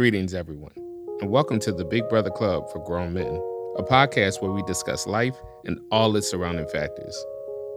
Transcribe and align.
Greetings, 0.00 0.32
everyone, 0.32 0.72
and 1.20 1.28
welcome 1.28 1.58
to 1.58 1.72
the 1.72 1.84
Big 1.84 2.08
Brother 2.08 2.30
Club 2.30 2.72
for 2.72 2.82
Grown 2.86 3.12
Men, 3.12 3.38
a 3.76 3.82
podcast 3.82 4.40
where 4.40 4.50
we 4.50 4.62
discuss 4.62 5.06
life 5.06 5.36
and 5.66 5.78
all 5.90 6.16
its 6.16 6.30
surrounding 6.30 6.66
factors. 6.68 7.22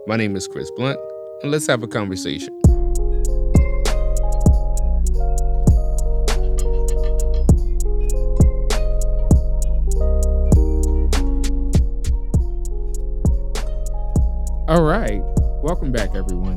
My 0.06 0.16
name 0.16 0.34
is 0.34 0.48
Chris 0.48 0.70
Blount, 0.74 0.98
and 1.42 1.52
let's 1.52 1.66
have 1.66 1.82
a 1.82 1.86
conversation. 1.86 2.58
All 14.66 14.82
right, 14.82 15.20
welcome 15.62 15.92
back, 15.92 16.14
everyone. 16.14 16.56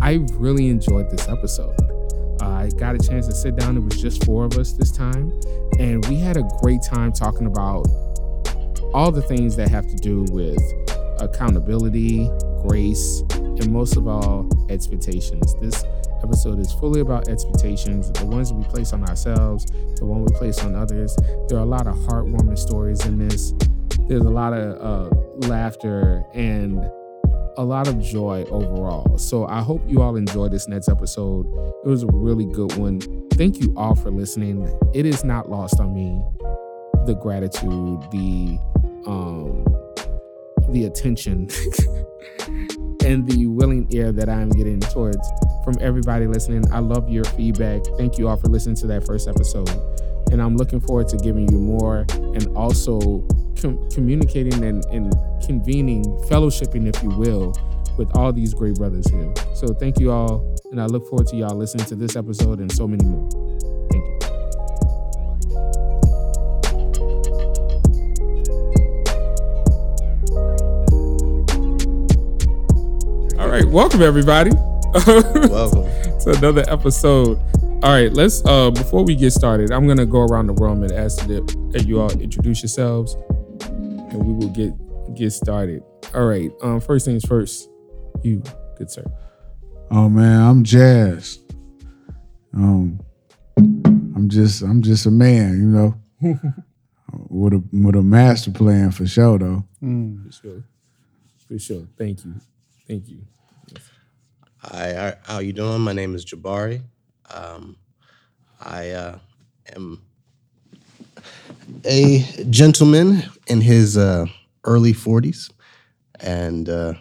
I 0.00 0.24
really 0.34 0.68
enjoyed 0.68 1.10
this 1.10 1.28
episode. 1.28 1.91
I 2.62 2.68
got 2.68 2.94
a 2.94 2.98
chance 2.98 3.26
to 3.26 3.34
sit 3.34 3.56
down. 3.56 3.76
It 3.76 3.80
was 3.80 4.00
just 4.00 4.24
four 4.24 4.44
of 4.44 4.56
us 4.56 4.72
this 4.72 4.92
time. 4.92 5.32
And 5.80 6.06
we 6.06 6.14
had 6.14 6.36
a 6.36 6.44
great 6.60 6.80
time 6.80 7.12
talking 7.12 7.48
about 7.48 7.88
all 8.94 9.10
the 9.10 9.22
things 9.22 9.56
that 9.56 9.68
have 9.68 9.88
to 9.88 9.96
do 9.96 10.24
with 10.30 10.62
accountability, 11.20 12.30
grace, 12.64 13.24
and 13.32 13.72
most 13.72 13.96
of 13.96 14.06
all, 14.06 14.48
expectations. 14.70 15.56
This 15.60 15.82
episode 16.22 16.60
is 16.60 16.72
fully 16.74 17.00
about 17.00 17.28
expectations, 17.28 18.12
the 18.12 18.26
ones 18.26 18.52
we 18.52 18.62
place 18.62 18.92
on 18.92 19.02
ourselves, 19.08 19.66
the 19.96 20.06
one 20.06 20.22
we 20.22 20.32
place 20.34 20.62
on 20.62 20.76
others. 20.76 21.16
There 21.48 21.58
are 21.58 21.62
a 21.62 21.66
lot 21.66 21.88
of 21.88 21.96
heartwarming 21.96 22.56
stories 22.56 23.04
in 23.06 23.18
this. 23.18 23.54
There's 24.06 24.22
a 24.22 24.30
lot 24.30 24.52
of 24.52 25.10
uh, 25.10 25.48
laughter 25.48 26.22
and 26.32 26.78
a 27.56 27.64
lot 27.64 27.88
of 27.88 28.00
joy 28.00 28.44
overall. 28.50 29.18
So 29.18 29.46
I 29.46 29.60
hope 29.60 29.82
you 29.86 30.02
all 30.02 30.16
enjoyed 30.16 30.52
this 30.52 30.68
next 30.68 30.88
episode. 30.88 31.46
It 31.84 31.88
was 31.88 32.02
a 32.02 32.08
really 32.12 32.46
good 32.46 32.76
one. 32.76 33.00
Thank 33.32 33.60
you 33.60 33.72
all 33.76 33.94
for 33.94 34.10
listening. 34.10 34.68
It 34.94 35.06
is 35.06 35.24
not 35.24 35.50
lost 35.50 35.80
on 35.80 35.94
me 35.94 36.20
the 37.06 37.14
gratitude, 37.14 38.00
the 38.10 38.58
um 39.06 39.64
the 40.70 40.84
attention 40.84 41.48
and 43.04 43.28
the 43.28 43.46
willing 43.46 43.86
ear 43.90 44.12
that 44.12 44.28
I'm 44.28 44.48
getting 44.50 44.80
towards 44.80 45.28
from 45.64 45.74
everybody 45.80 46.26
listening. 46.26 46.64
I 46.72 46.78
love 46.78 47.08
your 47.10 47.24
feedback. 47.24 47.82
Thank 47.98 48.18
you 48.18 48.28
all 48.28 48.36
for 48.36 48.48
listening 48.48 48.76
to 48.76 48.86
that 48.88 49.04
first 49.04 49.28
episode. 49.28 49.68
And 50.30 50.40
I'm 50.40 50.56
looking 50.56 50.80
forward 50.80 51.08
to 51.08 51.16
giving 51.18 51.50
you 51.50 51.58
more 51.58 52.06
and 52.10 52.46
also 52.56 53.26
com- 53.62 53.88
communicating 53.90 54.64
and, 54.64 54.84
and 54.86 55.14
convening, 55.46 56.04
fellowshipping, 56.28 56.92
if 56.92 57.02
you 57.02 57.10
will, 57.10 57.54
with 57.96 58.14
all 58.16 58.32
these 58.32 58.52
great 58.52 58.74
brothers 58.74 59.08
here. 59.08 59.32
So 59.54 59.68
thank 59.68 60.00
you 60.00 60.10
all. 60.10 60.56
And 60.72 60.80
I 60.80 60.86
look 60.86 61.06
forward 61.08 61.28
to 61.28 61.36
y'all 61.36 61.56
listening 61.56 61.86
to 61.86 61.94
this 61.94 62.16
episode 62.16 62.58
and 62.58 62.70
so 62.72 62.88
many 62.88 63.04
more. 63.04 63.30
Thank 63.90 64.04
you. 64.04 64.28
All 73.38 73.48
right, 73.48 73.64
welcome 73.66 74.02
everybody. 74.02 74.50
Welcome. 75.06 75.84
to 76.22 76.34
another 76.38 76.64
episode. 76.68 77.38
All 77.82 77.90
right, 77.90 78.12
let's 78.12 78.44
uh 78.46 78.70
before 78.70 79.04
we 79.04 79.16
get 79.16 79.32
started, 79.32 79.72
I'm 79.72 79.86
gonna 79.86 80.06
go 80.06 80.20
around 80.20 80.46
the 80.46 80.52
room 80.54 80.82
and 80.84 80.92
ask 80.92 81.26
that 81.26 81.84
you 81.86 82.00
all 82.00 82.12
introduce 82.12 82.62
yourselves 82.62 83.16
and 84.12 84.24
we 84.24 84.32
will 84.32 84.50
get 84.50 84.72
get 85.14 85.30
started. 85.32 85.82
All 86.14 86.26
right, 86.26 86.50
um 86.62 86.80
first 86.80 87.04
things 87.06 87.24
first, 87.24 87.68
you 88.22 88.42
good 88.76 88.90
sir. 88.90 89.04
Oh 89.90 90.08
man, 90.08 90.40
I'm 90.40 90.64
Jaz. 90.64 91.38
Um, 92.54 93.00
I'm 93.56 94.28
just 94.28 94.62
I'm 94.62 94.82
just 94.82 95.06
a 95.06 95.10
man, 95.10 95.52
you 95.58 95.66
know, 95.66 95.94
with 97.28 97.54
a 97.54 97.62
with 97.72 97.94
a 97.96 98.02
master 98.02 98.50
plan 98.50 98.90
for 98.90 99.06
sure 99.06 99.38
though. 99.38 99.64
For 99.80 100.32
sure. 100.32 100.64
For 101.48 101.58
sure. 101.58 101.86
Thank 101.98 102.24
you. 102.24 102.34
Thank 102.86 103.08
you. 103.08 103.20
Hi, 104.58 104.94
how- 104.94 105.32
how 105.34 105.38
you 105.40 105.52
doing? 105.52 105.80
My 105.80 105.92
name 105.92 106.14
is 106.14 106.24
Jabari. 106.24 106.82
Um, 107.30 107.76
I 108.60 108.90
uh, 108.90 109.18
am 109.74 110.02
a 111.84 112.20
gentleman 112.50 113.22
in 113.46 113.60
his 113.60 113.96
uh, 113.96 114.26
early 114.64 114.92
40s 114.92 115.50
and 116.20 116.68
uh, 116.68 116.94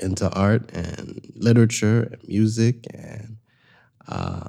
into 0.00 0.30
art 0.32 0.70
and 0.72 1.20
literature 1.34 2.02
and 2.12 2.28
music 2.28 2.84
and, 2.92 3.36
uh, 4.08 4.48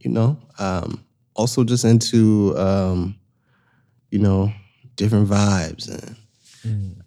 you 0.00 0.10
know, 0.10 0.38
um, 0.58 1.04
also 1.34 1.64
just 1.64 1.84
into, 1.84 2.54
um, 2.58 3.16
you 4.10 4.18
know, 4.18 4.52
different 4.96 5.28
vibes 5.28 5.88
and 5.88 6.16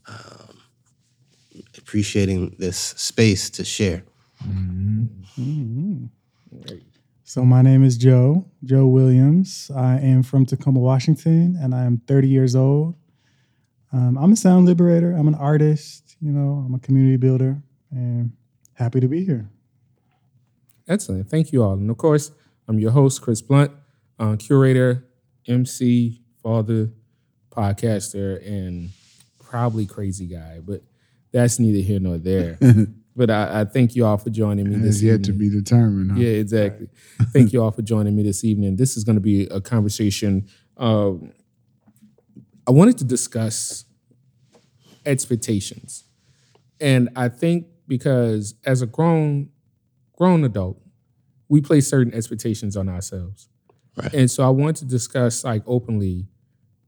um, 0.07 0.57
appreciating 1.77 2.55
this 2.59 2.77
space 2.77 3.49
to 3.51 3.63
share. 3.63 4.03
So 7.29 7.43
my 7.43 7.61
name 7.61 7.83
is 7.83 7.97
Joe, 7.97 8.45
Joe 8.63 8.87
Williams. 8.87 9.69
I 9.75 9.99
am 9.99 10.23
from 10.23 10.45
Tacoma, 10.45 10.79
Washington, 10.79 11.59
and 11.61 11.75
I 11.75 11.83
am 11.83 11.97
30 12.07 12.29
years 12.29 12.55
old. 12.55 12.95
Um, 13.91 14.17
I'm 14.17 14.31
a 14.31 14.35
sound 14.37 14.65
liberator. 14.65 15.11
I'm 15.11 15.27
an 15.27 15.35
artist. 15.35 16.15
You 16.21 16.31
know, 16.31 16.63
I'm 16.65 16.73
a 16.73 16.79
community 16.79 17.17
builder, 17.17 17.61
and 17.91 18.31
happy 18.75 19.01
to 19.01 19.09
be 19.09 19.25
here. 19.25 19.49
Excellent. 20.87 21.29
Thank 21.29 21.51
you 21.51 21.63
all. 21.63 21.73
And 21.73 21.91
of 21.91 21.97
course, 21.97 22.31
I'm 22.65 22.79
your 22.79 22.91
host, 22.91 23.21
Chris 23.21 23.41
Blount, 23.41 23.73
uh, 24.17 24.37
curator, 24.37 25.05
MC, 25.49 26.21
father, 26.41 26.91
podcaster, 27.49 28.41
and 28.47 28.91
probably 29.43 29.85
crazy 29.85 30.27
guy, 30.27 30.61
but 30.65 30.81
that's 31.33 31.59
neither 31.59 31.85
here 31.85 31.99
nor 31.99 32.19
there. 32.19 32.57
but 33.17 33.29
I, 33.31 33.61
I 33.61 33.65
thank 33.65 33.95
you 33.95 34.05
all 34.05 34.17
for 34.17 34.29
joining 34.29 34.69
me 34.69 34.75
this 34.77 34.97
is 34.97 35.03
yet 35.03 35.23
to 35.23 35.33
be 35.33 35.49
determined. 35.49 36.11
Huh? 36.11 36.19
Yeah, 36.19 36.29
exactly. 36.37 36.87
Thank 37.33 37.51
you 37.51 37.63
all 37.63 37.71
for 37.71 37.81
joining 37.81 38.15
me 38.15 38.23
this 38.23 38.43
evening. 38.45 38.75
This 38.75 38.95
is 38.95 39.03
going 39.03 39.15
to 39.15 39.21
be 39.21 39.45
a 39.47 39.59
conversation. 39.59 40.47
Um, 40.77 41.31
I 42.67 42.71
wanted 42.71 42.97
to 42.99 43.03
discuss 43.03 43.85
expectations, 45.05 46.03
and 46.79 47.09
I 47.15 47.29
think 47.29 47.67
because 47.87 48.55
as 48.65 48.81
a 48.81 48.85
grown 48.85 49.49
grown 50.13 50.43
adult, 50.43 50.79
we 51.49 51.61
place 51.61 51.87
certain 51.87 52.13
expectations 52.13 52.75
on 52.77 52.89
ourselves, 52.89 53.49
Right. 53.95 54.13
and 54.13 54.29
so 54.31 54.43
I 54.43 54.49
want 54.49 54.77
to 54.77 54.85
discuss 54.85 55.43
like 55.43 55.63
openly 55.65 56.27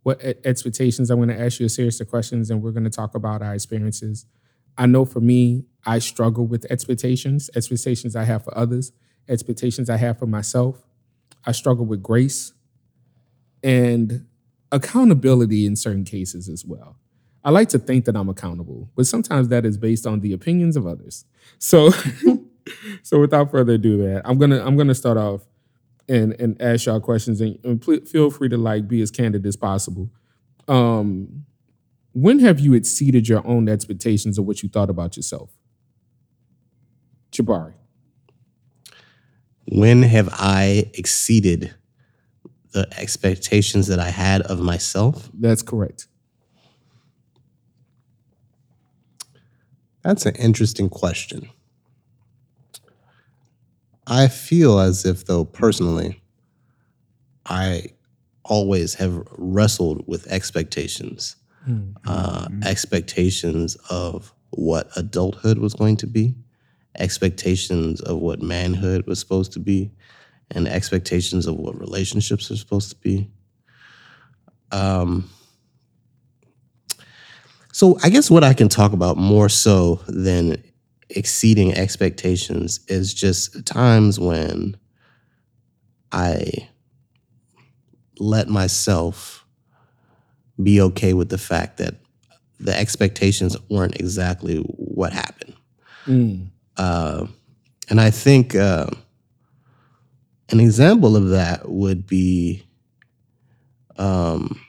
what 0.03 0.22
expectations. 0.45 1.09
I'm 1.09 1.18
going 1.18 1.29
to 1.29 1.39
ask 1.39 1.59
you 1.59 1.66
a 1.66 1.69
series 1.69 2.00
of 2.01 2.07
questions, 2.09 2.50
and 2.51 2.62
we're 2.62 2.72
going 2.72 2.84
to 2.84 2.89
talk 2.89 3.16
about 3.16 3.41
our 3.41 3.53
experiences. 3.53 4.25
I 4.79 4.85
know 4.85 5.03
for 5.03 5.19
me, 5.19 5.66
I 5.85 6.00
struggle 6.00 6.47
with 6.47 6.66
expectations, 6.72 7.50
expectations 7.53 8.16
I 8.16 8.23
have 8.23 8.45
for 8.45 8.57
others, 8.57 8.94
expectations 9.28 9.90
I 9.90 9.97
have 9.97 10.17
for 10.17 10.25
myself. 10.25 10.81
I 11.45 11.51
struggle 11.51 11.85
with 11.85 12.01
grace 12.01 12.53
and 13.62 14.25
accountability 14.72 15.66
in 15.66 15.75
certain 15.75 16.06
cases 16.06 16.47
as 16.47 16.63
well. 16.66 16.95
I 17.44 17.51
like 17.51 17.68
to 17.69 17.79
think 17.79 18.06
that 18.06 18.16
I'm 18.16 18.29
accountable, 18.29 18.89
but 18.95 19.06
sometimes 19.06 19.50
that 19.50 19.66
is 19.66 19.78
based 19.78 20.07
on 20.07 20.22
the 20.22 20.31
opinions 20.31 20.78
of 20.78 20.88
others. 20.88 21.25
So, 21.57 21.91
so 23.03 23.19
without 23.19 23.51
further 23.51 23.73
ado, 23.73 23.97
man, 23.97 24.22
I'm 24.23 24.38
gonna 24.38 24.63
I'm 24.66 24.78
gonna 24.78 24.95
start 24.95 25.18
off 25.18 25.41
and 26.07 26.34
and 26.39 26.62
ask 26.62 26.85
y'all 26.85 27.00
questions, 27.01 27.41
and, 27.41 27.57
and 27.63 27.84
feel 28.07 28.29
free 28.29 28.50
to 28.50 28.57
like 28.57 28.88
be 28.88 29.01
as 29.01 29.12
candid 29.12 29.45
as 29.45 29.56
possible. 29.56 30.09
Um, 30.68 31.45
when 32.22 32.40
have 32.40 32.59
you 32.59 32.74
exceeded 32.74 33.28
your 33.28 33.46
own 33.47 33.69
expectations 33.69 34.38
of 34.38 34.46
what 34.46 34.62
you 34.63 34.69
thought 34.69 34.90
about 34.90 35.16
yourself? 35.18 35.52
Jabari. 37.31 37.74
when 39.68 40.02
have 40.02 40.30
I 40.34 40.90
exceeded 40.96 41.74
the 42.72 42.88
expectations 43.00 43.88
that 43.88 44.00
I 44.00 44.10
had 44.10 44.42
of 44.44 44.60
myself? 44.60 45.30
That's 45.33 45.62
correct. 45.62 46.07
That's 50.04 50.25
an 50.25 50.36
interesting 50.36 50.89
question. 50.89 51.50
I 54.07 54.27
feel 54.27 54.80
as 54.80 55.06
if, 55.06 55.25
though, 55.25 55.45
personally, 55.45 56.22
I 57.45 57.88
always 58.44 58.95
have 58.95 59.24
wrestled 59.38 60.04
with 60.07 60.25
expectations, 60.27 61.36
uh, 62.06 62.48
expectations 62.66 63.75
of 63.89 64.33
what 64.51 64.89
adulthood 64.95 65.57
was 65.57 65.74
going 65.74 65.98
to 65.98 66.07
be, 66.07 66.36
expectations 66.98 68.01
of 68.01 68.18
what 68.18 68.42
manhood 68.42 69.06
was 69.06 69.19
supposed 69.19 69.54
to 69.54 69.60
be, 69.60 69.92
and 70.51 70.68
expectations 70.68 71.45
of 71.45 71.56
what 71.56 71.80
relationships 71.80 72.50
are 72.50 72.57
supposed 72.57 72.89
to 72.89 72.98
be. 72.98 73.30
Um, 74.71 75.30
so 77.72 77.98
I 78.04 78.10
guess 78.10 78.30
what 78.30 78.44
I 78.44 78.54
can 78.54 78.69
talk 78.69 78.94
about 78.94 79.18
more 79.18 79.50
so 79.50 80.01
than 80.07 80.63
exceeding 81.10 81.74
expectations 81.74 82.80
is 82.88 83.13
just 83.13 83.65
times 83.65 84.19
when 84.19 84.75
I 86.12 86.69
let 88.19 88.48
myself 88.48 89.38
be 90.61 90.81
okay 90.81 91.13
with 91.13 91.29
the 91.29 91.38
fact 91.38 91.77
that 91.77 91.95
the 92.59 92.77
expectations 92.77 93.56
weren't 93.69 94.00
exactly 94.00 94.57
what 94.57 95.13
happened. 95.13 95.53
Mm. 96.06 96.47
Uh, 96.75 97.27
and 97.89 98.01
I 98.01 98.11
think 98.11 98.56
uh, 98.56 98.88
an 100.50 100.59
example 100.59 101.15
of 101.15 101.29
that 101.29 101.69
would 101.69 102.06
be 102.06 102.63
um, 103.97 104.59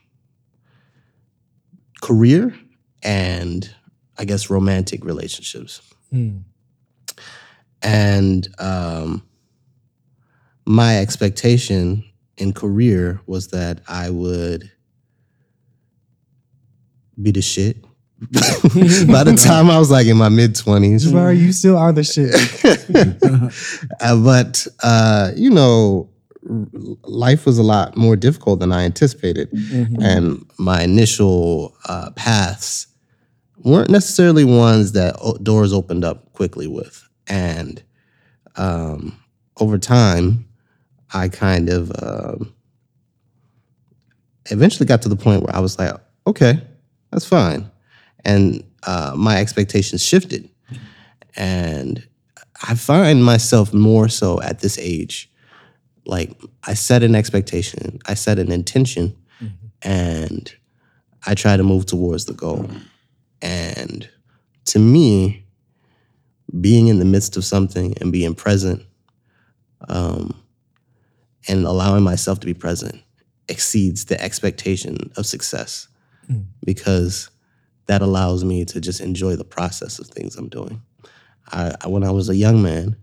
career 2.00 2.54
and 3.02 3.72
I 4.18 4.24
guess 4.24 4.50
romantic 4.50 5.04
relationships. 5.04 5.80
Mm. 6.12 6.42
And 7.82 8.48
um, 8.58 9.22
my 10.66 10.98
expectation 10.98 12.04
in 12.36 12.52
career 12.52 13.20
was 13.26 13.48
that 13.48 13.80
I 13.88 14.10
would 14.10 14.70
be 17.22 17.30
the 17.30 17.42
shit. 17.42 17.82
By 18.20 19.24
the 19.24 19.34
time 19.42 19.70
I 19.70 19.78
was 19.78 19.90
like 19.90 20.06
in 20.06 20.16
my 20.18 20.28
mid 20.28 20.54
twenties, 20.54 21.06
Jabari, 21.10 21.38
you 21.38 21.52
still 21.52 21.76
are 21.78 21.92
the 21.92 22.04
shit. 22.04 22.34
Uh, 24.00 24.16
but 24.22 24.66
uh, 24.82 25.30
you 25.36 25.50
know, 25.50 26.08
r- 26.48 26.66
life 27.04 27.46
was 27.46 27.58
a 27.58 27.62
lot 27.62 27.96
more 27.96 28.16
difficult 28.16 28.60
than 28.60 28.72
I 28.72 28.84
anticipated, 28.84 29.50
Mhm. 29.52 29.96
and 30.02 30.44
my 30.58 30.82
initial 30.82 31.74
uh, 31.86 32.10
paths 32.12 32.86
weren't 33.64 33.90
necessarily 33.90 34.44
ones 34.44 34.92
that 34.92 35.16
o- 35.20 35.36
doors 35.38 35.72
opened 35.72 36.04
up 36.04 36.32
quickly 36.32 36.66
with. 36.66 37.06
And 37.26 37.82
um, 38.56 39.16
over 39.58 39.78
time, 39.78 40.46
I 41.12 41.28
kind 41.28 41.68
of 41.70 41.90
um 42.02 42.52
eventually 44.50 44.86
got 44.86 45.02
to 45.02 45.08
the 45.08 45.16
point 45.16 45.42
where 45.42 45.54
I 45.54 45.60
was 45.60 45.78
like, 45.78 45.94
okay, 46.26 46.60
that's 47.10 47.26
fine. 47.26 47.70
And 48.24 48.64
uh, 48.82 49.14
my 49.16 49.38
expectations 49.38 50.04
shifted. 50.04 50.48
And 51.36 52.06
I 52.62 52.74
find 52.74 53.24
myself 53.24 53.72
more 53.72 54.08
so 54.08 54.40
at 54.42 54.60
this 54.60 54.78
age. 54.78 55.30
Like, 56.06 56.38
I 56.64 56.74
set 56.74 57.02
an 57.02 57.14
expectation, 57.14 58.00
I 58.06 58.14
set 58.14 58.38
an 58.38 58.50
intention, 58.50 59.16
and 59.82 60.52
I 61.26 61.34
try 61.34 61.56
to 61.56 61.62
move 61.62 61.86
towards 61.86 62.24
the 62.24 62.32
goal. 62.32 62.68
And 63.42 64.08
to 64.66 64.78
me, 64.78 65.44
being 66.60 66.88
in 66.88 66.98
the 66.98 67.04
midst 67.04 67.36
of 67.36 67.44
something 67.44 67.94
and 68.00 68.12
being 68.12 68.34
present 68.34 68.82
um, 69.88 70.34
and 71.48 71.64
allowing 71.64 72.02
myself 72.02 72.40
to 72.40 72.46
be 72.46 72.54
present 72.54 73.02
exceeds 73.48 74.06
the 74.06 74.20
expectation 74.20 74.96
of 75.16 75.26
success 75.26 75.88
Mm. 76.30 76.44
because 76.64 77.30
that 77.86 78.02
allows 78.02 78.44
me 78.44 78.64
to 78.66 78.80
just 78.80 79.00
enjoy 79.00 79.34
the 79.34 79.44
process 79.44 79.98
of 79.98 80.06
things 80.06 80.36
I'm 80.36 80.48
doing. 80.48 80.80
I, 81.50 81.74
I, 81.80 81.88
when 81.88 82.04
I 82.04 82.12
was 82.12 82.28
a 82.28 82.36
young 82.36 82.62
man, 82.62 82.94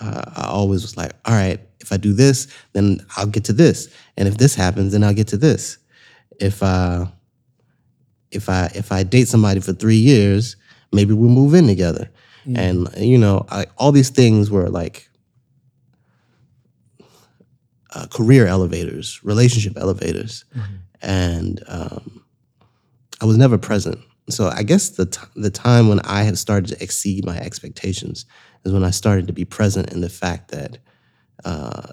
uh, 0.00 0.22
I 0.34 0.46
always 0.46 0.80
was 0.82 0.96
like, 0.96 1.12
all 1.26 1.34
right, 1.34 1.60
if 1.80 1.92
I 1.92 1.98
do 1.98 2.14
this, 2.14 2.46
then 2.72 3.00
I'll 3.16 3.26
get 3.26 3.44
to 3.44 3.52
this, 3.52 3.88
and 4.16 4.26
if 4.26 4.38
this 4.38 4.54
happens, 4.54 4.92
then 4.92 5.04
I'll 5.04 5.12
get 5.14 5.28
to 5.28 5.36
this. 5.36 5.78
If 6.40 6.62
I 6.62 7.08
if 8.30 8.48
I 8.48 8.70
if 8.74 8.92
I 8.92 9.02
date 9.02 9.28
somebody 9.28 9.60
for 9.60 9.72
three 9.72 9.96
years, 9.96 10.56
maybe 10.92 11.12
we'll 11.12 11.28
move 11.28 11.54
in 11.54 11.66
together, 11.66 12.08
and 12.56 12.88
you 12.96 13.18
know, 13.18 13.44
I, 13.50 13.66
all 13.76 13.92
these 13.92 14.10
things 14.10 14.50
were 14.50 14.68
like 14.70 15.08
uh, 17.94 18.06
career 18.06 18.46
elevators, 18.46 19.20
relationship 19.24 19.76
elevators, 19.76 20.44
and 21.02 21.62
um, 21.68 22.17
I 23.20 23.24
was 23.24 23.36
never 23.36 23.58
present. 23.58 23.98
So 24.30 24.48
I 24.48 24.62
guess 24.62 24.90
the 24.90 25.06
t- 25.06 25.20
the 25.36 25.50
time 25.50 25.88
when 25.88 26.00
I 26.00 26.22
had 26.22 26.38
started 26.38 26.68
to 26.76 26.82
exceed 26.82 27.24
my 27.24 27.38
expectations 27.38 28.26
is 28.64 28.72
when 28.72 28.84
I 28.84 28.90
started 28.90 29.26
to 29.28 29.32
be 29.32 29.44
present 29.44 29.90
in 29.92 30.00
the 30.00 30.08
fact 30.10 30.50
that 30.50 30.78
uh, 31.44 31.88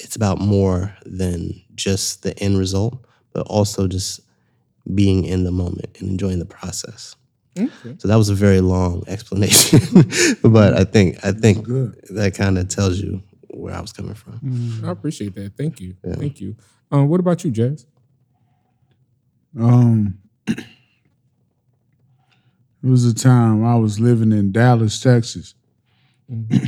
it's 0.00 0.16
about 0.16 0.40
more 0.40 0.94
than 1.04 1.62
just 1.74 2.22
the 2.22 2.38
end 2.40 2.58
result, 2.58 3.04
but 3.32 3.46
also 3.46 3.86
just 3.86 4.20
being 4.94 5.24
in 5.24 5.44
the 5.44 5.52
moment 5.52 5.96
and 6.00 6.08
enjoying 6.08 6.38
the 6.38 6.46
process. 6.46 7.14
Okay. 7.58 7.96
So 7.98 8.08
that 8.08 8.16
was 8.16 8.28
a 8.28 8.34
very 8.34 8.60
long 8.60 9.04
explanation, 9.08 9.80
but 10.42 10.74
I 10.74 10.84
think 10.84 11.24
I 11.24 11.32
think 11.32 11.66
that 11.66 12.34
kind 12.36 12.58
of 12.58 12.68
tells 12.68 12.98
you 12.98 13.22
where 13.50 13.74
I 13.74 13.80
was 13.80 13.92
coming 13.92 14.14
from. 14.14 14.82
I 14.84 14.90
appreciate 14.90 15.34
that. 15.34 15.56
Thank 15.56 15.80
you. 15.80 15.96
Yeah. 16.04 16.14
Thank 16.16 16.40
you. 16.40 16.56
Um, 16.90 17.08
what 17.08 17.20
about 17.20 17.44
you, 17.44 17.50
Jaz? 17.52 17.84
Um, 19.58 20.18
it 20.48 20.64
was 22.82 23.04
a 23.04 23.14
time 23.14 23.64
I 23.64 23.76
was 23.76 23.98
living 24.00 24.32
in 24.32 24.52
Dallas, 24.52 25.00
Texas. 25.00 25.54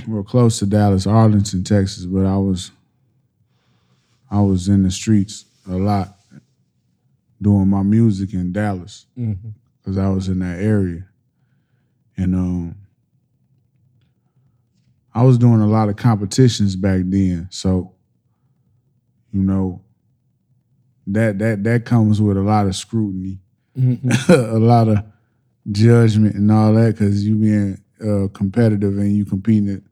We're 0.06 0.22
close 0.22 0.58
to 0.60 0.66
Dallas, 0.66 1.06
Arlington, 1.06 1.64
Texas, 1.64 2.06
but 2.06 2.24
I 2.24 2.36
was 2.38 2.70
I 4.30 4.40
was 4.40 4.68
in 4.68 4.82
the 4.84 4.90
streets 4.90 5.44
a 5.68 5.72
lot 5.76 6.16
doing 7.42 7.68
my 7.68 7.82
music 7.82 8.32
in 8.32 8.52
Dallas 8.52 9.06
Mm-hmm. 9.18 9.50
because 9.78 9.98
I 9.98 10.08
was 10.08 10.28
in 10.28 10.38
that 10.38 10.60
area, 10.60 11.06
and 12.16 12.34
um, 12.34 12.74
I 15.14 15.24
was 15.24 15.36
doing 15.36 15.60
a 15.60 15.66
lot 15.66 15.88
of 15.90 15.96
competitions 15.96 16.74
back 16.76 17.00
then. 17.04 17.48
So, 17.50 17.92
you 19.32 19.42
know, 19.42 19.82
that 21.06 21.38
that 21.38 21.64
that 21.64 21.84
comes 21.84 22.20
with 22.22 22.36
a 22.38 22.42
lot 22.42 22.66
of 22.66 22.76
scrutiny, 22.76 23.40
Mm-hmm. 23.80 24.32
a 24.56 24.58
lot 24.58 24.88
of 24.88 25.04
judgment, 25.70 26.34
and 26.34 26.50
all 26.50 26.74
that 26.74 26.94
because 26.96 27.26
you 27.26 27.36
being 27.36 27.82
uh, 28.00 28.28
competitive 28.28 28.98
and 28.98 29.16
you 29.16 29.24
competing. 29.24 29.82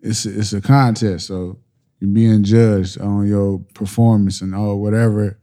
It's 0.00 0.24
a, 0.26 0.38
it's 0.38 0.52
a 0.52 0.60
contest, 0.60 1.26
so 1.26 1.58
you're 2.00 2.10
being 2.10 2.44
judged 2.44 3.00
on 3.00 3.26
your 3.26 3.58
performance 3.74 4.40
and 4.40 4.54
all 4.54 4.80
whatever. 4.80 5.38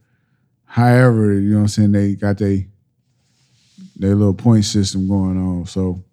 However, 0.63 1.33
you 1.33 1.51
know 1.51 1.57
what 1.57 1.61
I'm 1.63 1.67
saying 1.67 1.91
they 1.91 2.15
got 2.15 2.37
they 2.37 2.67
their 3.95 4.15
little 4.15 4.33
point 4.33 4.65
system 4.65 5.07
going 5.07 5.37
on. 5.37 5.65
So 5.65 6.03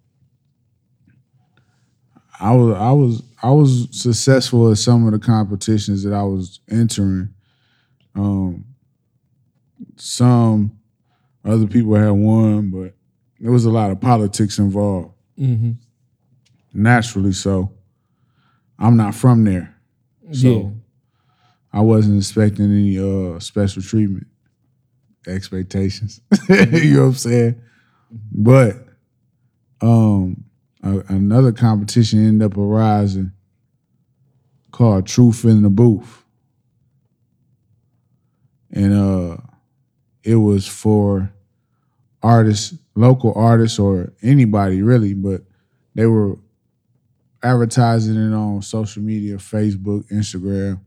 I 2.41 2.55
was 2.55 2.77
I 2.77 2.93
was 2.93 3.23
I 3.43 3.51
was 3.51 3.89
successful 3.93 4.71
at 4.71 4.79
some 4.79 5.07
of 5.07 5.13
the 5.13 5.19
competitions 5.19 6.03
that 6.05 6.13
I 6.13 6.23
was 6.23 6.61
entering. 6.71 7.31
Um, 8.15 8.65
some 9.97 10.79
other 11.45 11.67
people 11.67 11.95
had 11.95 12.11
won, 12.11 12.71
but 12.71 12.95
there 13.41 13.51
was 13.51 13.65
a 13.65 13.71
lot 13.71 13.91
of 13.91 14.01
politics 14.01 14.59
involved. 14.59 15.13
Mm-hmm. 15.39 15.73
Naturally, 16.75 17.33
so 17.33 17.73
I'm 18.79 18.97
not 18.97 19.15
from 19.15 19.45
there, 19.45 19.75
so 20.33 20.49
yeah. 20.49 20.69
I 21.73 21.81
wasn't 21.81 22.19
expecting 22.19 22.65
any 22.67 22.99
uh 22.99 23.39
special 23.41 23.83
treatment 23.83 24.27
expectations. 25.27 26.21
you 26.49 26.95
know 26.95 27.01
what 27.01 27.07
I'm 27.07 27.15
saying? 27.15 27.63
But 28.33 28.77
um 29.81 30.45
a- 30.83 31.05
another 31.09 31.53
competition 31.53 32.27
ended 32.27 32.53
up 32.53 32.57
arising 32.59 33.33
called 34.71 35.07
Truth 35.07 35.45
in 35.45 35.63
the 35.63 35.71
Booth. 35.71 36.25
And 38.71 38.95
uh 38.95 39.37
it 40.25 40.37
was 40.37 40.67
for 40.67 41.33
artists, 42.23 42.75
local 42.95 43.33
artists 43.35 43.79
or 43.79 44.13
anybody 44.23 44.83
really, 44.83 45.15
but 45.15 45.43
they 45.95 46.07
were 46.07 46.39
advertising 47.43 48.15
it 48.17 48.35
on 48.35 48.63
social 48.63 49.03
media, 49.03 49.37
Facebook, 49.37 50.09
Instagram 50.11 50.81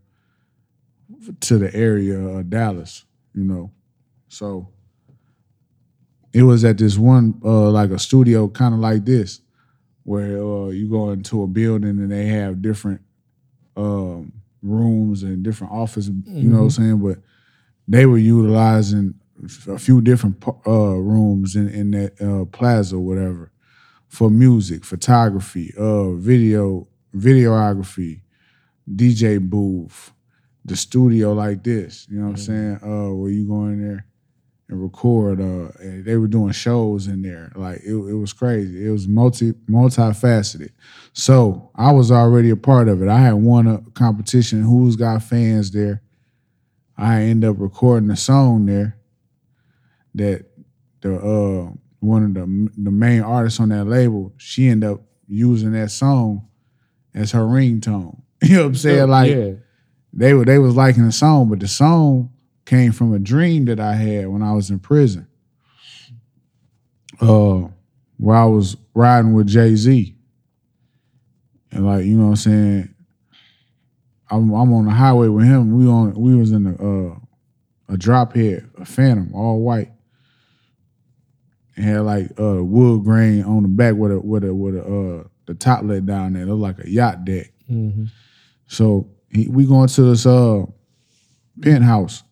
to 1.42 1.58
the 1.58 1.74
area 1.76 2.18
of 2.20 2.50
Dallas, 2.50 3.04
you 3.34 3.44
know. 3.44 3.72
So 4.30 4.70
it 6.34 6.44
was 6.44 6.66
at 6.66 6.78
this 6.78 6.98
one 6.98 7.40
uh 7.44 7.70
like 7.70 7.92
a 7.92 8.00
studio 8.00 8.48
kind 8.48 8.74
of 8.74 8.80
like 8.80 9.06
this 9.06 9.42
where 10.04 10.38
uh 10.44 10.68
you 10.68 10.90
go 10.90 11.12
into 11.12 11.44
a 11.44 11.48
building 11.48 11.90
and 12.00 12.12
they 12.12 12.26
have 12.28 12.62
different 12.62 13.02
um 13.78 14.34
rooms 14.62 15.24
and 15.24 15.44
different 15.44 15.72
office, 15.74 16.08
you 16.26 16.50
know 16.50 16.58
what 16.58 16.64
I'm 16.64 16.70
saying, 16.72 16.98
but 16.98 17.20
they 17.88 18.06
were 18.06 18.18
utilizing 18.18 19.14
a 19.68 19.78
few 19.78 20.02
different 20.02 20.44
uh 20.66 20.96
rooms 20.96 21.56
in 21.56 21.68
in 21.70 21.92
that 21.92 22.22
uh 22.22 22.46
plaza 22.46 22.96
or 22.96 23.00
whatever 23.00 23.52
for 24.08 24.30
music, 24.30 24.86
photography, 24.86 25.74
uh 25.78 26.12
video, 26.14 26.88
videography, 27.14 28.22
DJ 28.90 29.40
booth, 29.40 30.14
the 30.64 30.76
studio 30.76 31.34
like 31.34 31.64
this, 31.64 32.08
you 32.10 32.18
know 32.18 32.28
what 32.28 32.32
I'm 32.32 32.38
saying? 32.38 32.80
Uh 32.82 33.14
where 33.14 33.32
you 33.32 33.48
go 33.48 33.66
in 33.66 33.86
there 33.86 34.06
and 34.70 34.82
record 34.82 35.42
uh 35.42 35.72
and 35.80 36.06
they 36.06 36.16
were 36.16 36.28
doing 36.28 36.54
shows 36.54 37.08
in 37.08 37.22
there. 37.22 37.52
Like 37.56 37.82
it, 37.84 37.94
it 37.94 38.16
was 38.16 38.32
crazy. 38.32 38.88
It 38.88 38.90
was 38.90 39.08
multi 39.08 39.52
multifaceted. 39.70 40.72
So 41.14 41.72
I 41.76 41.92
was 41.92 42.10
already 42.10 42.52
a 42.52 42.56
part 42.56 42.88
of 42.88 43.02
it. 43.02 43.10
I 43.10 43.20
had 43.20 43.34
won 43.34 43.68
a 43.68 43.82
competition, 43.92 44.64
Who's 44.64 44.96
Got 44.96 45.24
Fans 45.24 45.72
there. 45.72 46.02
I 46.98 47.24
end 47.24 47.44
up 47.44 47.58
recording 47.60 48.10
a 48.10 48.16
song 48.16 48.66
there 48.68 48.98
that 50.16 50.46
the 51.02 51.16
uh 51.16 51.72
one 52.00 52.24
of 52.24 52.34
the 52.34 52.72
the 52.78 52.92
main 52.92 53.22
artists 53.22 53.60
on 53.60 53.70
that 53.70 53.86
label, 53.86 54.34
she 54.38 54.68
ended 54.68 54.90
up 54.90 55.02
using 55.28 55.72
that 55.74 55.92
song 55.92 56.48
as 57.14 57.32
her 57.32 57.42
ringtone. 57.42 58.22
You 58.44 58.58
know 58.58 58.62
what 58.64 58.68
I'm 58.68 58.76
saying? 58.76 59.10
Like 59.10 59.32
yeah. 59.32 59.52
they 60.14 60.34
were 60.34 60.46
they 60.46 60.60
was 60.60 60.76
liking 60.76 61.06
the 61.06 61.12
song, 61.12 61.50
but 61.50 61.60
the 61.60 61.68
song 61.68 62.32
came 62.66 62.92
from 62.92 63.14
a 63.14 63.20
dream 63.20 63.66
that 63.66 63.80
I 63.80 63.94
had 63.94 64.28
when 64.28 64.44
I 64.44 64.54
was 64.54 64.70
in 64.70 64.80
prison. 64.80 65.28
Uh 67.20 67.70
where 68.18 68.36
I 68.36 68.46
was 68.46 68.78
riding 68.94 69.34
with 69.34 69.48
Jay-Z. 69.48 70.16
And 71.72 71.86
like, 71.86 72.06
you 72.06 72.16
know 72.16 72.26
what 72.26 72.30
I'm 72.30 72.36
saying? 72.36 72.96
I'm 74.30 74.54
I'm 74.54 74.74
on 74.74 74.86
the 74.86 74.92
highway 74.92 75.28
with 75.28 75.46
him. 75.46 75.78
We 75.78 75.88
on 75.88 76.14
we 76.14 76.36
was 76.36 76.52
in 76.52 76.68
a 76.68 76.76
uh 76.76 77.16
a 77.88 77.98
drop 77.98 78.36
head, 78.36 78.70
a 78.78 78.86
phantom, 78.86 79.34
all 79.34 79.62
white. 79.62 79.92
And 81.76 81.86
had 81.86 82.02
like 82.02 82.32
uh 82.40 82.64
wood 82.64 83.04
grain 83.04 83.44
on 83.44 83.64
the 83.64 83.70
back 83.70 83.96
with 83.96 84.12
a 84.12 84.20
with 84.20 84.44
a 84.44 84.54
with 84.54 84.76
a 84.76 84.82
uh 84.84 85.28
the 85.46 85.54
top 85.54 85.84
let 85.84 86.06
down 86.06 86.34
there. 86.34 86.44
It 86.44 86.46
looked 86.48 86.62
like 86.62 86.86
a 86.86 86.90
yacht 86.90 87.26
deck. 87.26 87.52
Mhm. 87.70 88.10
So 88.68 89.10
he, 89.30 89.48
we 89.48 89.66
going 89.66 89.88
to 89.90 90.02
this 90.04 90.26
uh 90.26 90.66
penthouse 91.62 92.24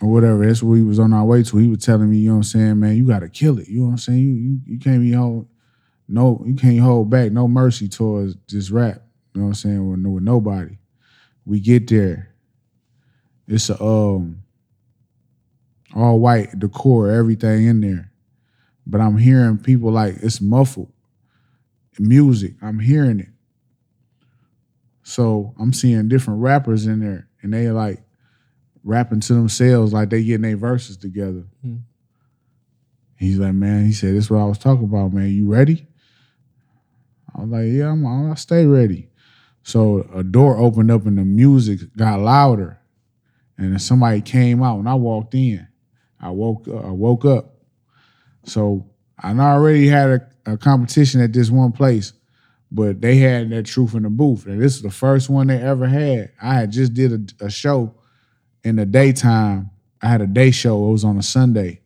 or 0.00 0.10
whatever. 0.10 0.46
That's 0.46 0.62
what 0.62 0.72
we 0.72 0.82
was 0.82 0.98
on 0.98 1.12
our 1.12 1.24
way 1.24 1.42
to. 1.42 1.56
He 1.58 1.68
was 1.68 1.84
telling 1.84 2.10
me, 2.10 2.18
you 2.18 2.28
know 2.30 2.34
what 2.34 2.38
I'm 2.38 2.42
saying, 2.44 2.80
man, 2.80 2.96
you 2.96 3.06
gotta 3.06 3.28
kill 3.28 3.58
it. 3.58 3.68
You 3.68 3.80
know 3.80 3.86
what 3.86 3.92
I'm 3.92 3.98
saying? 3.98 4.18
You 4.18 4.32
you, 4.32 4.60
you 4.66 4.78
can't 4.78 5.00
be 5.00 5.12
hold 5.12 5.46
no, 6.08 6.42
you 6.44 6.54
can't 6.56 6.80
hold 6.80 7.08
back 7.08 7.30
no 7.30 7.46
mercy 7.46 7.88
towards 7.88 8.34
this 8.48 8.70
rap. 8.70 9.02
You 9.34 9.42
know 9.42 9.46
what 9.46 9.50
I'm 9.50 9.54
saying? 9.54 9.90
With, 9.90 10.12
with 10.12 10.24
nobody. 10.24 10.76
We 11.44 11.60
get 11.60 11.88
there. 11.88 12.34
It's 13.46 13.70
a 13.70 13.80
um 13.82 14.42
all 15.94 16.20
white 16.20 16.58
decor, 16.58 17.10
everything 17.10 17.66
in 17.66 17.80
there. 17.80 18.12
But 18.86 19.00
I'm 19.00 19.18
hearing 19.18 19.58
people 19.58 19.92
like 19.92 20.16
it's 20.22 20.40
muffled. 20.40 20.92
Music. 21.98 22.54
I'm 22.62 22.78
hearing 22.78 23.20
it. 23.20 23.28
So 25.02 25.54
I'm 25.58 25.72
seeing 25.72 26.08
different 26.08 26.40
rappers 26.40 26.86
in 26.86 27.00
there, 27.00 27.28
and 27.42 27.52
they 27.52 27.70
like 27.70 28.02
rapping 28.84 29.20
to 29.20 29.34
themselves 29.34 29.92
like 29.92 30.10
they 30.10 30.22
getting 30.22 30.42
their 30.42 30.56
verses 30.56 30.96
together. 30.96 31.44
Hmm. 31.62 31.78
He's 33.16 33.38
like, 33.38 33.52
man, 33.52 33.84
he 33.84 33.92
said, 33.92 34.14
this 34.14 34.24
is 34.24 34.30
what 34.30 34.40
I 34.40 34.46
was 34.46 34.58
talking 34.58 34.84
about, 34.84 35.12
man. 35.12 35.28
You 35.28 35.52
ready? 35.52 35.86
I 37.34 37.42
was 37.42 37.50
like, 37.50 37.66
yeah, 37.66 37.90
I'm, 37.90 38.06
I'll 38.06 38.36
stay 38.36 38.64
ready. 38.64 39.10
So 39.62 40.08
a 40.14 40.22
door 40.22 40.56
opened 40.56 40.90
up 40.90 41.04
and 41.04 41.18
the 41.18 41.24
music 41.24 41.80
got 41.96 42.20
louder, 42.20 42.80
and 43.58 43.72
then 43.72 43.78
somebody 43.78 44.22
came 44.22 44.62
out. 44.62 44.78
and 44.78 44.88
I 44.88 44.94
walked 44.94 45.34
in, 45.34 45.66
I 46.20 46.30
woke, 46.30 46.68
uh, 46.68 46.76
I 46.76 46.90
woke 46.90 47.24
up. 47.24 47.54
So 48.44 48.86
I 49.18 49.32
already 49.32 49.86
had 49.86 50.10
a, 50.10 50.52
a 50.52 50.56
competition 50.56 51.20
at 51.20 51.32
this 51.32 51.50
one 51.50 51.72
place, 51.72 52.12
but 52.70 53.00
they 53.00 53.16
had 53.16 53.50
that 53.50 53.66
truth 53.66 53.94
in 53.94 54.02
the 54.04 54.10
booth, 54.10 54.46
and 54.46 54.60
this 54.60 54.76
is 54.76 54.82
the 54.82 54.90
first 54.90 55.28
one 55.28 55.48
they 55.48 55.60
ever 55.60 55.86
had. 55.86 56.32
I 56.40 56.54
had 56.54 56.72
just 56.72 56.94
did 56.94 57.34
a, 57.40 57.46
a 57.46 57.50
show 57.50 57.94
in 58.64 58.76
the 58.76 58.86
daytime. 58.86 59.70
I 60.02 60.08
had 60.08 60.22
a 60.22 60.26
day 60.26 60.50
show. 60.50 60.88
It 60.88 60.92
was 60.92 61.04
on 61.04 61.18
a 61.18 61.22
Sunday, 61.22 61.80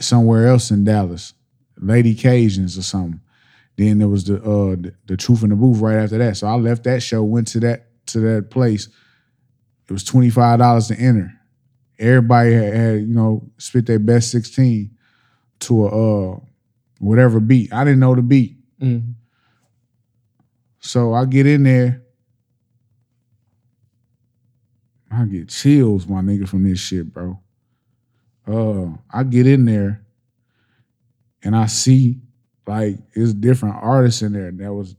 somewhere 0.00 0.46
else 0.46 0.70
in 0.70 0.84
Dallas, 0.84 1.34
Lady 1.76 2.14
Cajuns 2.14 2.78
or 2.78 2.82
something. 2.82 3.20
Then 3.76 3.98
there 3.98 4.08
was 4.08 4.24
the 4.24 4.36
uh 4.36 4.76
the, 4.76 4.94
the 5.06 5.16
truth 5.16 5.42
in 5.42 5.50
the 5.50 5.56
booth 5.56 5.80
right 5.80 5.96
after 5.96 6.18
that. 6.18 6.36
So 6.36 6.46
I 6.46 6.54
left 6.54 6.84
that 6.84 7.02
show, 7.02 7.22
went 7.24 7.48
to 7.48 7.60
that 7.60 7.88
to 8.06 8.20
that 8.20 8.50
place. 8.50 8.88
It 9.88 9.92
was 9.92 10.04
twenty 10.04 10.30
five 10.30 10.60
dollars 10.60 10.88
to 10.88 10.94
enter. 10.94 11.32
Everybody 11.98 12.52
had, 12.52 12.74
had 12.74 13.00
you 13.00 13.06
know 13.14 13.48
spit 13.58 13.86
their 13.86 13.98
best 13.98 14.30
sixteen 14.30 14.96
to 15.60 15.86
a 15.86 15.88
uh 16.34 16.40
whatever 16.98 17.40
beat. 17.40 17.72
I 17.72 17.84
didn't 17.84 18.00
know 18.00 18.14
the 18.14 18.22
beat. 18.22 18.56
Mhm. 18.80 19.14
So 20.80 21.14
I 21.14 21.24
get 21.24 21.46
in 21.46 21.62
there. 21.62 22.02
I 25.10 25.24
get 25.26 25.48
chills, 25.48 26.08
my 26.08 26.20
nigga, 26.20 26.48
from 26.48 26.64
this 26.64 26.80
shit, 26.80 27.12
bro. 27.12 27.38
Uh, 28.46 28.96
I 29.10 29.22
get 29.22 29.46
in 29.46 29.64
there 29.64 30.04
and 31.42 31.54
I 31.56 31.66
see 31.66 32.20
like 32.66 32.98
it's 33.12 33.32
different 33.32 33.76
artists 33.80 34.22
in 34.22 34.32
there 34.32 34.50
that 34.50 34.72
was 34.72 34.96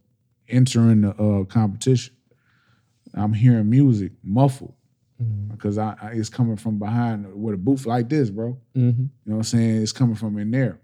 entering 0.48 1.02
the 1.02 1.10
uh, 1.12 1.44
competition. 1.46 2.16
I'm 3.14 3.34
hearing 3.34 3.70
music 3.70 4.14
muffled 4.24 4.75
Mhm. 5.22 5.50
because 5.52 5.78
I, 5.78 5.96
I 6.02 6.10
it's 6.12 6.30
coming 6.30 6.58
from 6.58 6.78
behind 6.78 7.34
with 7.34 7.56
a 7.56 7.58
booth 7.58 7.86
like 7.86 8.10
this, 8.10 8.30
bro. 8.30 8.58
Mhm. 8.76 8.84
You 8.98 9.10
know 9.26 9.32
what 9.32 9.36
I'm 9.38 9.44
saying? 9.44 9.82
It's 9.82 9.92
coming 9.94 10.16
from 10.16 10.38
in 10.38 10.52
there. 10.52 10.80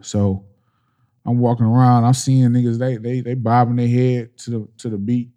So 0.00 0.44
I'm 1.26 1.38
walking 1.38 1.66
around, 1.66 2.04
I'm 2.04 2.14
seeing 2.14 2.48
niggas, 2.50 2.78
they 2.78 2.96
they 2.96 3.20
they 3.20 3.34
bobbing 3.34 3.76
their 3.76 3.88
head 3.88 4.36
to 4.38 4.50
the 4.50 4.68
to 4.78 4.88
the 4.88 4.98
beat, 4.98 5.30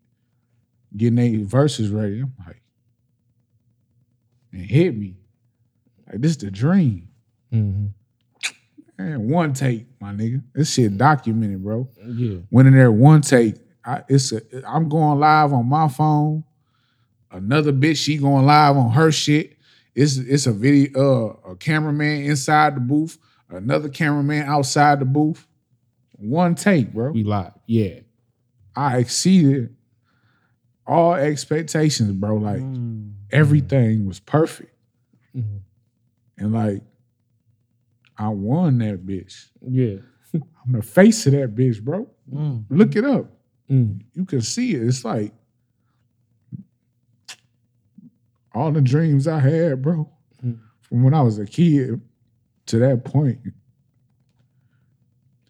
getting 0.96 1.15
their 1.15 1.46
verses 1.46 1.89
ready. 1.89 2.22
I'm 2.22 2.34
like, 2.46 2.62
it 4.53 4.65
hit 4.65 4.96
me. 4.98 5.17
Like 6.08 6.22
this 6.22 6.32
is 6.32 6.38
the 6.38 6.51
dream. 6.51 7.10
Mhm. 7.53 7.89
Man, 8.98 9.27
one 9.29 9.51
take, 9.53 9.88
my 10.00 10.13
nigga. 10.13 10.41
This 10.53 10.74
shit 10.74 10.98
documented, 10.98 11.62
bro. 11.62 11.89
Yeah. 12.08 12.38
Went 12.50 12.70
in 12.70 12.74
there 12.74 12.91
one 12.91 13.20
take. 13.22 13.55
I, 13.84 14.03
it's 14.08 14.32
a, 14.32 14.41
I'm 14.65 14.88
going 14.88 15.20
live 15.20 15.51
on 15.51 15.67
my 15.67 15.89
phone. 15.89 16.44
Another 17.36 17.74
bitch, 17.74 17.98
she 17.98 18.18
going 18.18 18.46
live 18.46 18.77
on 18.77 18.92
her 18.92 19.12
shit. 19.12 19.58
It's 19.94 20.18
it's 20.18 20.48
a 20.48 20.54
video, 20.54 21.42
uh, 21.46 21.51
a 21.51 21.56
cameraman 21.58 22.24
inside 22.24 22.75
the 22.75 22.80
booth, 22.80 23.18
another 23.50 23.89
cameraman 23.89 24.46
outside 24.48 25.00
the 25.00 25.06
booth. 25.06 25.46
One 26.13 26.56
take, 26.56 26.94
bro. 26.94 27.12
We 27.12 27.24
live. 27.24 27.51
Yeah. 27.68 28.00
I 28.75 28.98
exceeded 29.00 29.75
all 30.88 31.13
expectations, 31.15 32.12
bro. 32.13 32.38
Like 32.38 32.62
Mm. 32.62 33.13
everything 33.32 34.06
was 34.06 34.20
perfect, 34.22 34.74
Mhm. 35.36 35.60
and 36.38 36.54
like 36.54 36.84
I 38.18 38.30
won 38.30 38.77
that 38.77 39.06
bitch. 39.06 39.50
Yeah. 39.62 39.98
I'm 40.34 40.72
the 40.72 40.82
face 40.82 41.25
of 41.27 41.34
that 41.34 41.54
bitch, 41.54 41.82
bro. 41.84 42.10
Mm. 42.32 42.65
Look 42.70 42.96
it 42.96 43.04
up. 43.04 43.30
Mm. 43.70 44.01
you 44.13 44.24
can 44.25 44.42
see 44.42 44.74
it. 44.75 44.84
It's 44.84 45.04
like 45.04 45.34
all 48.55 48.71
the 48.71 48.81
dreams 48.81 49.27
I 49.27 49.39
had, 49.39 49.81
bro, 49.81 50.09
Mm. 50.43 50.57
from 50.81 51.03
when 51.03 51.13
I 51.13 51.21
was 51.21 51.38
a 51.39 51.45
kid 51.45 52.01
to 52.67 52.79
that 52.79 53.03
point. 53.05 53.39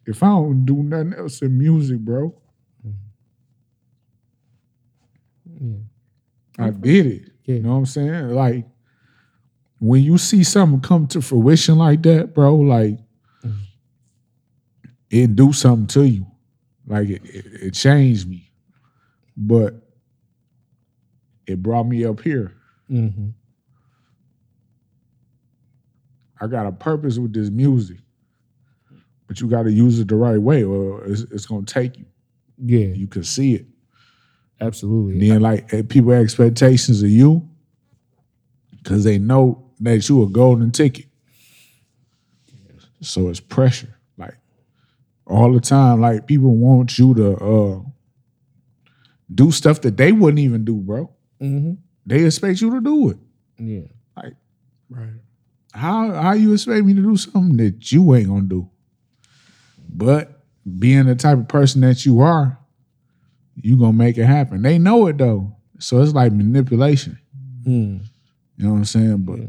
If 0.07 0.21
I 0.21 0.27
don't 0.27 0.65
do 0.65 0.83
nothing 0.83 1.13
else 1.13 1.41
in 1.41 1.57
music, 1.57 2.00
bro, 2.00 2.35
Yeah. 5.59 5.77
I 6.59 6.69
did 6.71 7.05
it. 7.05 7.31
Yeah. 7.45 7.55
You 7.55 7.62
know 7.63 7.71
what 7.71 7.75
I'm 7.77 7.85
saying? 7.85 8.29
Like 8.29 8.67
when 9.79 10.03
you 10.03 10.17
see 10.17 10.43
something 10.43 10.79
come 10.81 11.07
to 11.07 11.21
fruition 11.21 11.77
like 11.77 12.01
that, 12.03 12.33
bro, 12.33 12.55
like 12.55 13.00
Mhm. 13.43 13.59
it 15.09 15.35
do 15.35 15.53
something 15.53 15.88
to 15.88 16.07
you. 16.07 16.25
Like 16.88 17.09
it, 17.09 17.24
it, 17.25 17.45
it 17.63 17.74
changed 17.74 18.27
me, 18.29 18.51
but 19.35 19.81
it 21.47 21.62
brought 21.63 21.85
me 21.88 22.05
up 22.05 22.21
here. 22.21 22.53
Mhm. 22.89 23.34
I 26.39 26.48
got 26.48 26.65
a 26.68 26.72
purpose 26.72 27.18
with 27.18 27.34
this 27.34 27.50
music, 27.50 27.98
but 29.27 29.39
you 29.39 29.48
got 29.48 29.63
to 29.63 29.72
use 29.72 30.00
it 30.00 30.08
the 30.08 30.15
right 30.15 30.38
way, 30.38 30.63
or 30.63 31.04
it's, 31.06 31.22
it's 31.32 31.46
gonna 31.46 31.65
take 31.65 31.98
you. 31.98 32.06
Yeah. 32.58 32.88
You 32.88 33.08
can 33.08 33.24
see 33.24 33.56
it. 33.56 33.65
Absolutely. 34.62 35.13
And 35.13 35.22
then 35.32 35.42
like 35.42 35.74
eh, 35.74 35.84
people 35.88 36.12
expectations 36.12 37.01
of 37.04 37.10
you, 37.10 37.48
because 38.72 39.04
they 39.04 39.18
know 39.18 39.63
that 39.80 40.08
you 40.10 40.24
a 40.24 40.27
golden 40.30 40.72
ticket. 40.72 41.06
So 43.01 43.30
it's 43.30 43.39
pressure, 43.39 43.96
like 44.18 44.36
all 45.27 45.51
the 45.54 45.60
time. 45.60 46.01
Like 46.01 46.27
people 46.27 46.56
want 46.56 46.98
you 46.98 47.13
to 47.15 47.36
uh, 47.38 47.80
do 49.34 49.51
stuff 49.51 49.82
that 49.82 49.98
they 49.98 50.12
wouldn't 50.12 50.39
even 50.39 50.65
do, 50.65 50.75
bro. 50.75 51.12
Mhm. 51.42 51.77
They 52.05 52.24
expect 52.25 52.62
you 52.62 52.71
to 52.71 52.81
do 52.81 53.09
it. 53.09 53.17
Yeah. 53.57 53.88
Like, 54.15 54.33
right. 54.89 55.09
How 55.74 56.12
how 56.13 56.33
you 56.33 56.53
expect 56.53 56.85
me 56.85 56.93
to 56.93 57.01
do 57.01 57.17
something 57.17 57.57
that 57.57 57.91
you 57.91 58.13
ain't 58.15 58.27
gonna 58.27 58.41
do? 58.43 58.69
But 59.89 60.43
being 60.79 61.05
the 61.05 61.15
type 61.15 61.38
of 61.38 61.47
person 61.47 61.81
that 61.81 62.05
you 62.05 62.21
are, 62.21 62.57
you 63.62 63.77
gonna 63.77 63.93
make 63.93 64.17
it 64.17 64.25
happen. 64.25 64.62
They 64.62 64.77
know 64.77 65.07
it 65.07 65.17
though, 65.17 65.55
so 65.79 66.01
it's 66.01 66.13
like 66.13 66.31
manipulation. 66.31 67.17
Mm. 67.67 68.01
You 68.57 68.63
know 68.65 68.71
what 68.71 68.77
I'm 68.77 68.85
saying? 68.85 69.17
But 69.25 69.39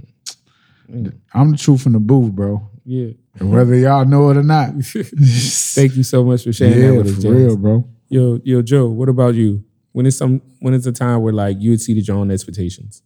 Yeah. 0.88 1.10
I'm 1.34 1.52
the 1.52 1.56
truth 1.58 1.86
in 1.86 1.92
the 1.92 2.00
booth, 2.00 2.32
bro. 2.32 2.68
Yeah. 2.84 3.10
And 3.38 3.50
whether 3.52 3.74
y'all 3.74 4.04
know 4.04 4.30
it 4.30 4.36
or 4.36 4.42
not, 4.42 4.70
Thank 4.84 5.96
you 5.96 6.02
so 6.02 6.24
much 6.24 6.44
for 6.44 6.52
sharing 6.52 6.80
that 6.80 6.94
with 6.96 7.06
us, 7.08 7.14
for 7.16 7.20
James. 7.22 7.34
real, 7.36 7.56
bro. 7.56 7.88
Yo, 8.08 8.40
yo, 8.44 8.62
Joe, 8.62 8.86
what 8.88 9.08
about 9.08 9.34
you? 9.34 9.62
When 9.96 10.04
is 10.04 10.18
some 10.18 10.42
when 10.60 10.74
is 10.74 10.86
a 10.86 10.92
time 10.92 11.22
where 11.22 11.32
like 11.32 11.56
you 11.58 11.72
exceeded 11.72 12.06
your 12.06 12.18
own 12.18 12.30
expectations? 12.30 13.02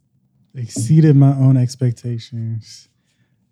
Exceeded 0.53 1.15
my 1.15 1.31
own 1.37 1.55
expectations. 1.55 2.89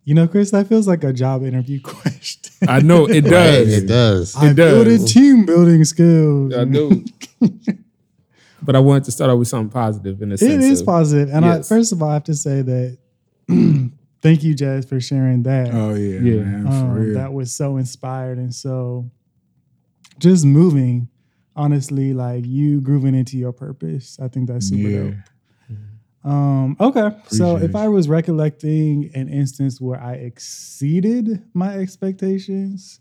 You 0.04 0.14
know, 0.14 0.28
Chris, 0.28 0.52
that 0.52 0.68
feels 0.68 0.90
like 0.90 1.06
a 1.06 1.14
job 1.14 1.46
interview 1.46 1.80
question. 1.84 2.52
I 2.68 2.82
know 2.82 3.06
it 3.06 3.22
Right, 3.24 3.30
does. 3.30 3.78
it 3.78 3.86
does. 3.88 4.36
I 4.36 4.52
does. 4.52 4.86
built 4.98 5.08
team 5.10 5.46
building 5.46 5.86
skills. 5.86 6.54
I 6.54 6.66
know. 6.66 6.92
but 8.62 8.76
I 8.76 8.80
wanted 8.80 9.06
to 9.06 9.12
start 9.14 9.32
out 9.32 9.38
with 9.40 9.48
something 9.48 9.70
positive 9.70 10.22
in 10.22 10.34
a 10.34 10.38
sense. 10.38 10.52
It 10.66 10.70
is 10.70 10.82
of- 10.82 10.88
positive. 10.88 11.30
And 11.34 11.46
I, 11.46 11.62
first 11.62 11.94
of 11.94 12.04
all, 12.04 12.10
I 12.10 12.16
have 12.16 12.26
to 12.26 12.36
say 12.36 12.62
that 12.62 12.98
thank 14.22 14.44
you, 14.44 14.54
Jaz, 14.54 14.86
for 14.90 15.00
sharing 15.00 15.44
that. 15.44 15.74
Oh 15.74 15.94
yeah, 15.94 16.20
Yeah. 16.20 16.42
man, 16.44 16.64
for 16.66 16.72
Um, 16.74 16.92
real. 16.94 17.14
that 17.14 17.32
was 17.32 17.54
so 17.54 17.78
inspired 17.78 18.38
and 18.38 18.54
so 18.54 19.10
just 20.20 20.44
moving. 20.44 21.08
Honestly, 21.60 22.14
like 22.14 22.46
you 22.46 22.80
grooving 22.82 23.16
into 23.16 23.38
your 23.38 23.52
purpose. 23.54 24.18
I 24.22 24.28
think 24.30 24.48
that's 24.48 24.68
super 24.70 24.90
yeah. 24.90 25.04
dope. 25.04 25.14
Um, 26.22 26.76
okay. 26.82 27.16
so 27.28 27.56
if 27.58 27.76
I 27.76 27.88
was 27.88 28.10
recollecting 28.10 29.10
an 29.16 29.30
instance 29.30 29.80
where 29.80 30.00
I 30.02 30.14
exceeded 30.16 31.42
my 31.54 31.78
expectations, 31.78 33.00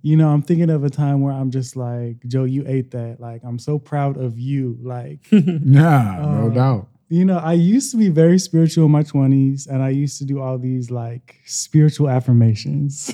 you 0.00 0.16
know, 0.16 0.28
I'm 0.30 0.42
thinking 0.42 0.70
of 0.70 0.82
a 0.82 0.90
time 0.90 1.20
where 1.20 1.32
I'm 1.32 1.50
just 1.50 1.76
like, 1.76 2.16
Joe, 2.26 2.44
you 2.44 2.64
ate 2.66 2.90
that. 2.92 3.20
Like, 3.20 3.42
I'm 3.44 3.58
so 3.58 3.78
proud 3.78 4.16
of 4.16 4.38
you. 4.38 4.78
Like, 4.82 5.20
Nah, 5.30 6.40
no 6.40 6.46
Uh, 6.46 6.54
doubt. 6.54 6.88
you 7.08 7.24
know, 7.26 7.38
I 7.38 7.52
used 7.52 7.90
to 7.92 7.98
be 7.98 8.08
very 8.08 8.38
spiritual 8.38 8.86
in 8.86 8.90
my 8.92 9.02
20s 9.04 9.66
and 9.68 9.82
I 9.82 9.90
used 9.90 10.18
to 10.18 10.24
do 10.24 10.40
all 10.40 10.58
these 10.58 10.90
like 10.90 11.36
spiritual 11.44 12.08
affirmations. 12.08 13.12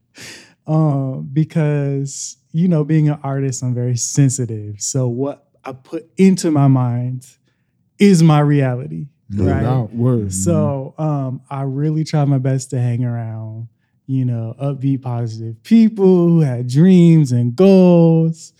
um, 0.66 1.28
because, 1.32 2.36
you 2.56 2.68
know, 2.68 2.84
being 2.84 3.10
an 3.10 3.18
artist, 3.22 3.62
I'm 3.62 3.74
very 3.74 3.98
sensitive. 3.98 4.80
So 4.80 5.08
what 5.08 5.46
I 5.62 5.72
put 5.72 6.08
into 6.16 6.50
my 6.50 6.68
mind 6.68 7.26
is 7.98 8.22
my 8.22 8.40
reality. 8.40 9.08
No 9.28 9.44
right. 9.44 9.62
doubt. 9.62 9.94
Word. 9.94 10.32
So 10.32 10.94
um, 10.96 11.42
I 11.50 11.62
really 11.62 12.02
tried 12.02 12.24
my 12.28 12.38
best 12.38 12.70
to 12.70 12.80
hang 12.80 13.04
around, 13.04 13.68
you 14.06 14.24
know, 14.24 14.54
upbeat, 14.58 15.02
positive 15.02 15.62
people 15.64 16.28
who 16.28 16.40
had 16.40 16.66
dreams 16.66 17.30
and 17.30 17.54
goals. 17.54 18.54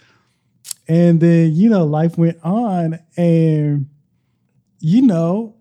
And 0.87 1.19
then, 1.19 1.55
you 1.55 1.71
know, 1.71 1.87
life 1.87 2.19
went 2.19 2.39
on 2.43 2.99
and, 3.17 3.89
you 4.79 5.01
know, 5.01 5.57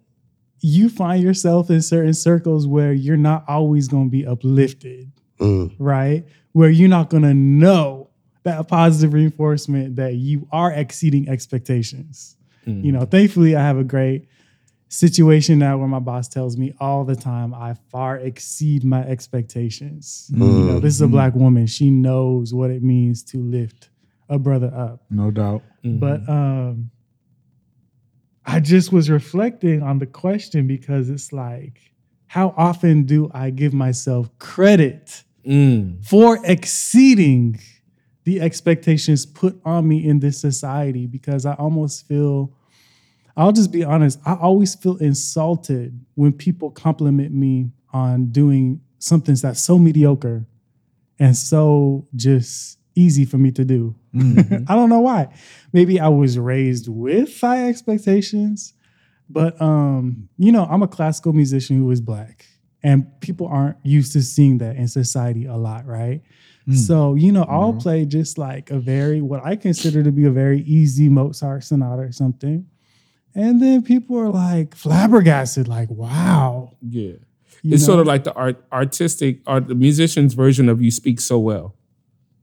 you 0.60 0.90
find 0.90 1.24
yourself 1.24 1.70
in 1.70 1.82
certain 1.82 2.14
circles 2.14 2.68
where 2.68 2.92
you're 2.92 3.16
not 3.16 3.46
always 3.48 3.88
going 3.88 4.08
to 4.08 4.12
be 4.12 4.26
uplifted, 4.26 5.10
Mm, 5.40 5.74
right? 5.80 6.26
Where 6.52 6.70
you're 6.70 6.90
not 6.90 7.10
going 7.10 7.24
to 7.24 7.34
know 7.34 8.05
that 8.46 8.68
positive 8.70 9.14
reinforcement 9.14 9.98
that 9.98 10.16
you 10.16 10.48
are 10.52 10.72
exceeding 10.72 11.28
expectations. 11.28 12.38
You 12.68 12.92
know 12.92 13.06
thankfully 13.06 13.56
i 13.56 13.62
have 13.62 13.78
a 13.78 13.84
great 13.84 14.28
situation 14.88 15.60
now 15.60 15.78
where 15.78 15.88
my 15.88 16.00
boss 16.00 16.28
tells 16.28 16.58
me 16.58 16.74
all 16.80 17.04
the 17.06 17.16
time 17.16 17.54
i 17.54 17.76
far 17.92 18.18
exceed 18.18 18.84
my 18.84 19.04
expectations. 19.06 20.32
You 20.34 20.40
know 20.68 20.80
this 20.80 20.96
is 20.96 21.02
a 21.02 21.08
black 21.08 21.36
woman. 21.36 21.68
She 21.68 21.92
knows 21.92 22.56
what 22.56 22.72
it 22.72 22.82
means 22.82 23.22
to 23.26 23.38
lift 23.38 23.90
a 24.30 24.40
brother 24.40 24.72
up. 24.76 25.04
No 25.12 25.30
doubt. 25.30 25.62
Mhm. 25.84 26.00
but 26.00 26.28
um 26.28 26.90
i 28.48 28.60
just 28.60 28.92
was 28.92 29.10
reflecting 29.12 29.84
on 29.84 30.00
the 30.00 30.06
question 30.08 30.66
because 30.66 31.10
it's 31.12 31.32
like 31.32 31.80
how 32.28 32.54
often 32.58 33.04
do 33.04 33.30
i 33.34 33.50
give 33.52 33.74
myself 33.74 34.24
credit 34.40 35.24
Mm. 35.48 36.04
for 36.04 36.40
exceeding 36.44 37.60
the 38.26 38.42
expectations 38.42 39.26
put 39.26 39.60
on 39.64 39.88
me 39.88 40.06
in 40.06 40.20
this 40.20 40.40
society 40.42 41.06
because 41.06 41.46
I 41.46 41.54
almost 41.54 42.08
feel, 42.08 42.52
I'll 43.38 43.52
just 43.52 43.72
be 43.72 43.84
honest, 43.84 44.20
I 44.26 44.34
always 44.34 44.76
feel 44.76 44.98
insulted 44.98 46.04
when 46.16 46.34
people 46.34 46.72
compliment 46.72 47.34
me 47.34 47.70
on 47.94 48.32
doing 48.32 48.82
something 48.98 49.36
that's 49.36 49.62
so 49.62 49.78
mediocre 49.78 50.46
and 51.20 51.38
so 51.38 52.08
just 52.16 52.80
easy 52.96 53.26
for 53.26 53.38
me 53.38 53.52
to 53.52 53.64
do. 53.64 53.96
I 54.16 54.76
don't 54.76 54.90
know 54.90 55.02
why. 55.02 55.34
Maybe 55.72 56.00
I 56.00 56.08
was 56.08 56.40
raised 56.40 56.88
with 56.88 57.40
high 57.40 57.68
expectations, 57.68 58.74
but 59.30 59.62
um, 59.62 60.30
you 60.38 60.52
know, 60.52 60.66
I'm 60.66 60.82
a 60.82 60.88
classical 60.88 61.34
musician 61.34 61.78
who 61.78 61.92
is 61.92 62.02
black, 62.02 62.46
and 62.82 63.08
people 63.20 63.48
aren't 63.48 63.78
used 63.84 64.14
to 64.14 64.24
seeing 64.24 64.58
that 64.60 64.78
in 64.78 64.88
society 64.88 65.46
a 65.46 65.56
lot, 65.56 65.86
right? 65.86 66.22
So, 66.74 67.14
you 67.14 67.32
know, 67.32 67.44
I'll 67.44 67.74
Mhm. 67.74 67.82
play 67.82 68.06
just 68.06 68.40
like 68.40 68.72
a 68.72 68.80
very 68.80 69.22
what 69.22 69.46
I 69.46 69.56
consider 69.56 70.02
to 70.02 70.12
be 70.12 70.26
a 70.26 70.32
very 70.32 70.62
easy 70.62 71.10
Mozart 71.10 71.64
sonata 71.64 72.02
or 72.02 72.12
something. 72.12 72.66
And 73.36 73.62
then 73.62 73.84
people 73.84 74.18
are 74.18 74.30
like 74.30 74.74
flabbergasted, 74.76 75.68
like, 75.68 75.92
wow. 75.92 76.72
Yeah. 76.82 77.14
you 77.62 77.74
it's 77.74 77.86
sort 77.86 78.00
of 78.00 78.08
like 78.08 78.24
the 78.24 78.34
art 78.34 78.64
artistic 78.72 79.42
art 79.46 79.68
the 79.68 79.76
musician's 79.76 80.34
version 80.34 80.70
of 80.70 80.82
you 80.82 80.90
speak 80.92 81.20
so 81.20 81.38
well. 81.40 81.76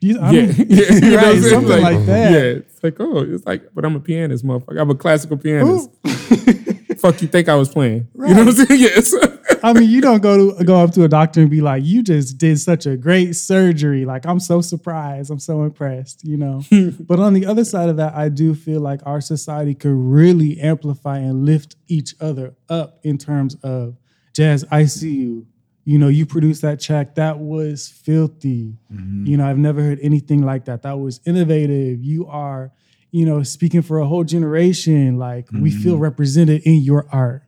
You- 0.01 0.19
I 0.21 0.31
yeah. 0.33 0.47
mean, 0.47 0.55
yeah. 0.69 0.93
You 0.93 1.01
know 1.01 1.17
what 1.17 1.25
I'm 1.25 1.43
right, 1.43 1.43
something 1.51 1.83
like 1.83 2.07
that. 2.07 2.33
Yeah. 2.33 2.39
It's 2.61 2.83
like, 2.85 2.97
oh, 3.01 3.19
it's 3.23 3.45
like, 3.47 3.63
but 3.75 3.85
I'm 3.85 3.97
a 3.97 4.01
pianist, 4.01 4.45
motherfucker. 4.47 4.81
I'm 4.81 4.91
a 4.91 4.95
classical 4.95 5.37
pianist. 5.37 5.91
Fuck 6.99 7.21
you 7.23 7.29
think 7.29 7.49
I 7.49 7.57
was 7.57 7.69
playing. 7.69 8.07
You 8.15 8.35
know 8.35 8.45
what 8.45 8.49
I'm 8.61 8.67
saying? 8.67 8.81
Yes. 8.81 9.13
I 9.63 9.73
mean, 9.73 9.89
you 9.89 10.01
don't 10.01 10.23
go 10.23 10.57
to 10.57 10.65
go 10.65 10.81
up 10.81 10.93
to 10.93 11.05
a 11.05 11.09
doctor 11.09 11.41
and 11.41 11.51
be 11.51 11.61
like, 11.61 11.85
"You 11.85 12.03
just 12.03 12.39
did 12.39 12.59
such 12.59 12.87
a 12.87 12.97
great 12.97 13.35
surgery. 13.35 14.05
Like, 14.05 14.27
I'm 14.27 14.41
so 14.41 14.61
surprised. 14.61 15.31
I'm 15.31 15.39
so 15.39 15.63
impressed." 15.63 16.25
You 16.25 16.37
know. 16.37 16.63
but 17.01 17.21
on 17.21 17.35
the 17.35 17.47
other 17.47 17.65
side 17.65 17.89
of 17.89 17.97
that, 17.97 18.15
I 18.15 18.29
do 18.29 18.55
feel 18.55 18.81
like 18.81 19.01
our 19.07 19.21
society 19.21 19.75
could 19.75 19.95
really 19.95 20.61
amplify 20.61 21.19
and 21.19 21.47
lift 21.47 21.77
each 21.89 22.15
other 22.21 22.55
up 22.69 22.99
in 23.03 23.19
terms 23.19 23.55
of 23.63 23.97
Jaz. 24.35 24.65
I 24.71 24.87
see 24.87 25.15
you. 25.15 25.47
You 25.85 25.99
know, 25.99 26.09
you 26.09 26.27
produced 26.27 26.63
that 26.63 26.81
track 26.81 27.17
that 27.17 27.41
was 27.41 27.89
filthy. 27.89 28.79
Mm-hmm. 28.93 29.27
You 29.27 29.37
know, 29.37 29.49
I've 29.49 29.59
never 29.59 29.83
heard 29.83 29.99
anything 30.01 30.43
like 30.43 30.67
that. 30.67 30.83
That 30.83 31.01
was 31.01 31.21
innovative. 31.27 32.01
You 32.01 32.29
are, 32.29 32.73
you 33.11 33.27
know, 33.27 33.43
speaking 33.43 33.83
for 33.83 33.99
a 33.99 34.07
whole 34.07 34.23
generation. 34.23 35.19
Like 35.19 35.49
we 35.51 35.73
feel 35.73 35.95
mm-hmm. 35.95 36.03
represented 36.03 36.63
in 36.63 36.83
your 36.83 37.07
art 37.11 37.43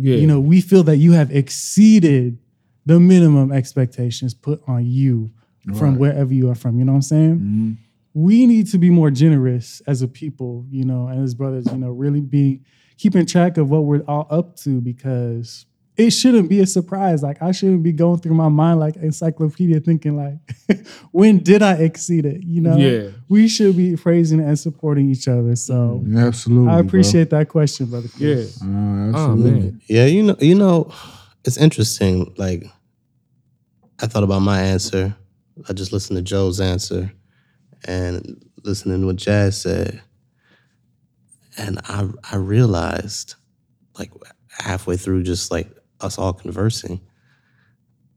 yeah. 0.00 0.16
you 0.16 0.26
know 0.26 0.40
we 0.40 0.60
feel 0.60 0.82
that 0.84 0.96
you 0.96 1.12
have 1.12 1.30
exceeded 1.30 2.38
the 2.86 2.98
minimum 2.98 3.52
expectations 3.52 4.34
put 4.34 4.60
on 4.66 4.84
you 4.86 5.30
from 5.76 5.98
wherever 5.98 6.32
you 6.32 6.48
are 6.50 6.54
from 6.54 6.78
you 6.78 6.84
know 6.84 6.92
what 6.92 6.96
i'm 6.96 7.02
saying 7.02 7.38
Mhm. 7.38 7.76
we 8.14 8.46
need 8.46 8.66
to 8.68 8.78
be 8.78 8.90
more 8.90 9.10
generous 9.10 9.80
as 9.86 10.02
a 10.02 10.08
people 10.08 10.64
you 10.70 10.84
know 10.84 11.06
and 11.06 11.22
as 11.22 11.34
brothers 11.34 11.66
you 11.70 11.78
know 11.78 11.90
really 11.90 12.20
be 12.20 12.60
keeping 12.96 13.26
track 13.26 13.56
of 13.58 13.70
what 13.70 13.84
we're 13.84 14.02
all 14.08 14.26
up 14.30 14.56
to 14.56 14.80
because 14.80 15.66
it 16.06 16.10
shouldn't 16.12 16.48
be 16.48 16.60
a 16.60 16.66
surprise 16.66 17.22
like 17.22 17.40
i 17.42 17.52
shouldn't 17.52 17.82
be 17.82 17.92
going 17.92 18.18
through 18.20 18.34
my 18.34 18.48
mind 18.48 18.78
like 18.80 18.96
encyclopedia 18.96 19.78
thinking 19.80 20.16
like 20.16 20.38
when 21.12 21.38
did 21.38 21.62
i 21.62 21.74
exceed 21.74 22.24
it 22.24 22.42
you 22.42 22.60
know 22.60 22.76
Yeah. 22.76 23.08
we 23.28 23.48
should 23.48 23.76
be 23.76 23.96
praising 23.96 24.40
and 24.40 24.58
supporting 24.58 25.10
each 25.10 25.28
other 25.28 25.54
so 25.56 26.02
Absolutely. 26.16 26.68
i 26.72 26.80
bro. 26.80 26.86
appreciate 26.86 27.30
that 27.30 27.48
question 27.48 27.86
brother 27.86 28.08
Yeah. 28.18 28.34
Chris. 28.34 28.62
Uh, 28.62 28.66
Oh 28.66 29.08
absolutely. 29.08 29.50
man. 29.60 29.80
yeah, 29.88 30.06
you 30.06 30.22
know, 30.22 30.36
you 30.40 30.54
know, 30.54 30.92
it's 31.44 31.56
interesting. 31.56 32.32
Like, 32.36 32.64
I 34.02 34.06
thought 34.06 34.22
about 34.22 34.40
my 34.42 34.60
answer. 34.60 35.16
I 35.68 35.72
just 35.72 35.92
listened 35.92 36.16
to 36.18 36.22
Joe's 36.22 36.60
answer, 36.60 37.10
and 37.86 38.40
listening 38.62 39.00
to 39.00 39.06
what 39.08 39.16
Jaz 39.16 39.54
said, 39.54 40.00
and 41.58 41.80
I 41.84 42.08
I 42.30 42.36
realized, 42.36 43.34
like 43.98 44.12
halfway 44.48 44.96
through, 44.96 45.22
just 45.24 45.50
like 45.50 45.68
us 46.00 46.18
all 46.18 46.32
conversing, 46.32 47.00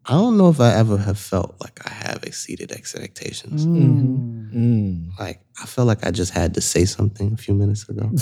I 0.05 0.11
don't 0.13 0.37
know 0.37 0.49
if 0.49 0.59
I 0.59 0.73
ever 0.73 0.97
have 0.97 1.17
felt 1.17 1.55
like 1.61 1.79
I 1.89 1.93
have 1.93 2.23
exceeded 2.23 2.71
expectations. 2.73 3.65
Mm. 3.65 4.51
Mm. 4.53 5.17
Like 5.19 5.41
I 5.61 5.65
felt 5.65 5.87
like 5.87 6.05
I 6.05 6.11
just 6.11 6.33
had 6.33 6.53
to 6.55 6.61
say 6.61 6.83
something 6.85 7.31
a 7.33 7.37
few 7.37 7.53
minutes 7.53 7.87
ago. 7.87 8.09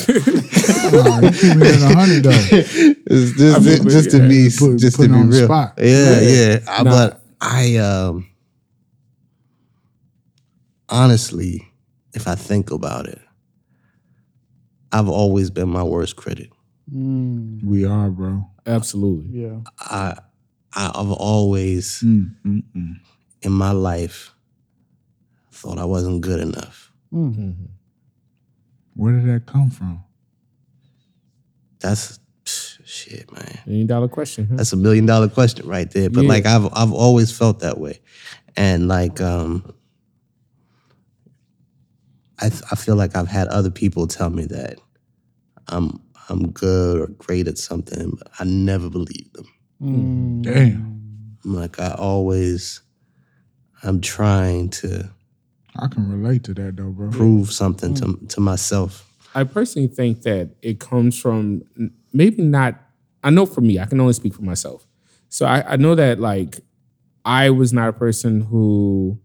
Nah, 0.92 1.20
you 1.22 1.64
at 1.64 1.82
a 1.82 1.96
hundred 1.96 2.24
though. 2.24 2.32
Just, 3.12 3.84
just 3.84 4.12
to 4.12 4.28
be 4.28 4.50
Put- 4.58 4.78
just 4.78 4.98
put 4.98 5.08
to 5.08 5.14
be 5.14 5.20
real. 5.38 5.46
spot. 5.46 5.74
Yeah, 5.78 6.20
Yeah. 6.20 6.22
yeah. 6.22 6.60
I- 6.68 6.84
Nah. 6.84 6.92
But 6.92 7.24
I 7.42 7.78
um 7.78 8.28
honestly, 10.90 11.68
if 12.14 12.28
I 12.28 12.36
think 12.36 12.72
about 12.72 13.08
it, 13.08 13.22
I've 14.92 15.08
always 15.10 15.50
been 15.50 15.70
my 15.70 15.84
worst 15.84 16.16
critic. 16.16 16.52
Mm. 16.94 17.64
We 17.64 17.86
are, 17.86 18.10
bro. 18.10 18.48
Absolutely. 18.66 19.42
Yeah. 19.42 19.60
I 19.80 20.18
I've 20.74 21.12
always 21.12 22.02
Mm, 22.02 22.36
mm, 22.46 22.64
mm. 22.76 22.96
in 23.42 23.52
my 23.52 23.72
life 23.72 24.34
thought 25.52 25.78
I 25.78 25.86
wasn't 25.86 26.22
good 26.22 26.40
enough. 26.40 26.92
Mm. 27.14 27.36
Mhm. 27.36 27.56
Where 28.96 29.14
did 29.14 29.28
that 29.28 29.46
come 29.46 29.70
from? 29.70 30.04
That's 31.80 32.20
psh, 32.46 32.80
shit, 32.86 33.32
man. 33.32 33.60
Million 33.66 33.88
dollar 33.88 34.08
question. 34.08 34.48
Huh? 34.48 34.56
That's 34.58 34.74
a 34.74 34.78
million 34.78 35.06
dollar 35.06 35.30
question 35.30 35.68
right 35.68 35.90
there. 35.90 36.10
But 36.10 36.24
Yeah. 36.24 36.30
like 36.30 36.46
I've 36.46 36.66
I've 36.74 36.92
always 36.94 37.32
felt 37.32 37.60
that 37.60 37.80
way. 37.80 38.00
And 38.58 38.88
like 38.88 39.20
um 39.22 39.74
I 42.40 42.50
th- 42.50 42.64
I 42.72 42.76
feel 42.76 42.96
like 42.96 43.16
I've 43.16 43.28
had 43.28 43.48
other 43.48 43.70
people 43.72 44.08
tell 44.08 44.30
me 44.30 44.46
that 44.46 44.80
I'm 45.68 46.00
I'm 46.32 46.52
good 46.52 47.02
or 47.02 47.08
great 47.08 47.48
at 47.48 47.58
something, 47.58 48.12
but 48.12 48.28
I 48.40 48.46
never 48.46 48.90
believed 48.90 49.36
them. 49.36 49.48
Mm. 49.82 50.42
Damn. 50.44 51.38
I'm 51.44 51.56
like 51.56 51.80
I 51.80 51.92
always 51.92 52.82
I'm 53.84 54.00
trying 54.00 54.70
to 54.70 55.10
I 55.78 55.88
can 55.88 56.10
relate 56.10 56.44
to 56.46 56.54
that 56.54 56.78
though, 56.78 56.90
bro. 56.90 57.10
prove 57.10 57.52
something 57.52 57.94
to 57.96 58.18
to 58.30 58.40
myself. 58.40 59.08
I 59.34 59.44
personally 59.44 59.88
think 59.88 60.22
that 60.24 60.52
it 60.62 60.80
comes 60.80 61.20
from 61.20 61.64
maybe 62.14 62.44
not. 62.44 62.80
I 63.24 63.30
know 63.30 63.46
for 63.46 63.62
me, 63.62 63.80
I 63.80 63.86
can 63.86 64.00
only 64.00 64.14
speak 64.14 64.34
for 64.34 64.42
myself. 64.42 64.88
So 65.30 65.46
I, 65.46 65.74
I 65.74 65.76
know 65.78 65.96
that 65.96 66.20
like 66.20 66.60
I 67.26 67.50
was 67.50 67.74
not 67.74 67.90
a 67.90 67.94
person 67.94 68.42
who 68.42 69.20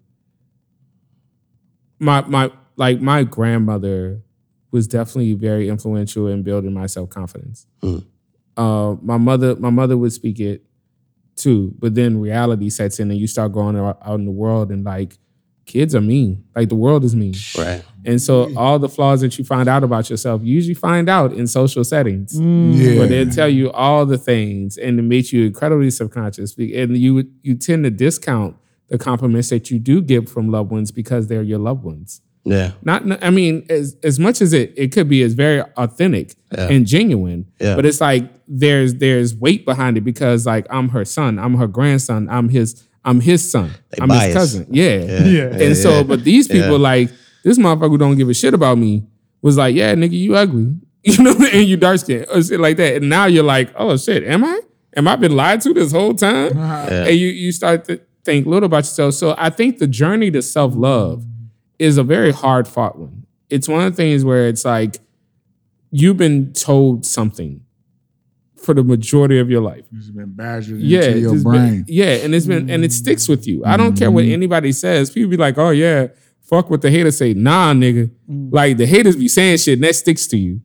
my 1.99 2.23
my 2.23 2.51
like 2.77 3.01
my 3.01 3.25
grandmother 3.25 4.23
was 4.71 4.87
definitely 4.87 5.35
very 5.35 5.69
influential 5.69 6.27
in 6.29 6.43
building 6.43 6.73
my 6.73 6.87
self 6.87 7.09
confidence. 7.11 7.67
Mm. 7.83 8.05
Uh, 8.57 8.97
my 9.03 9.17
mother 9.19 9.55
my 9.57 9.71
mother 9.71 9.97
would 9.97 10.13
speak 10.13 10.41
it 10.41 10.65
too, 11.37 11.75
but 11.79 11.95
then 11.95 12.19
reality 12.19 12.71
sets 12.71 12.99
in 12.99 13.11
and 13.11 13.21
you 13.21 13.27
start 13.27 13.53
going 13.53 13.77
out 13.77 13.99
out 14.05 14.19
in 14.19 14.25
the 14.25 14.31
world 14.31 14.71
and 14.71 14.85
like 14.85 15.19
kids 15.67 15.95
are 15.97 16.01
mean, 16.01 16.45
like 16.55 16.69
the 16.69 16.77
world 16.77 17.05
is 17.05 17.15
mean. 17.17 17.35
Right. 17.59 17.83
And 18.05 18.23
so 18.23 18.57
all 18.57 18.79
the 18.79 18.89
flaws 18.89 19.21
that 19.23 19.37
you 19.37 19.45
find 19.45 19.69
out 19.69 19.83
about 19.83 20.09
yourself, 20.09 20.43
you 20.45 20.55
usually 20.55 20.75
find 20.75 21.09
out 21.09 21.33
in 21.33 21.49
social 21.49 21.83
settings 21.83 22.39
Yeah. 22.39 22.99
where 23.01 23.09
they 23.09 23.25
tell 23.27 23.49
you 23.49 23.73
all 23.73 24.07
the 24.07 24.17
things 24.17 24.77
and 24.79 24.99
it 24.99 25.03
makes 25.03 25.33
you 25.33 25.45
incredibly 25.47 25.91
subconscious. 25.91 26.57
And 26.57 26.97
you 26.97 27.29
you 27.43 27.55
tend 27.57 27.85
to 27.85 27.91
discount 27.91 28.57
the 28.89 28.97
compliments 28.97 29.51
that 29.51 29.71
you 29.71 29.81
do 29.81 30.01
get 30.01 30.29
from 30.29 30.49
loved 30.51 30.71
ones 30.71 30.93
because 30.93 31.27
they're 31.27 31.43
your 31.43 31.59
loved 31.59 31.83
ones. 31.83 32.23
Yeah. 32.47 32.73
Not, 32.83 33.03
I 33.25 33.31
mean, 33.31 33.67
as 33.69 33.97
as 34.03 34.19
much 34.19 34.41
as 34.41 34.53
it 34.53 34.73
it 34.77 34.93
could 34.93 35.09
be 35.09 35.23
as 35.23 35.35
very 35.35 35.61
authentic 35.77 36.35
Yeah. 36.57 36.69
and 36.69 36.87
genuine, 36.87 37.47
Yeah. 37.61 37.75
but 37.77 37.85
it's 37.85 38.01
like 38.01 38.25
there's 38.47 38.95
there's 38.95 39.35
weight 39.35 39.65
behind 39.65 39.99
it 39.99 40.03
because 40.03 40.47
like 40.47 40.67
I'm 40.71 40.89
her 40.91 41.05
son, 41.05 41.39
I'm 41.39 41.55
her 41.57 41.67
grandson, 41.67 42.29
I'm 42.31 42.49
his 42.49 42.83
I'm 43.05 43.21
his 43.21 43.49
son, 43.51 43.71
They 43.91 43.99
I'm 44.03 44.09
biased. 44.09 44.27
his 44.27 44.35
cousin, 44.37 44.67
yeah. 44.71 45.25
Yeah. 45.25 45.65
And 45.65 45.77
so, 45.77 46.03
but 46.05 46.25
these 46.25 46.47
people 46.49 46.79
Yeah. 46.79 46.91
like 46.93 47.11
this 47.45 47.59
motherfucker 47.59 47.89
who 47.91 47.99
don't 47.99 48.17
give 48.17 48.29
a 48.29 48.35
shit 48.35 48.55
about 48.55 48.79
me 48.79 49.05
was 49.43 49.57
like, 49.57 49.75
yeah, 49.77 49.95
nigga, 49.95 50.13
you 50.13 50.35
ugly, 50.37 50.75
you 51.05 51.23
know, 51.23 51.35
and 51.53 51.69
you 51.69 51.77
dark 51.77 51.99
skinned 51.99 52.27
or 52.33 52.43
shit 52.43 52.59
like 52.61 52.77
that. 52.79 52.97
And 52.97 53.09
now 53.09 53.27
you're 53.27 53.45
like, 53.45 53.71
oh 53.77 53.97
shit, 53.97 54.23
am 54.25 54.45
I? 54.45 54.61
Am 54.97 55.07
I 55.09 55.15
been 55.17 55.37
lied 55.37 55.61
to 55.63 55.75
this 55.75 55.93
whole 55.93 56.15
time? 56.15 56.57
Uh-huh. 56.59 56.89
Yeah. 56.91 57.05
And 57.07 57.17
you 57.17 57.29
you 57.29 57.53
start 57.53 57.85
to 57.87 58.01
think 58.25 58.47
little 58.47 58.67
about 58.67 58.79
yourself. 58.79 59.15
So 59.15 59.35
I 59.39 59.51
think 59.51 59.79
the 59.79 59.87
journey 59.87 60.31
to 60.33 60.43
self 60.43 60.75
love 60.75 61.25
is 61.79 61.99
a 61.99 62.03
very 62.03 62.33
hard 62.33 62.67
fought 62.67 62.99
one. 62.99 63.27
It's 63.51 63.69
one 63.69 63.85
of 63.85 63.93
the 63.93 63.97
things 63.97 64.25
where 64.25 64.49
it's 64.49 64.65
like 64.65 64.99
you've 65.91 66.17
been 66.17 66.53
told 66.53 67.07
something 67.07 67.61
for 68.57 68.75
the 68.75 68.83
majority 68.83 69.39
of 69.39 69.49
your 69.49 69.61
life 69.61 69.85
It's 69.97 70.11
been 70.11 70.33
badgered 70.33 70.81
yeah, 70.81 71.03
into 71.05 71.19
your 71.21 71.35
it's 71.35 71.45
been- 71.45 71.53
brain. 71.53 71.85
yeah, 71.89 72.17
and 72.25 72.35
it's 72.35 72.47
been 72.47 72.69
and 72.69 72.85
it 72.85 72.93
sticks 72.93 73.29
with 73.29 73.47
you. 73.47 73.65
I 73.65 73.77
don't 73.77 73.97
care 73.97 74.11
what 74.11 74.25
mm-hmm. 74.25 74.33
anybody 74.33 74.73
says. 74.73 75.11
People 75.11 75.31
be 75.31 75.37
like, 75.37 75.57
"Oh 75.59 75.71
yeah, 75.71 76.09
fuck 76.43 76.69
what 76.71 76.83
the 76.83 76.91
haters 76.91 77.19
say." 77.19 77.35
Nah, 77.35 77.73
nigga. 77.73 78.11
Mm. 78.29 78.53
Like 78.53 78.77
the 78.77 78.87
haters 78.87 79.17
be 79.17 79.29
saying 79.29 79.59
shit 79.59 79.75
and 79.75 79.85
that 79.85 79.95
sticks 79.95 80.27
to 80.29 80.37
you. 80.37 80.61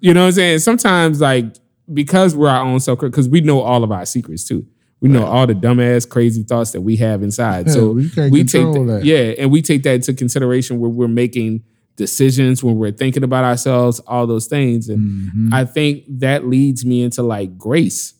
You 0.00 0.12
know 0.14 0.22
what 0.22 0.26
I'm 0.28 0.32
saying? 0.32 0.58
Sometimes 0.60 1.20
like 1.20 1.56
because 1.92 2.34
we're 2.34 2.48
our 2.48 2.64
own 2.64 2.80
self 2.80 3.00
because 3.00 3.28
we 3.28 3.40
know 3.40 3.60
all 3.60 3.84
of 3.84 3.90
our 3.92 4.04
secrets 4.04 4.44
too. 4.44 4.66
We 5.00 5.08
know 5.08 5.24
all 5.24 5.46
the 5.46 5.54
dumbass 5.54 6.06
crazy 6.08 6.42
thoughts 6.42 6.72
that 6.72 6.82
we 6.82 6.96
have 6.96 7.22
inside. 7.22 7.66
Yeah, 7.68 7.72
so 7.72 7.90
we 7.92 8.10
can't 8.10 8.30
we 8.30 8.44
take 8.44 8.62
control 8.62 8.84
that, 8.86 8.92
that. 9.00 9.04
yeah, 9.04 9.34
and 9.38 9.50
we 9.50 9.62
take 9.62 9.82
that 9.84 9.94
into 9.94 10.12
consideration 10.12 10.78
when 10.78 10.94
we're 10.94 11.08
making 11.08 11.62
decisions, 11.96 12.62
when 12.62 12.76
we're 12.76 12.92
thinking 12.92 13.22
about 13.24 13.44
ourselves, 13.44 13.98
all 14.00 14.26
those 14.26 14.46
things. 14.46 14.88
And 14.88 15.00
Mm-hmm. 15.00 15.54
I 15.54 15.64
think 15.64 16.04
that 16.20 16.46
leads 16.46 16.84
me 16.84 17.02
into 17.02 17.22
like 17.22 17.56
grace. 17.56 18.12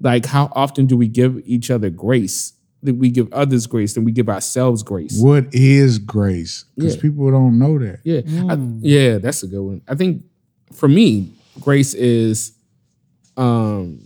Like, 0.00 0.24
how 0.26 0.50
often 0.56 0.86
do 0.86 0.96
we 0.96 1.06
give 1.06 1.40
each 1.44 1.70
other 1.70 1.90
grace? 1.90 2.54
That 2.82 2.94
we 2.96 3.10
give 3.10 3.32
others 3.32 3.66
grace, 3.68 3.94
then 3.94 4.02
we 4.04 4.10
give 4.10 4.28
ourselves 4.28 4.82
grace. 4.82 5.16
What 5.20 5.46
is 5.54 5.98
grace? 5.98 6.64
Because 6.76 6.96
Yeah. 6.96 7.02
people 7.02 7.30
don't 7.30 7.58
know 7.58 7.78
that. 7.78 8.00
Yeah, 8.04 8.22
I- 8.50 8.58
yeah, 8.80 9.18
that's 9.18 9.42
a 9.44 9.46
good 9.46 9.62
one. 9.62 9.82
I 9.86 9.94
think 9.94 10.24
for 10.72 10.88
me, 10.88 11.30
grace 11.60 11.94
is 11.94 12.52
um 13.36 14.00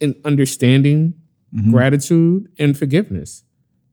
an 0.00 0.14
understanding, 0.24 1.14
Mm-hmm. 1.54 1.70
gratitude, 1.70 2.48
and 2.58 2.76
forgiveness 2.76 3.44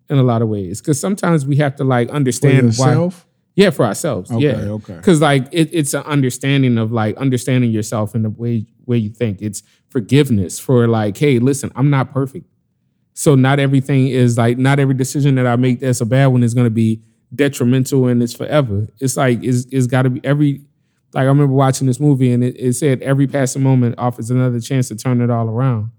in 0.09 0.17
a 0.17 0.23
lot 0.23 0.41
of 0.41 0.49
ways. 0.49 0.81
Because 0.81 0.99
sometimes 0.99 1.45
we 1.45 1.55
have 1.57 1.75
to 1.77 1.83
like 1.83 2.09
understand 2.09 2.73
why. 2.75 3.09
Yeah, 3.55 3.69
for 3.69 3.85
ourselves. 3.85 4.31
Okay, 4.31 4.41
yeah. 4.41 4.71
okay. 4.71 4.95
Because 4.95 5.21
like 5.21 5.47
it, 5.51 5.69
it's 5.71 5.93
an 5.93 6.01
understanding 6.03 6.77
of 6.79 6.91
like 6.91 7.15
understanding 7.17 7.71
yourself 7.71 8.15
in 8.15 8.23
the 8.23 8.31
way 8.31 8.65
way 8.85 8.97
you 8.97 9.11
think. 9.11 9.41
It's 9.41 9.61
forgiveness 9.89 10.59
for 10.59 10.87
like, 10.87 11.15
hey, 11.15 11.37
listen, 11.39 11.71
I'm 11.75 11.91
not 11.91 12.11
perfect. 12.11 12.47
So 13.13 13.35
not 13.35 13.59
everything 13.59 14.07
is 14.07 14.37
like 14.37 14.57
not 14.57 14.79
every 14.79 14.95
decision 14.95 15.35
that 15.35 15.45
I 15.45 15.55
make 15.55 15.79
that's 15.79 16.01
a 16.01 16.05
bad 16.05 16.27
one 16.27 16.41
is 16.43 16.55
gonna 16.55 16.71
be 16.71 17.01
detrimental 17.33 18.07
and 18.07 18.21
it's 18.23 18.33
forever. 18.33 18.87
It's 18.99 19.15
like 19.15 19.43
it's 19.43 19.67
it's 19.71 19.85
gotta 19.85 20.09
be 20.09 20.25
every 20.25 20.65
like 21.13 21.23
I 21.23 21.25
remember 21.25 21.53
watching 21.53 21.87
this 21.87 21.99
movie 21.99 22.31
and 22.31 22.43
it, 22.43 22.55
it 22.57 22.73
said 22.73 23.01
every 23.01 23.27
passing 23.27 23.63
moment 23.63 23.95
offers 23.97 24.29
another 24.31 24.59
chance 24.59 24.87
to 24.89 24.95
turn 24.95 25.21
it 25.21 25.29
all 25.29 25.47
around. 25.49 25.91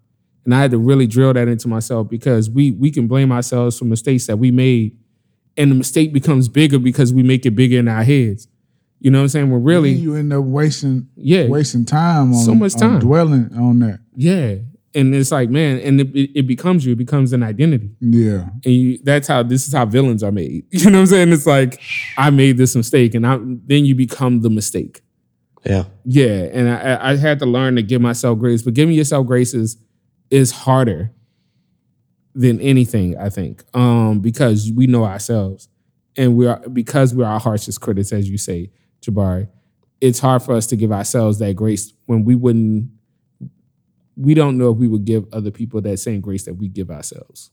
And 0.45 0.55
I 0.55 0.61
had 0.61 0.71
to 0.73 0.79
really 0.79 1.07
drill 1.07 1.33
that 1.33 1.49
into 1.49 1.69
myself 1.69 2.09
because 2.11 2.51
we 2.51 2.71
we 2.73 2.91
can 2.91 3.07
blame 3.07 3.33
ourselves 3.33 3.79
for 3.79 3.85
mistakes 3.87 4.27
that 4.27 4.39
we 4.39 4.51
made 4.51 4.97
and 5.57 5.71
the 5.71 5.75
mistake 5.77 6.13
becomes 6.13 6.49
bigger 6.49 6.79
because 6.79 7.15
we 7.15 7.23
make 7.23 7.47
it 7.47 7.53
bigger 7.53 7.79
in 7.79 7.89
our 7.89 8.03
heads. 8.03 8.49
You 9.01 9.11
know 9.11 9.19
what 9.19 9.23
I'm 9.25 9.29
saying? 9.29 9.51
We're 9.51 9.59
really, 9.59 9.93
you 9.93 10.15
end 10.17 10.33
up 10.33 10.45
wasting 10.45 11.09
yeah, 11.17 11.47
wasting 11.47 11.85
time 11.85 12.33
on 12.33 12.43
So 12.43 12.55
much 12.55 12.75
on 12.75 12.81
time. 12.81 12.99
dwelling 13.01 13.51
on 13.57 13.79
that. 13.81 14.01
yeah. 14.17 14.57
And 14.97 15.13
it's 15.13 15.33
like, 15.33 15.51
man, 15.51 15.81
and 15.81 16.01
it, 16.01 16.15
it, 16.15 16.31
it 16.39 16.43
becomes 16.47 16.87
you. 16.87 16.93
It 16.93 16.99
becomes 16.99 17.33
an 17.33 17.43
identity, 17.43 17.91
Yeah. 18.01 18.47
and 18.65 18.73
you, 18.73 18.99
that's 19.03 19.27
how 19.27 19.43
this 19.43 19.67
is 19.67 19.75
how 19.75 19.87
villains 19.87 20.23
are 20.23 20.31
made. 20.31 20.67
You 20.71 20.89
know 20.89 20.99
what 20.99 21.03
I'm 21.03 21.07
saying? 21.09 21.33
It's 21.33 21.47
like 21.49 21.81
I 22.17 22.31
made 22.31 22.59
this 22.59 22.77
mistake, 22.77 23.13
and 23.17 23.27
I, 23.27 23.39
then 23.41 23.85
you 23.87 23.97
become 23.97 24.43
the 24.43 24.51
mistake. 24.51 25.03
Yeah. 25.65 25.85
Yeah, 26.05 26.49
and 26.53 26.69
I, 26.69 26.77
I 26.95 27.11
I 27.13 27.17
had 27.17 27.39
to 27.41 27.47
learn 27.47 27.77
to 27.77 27.83
give 27.83 28.01
myself 28.03 28.39
grace, 28.39 28.63
but 28.63 28.75
giving 28.75 28.95
yourself 28.95 29.27
grace 29.27 29.55
is 29.55 29.77
is 30.31 30.51
harder 30.51 31.11
than 32.35 32.61
anything. 32.61 33.17
I 33.17 33.31
think, 33.31 33.65
um, 33.75 34.21
because 34.21 34.71
we 34.73 34.87
know 34.87 35.05
ourselves, 35.05 35.69
and 36.17 36.37
we 36.37 36.47
are 36.47 36.61
because 36.69 37.15
we're 37.15 37.25
our 37.25 37.41
harshest 37.41 37.81
critics, 37.81 38.13
as 38.13 38.29
you 38.29 38.37
say, 38.39 38.71
Jabari. 39.01 39.49
It's 40.01 40.19
hard 40.19 40.43
for 40.43 40.55
us 40.55 40.67
to 40.67 40.77
give 40.77 40.93
ourselves 40.93 41.39
that 41.39 41.55
grace 41.55 41.93
when 42.07 42.25
we 42.25 42.35
wouldn't. 42.35 42.91
We 44.17 44.35
don't 44.35 44.59
know 44.59 44.71
if 44.71 44.77
we 44.77 44.87
would 44.87 45.05
give 45.05 45.25
other 45.33 45.51
people 45.51 45.81
that 45.81 45.97
same 45.99 46.21
grace 46.21 46.45
that 46.45 46.55
we 46.55 46.69
give 46.69 46.91
ourselves. 46.91 47.51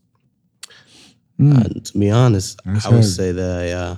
Uh, 1.41 1.63
to 1.83 1.97
be 1.97 2.11
honest, 2.11 2.59
That's 2.65 2.85
I 2.85 2.89
would 2.89 2.95
heavy. 2.97 3.07
say 3.07 3.31
that 3.31 3.57
I, 3.57 3.71
uh, 3.71 3.95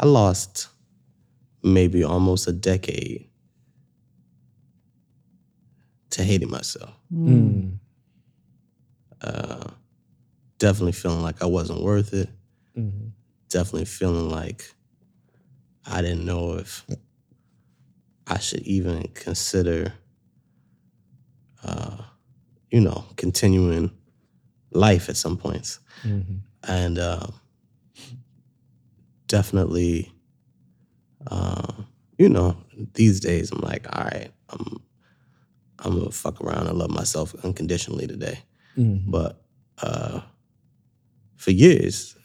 I 0.00 0.06
lost 0.06 0.68
maybe 1.64 2.04
almost 2.04 2.46
a 2.46 2.52
decade 2.52 3.26
to 6.10 6.22
hating 6.22 6.50
myself. 6.50 6.94
Mm. 7.12 7.78
Uh, 9.20 9.64
definitely 10.58 10.92
feeling 10.92 11.22
like 11.22 11.42
I 11.42 11.46
wasn't 11.46 11.82
worth 11.82 12.12
it. 12.12 12.28
Mhm. 12.76 13.12
Definitely 13.48 13.86
feeling 13.86 14.28
like 14.28 14.74
I 15.86 16.02
didn't 16.02 16.24
know 16.24 16.54
if 16.54 16.86
I 18.26 18.38
should 18.38 18.60
even 18.62 19.02
consider, 19.14 19.92
uh, 21.62 21.96
you 22.70 22.80
know, 22.80 23.04
continuing 23.16 23.90
life 24.70 25.08
at 25.08 25.16
some 25.16 25.36
points. 25.36 25.80
Mhm. 26.04 26.40
and 26.66 26.98
uh, 26.98 27.26
definitely, 29.26 30.10
uh, 31.28 31.72
you 32.18 32.28
know, 32.28 32.56
these 32.94 33.20
days 33.20 33.50
I'm 33.50 33.60
like, 33.60 33.86
all 33.96 34.04
right, 34.04 34.30
I'm, 34.50 34.82
I'm 35.80 35.98
gonna 35.98 36.10
fuck 36.10 36.40
around 36.40 36.66
and 36.68 36.78
love 36.78 36.90
myself 36.90 37.34
unconditionally 37.44 38.06
today. 38.06 38.38
Mhm. 38.76 39.02
But 39.10 39.42
uh, 39.82 40.20
for 41.36 41.50
years, 41.50 42.16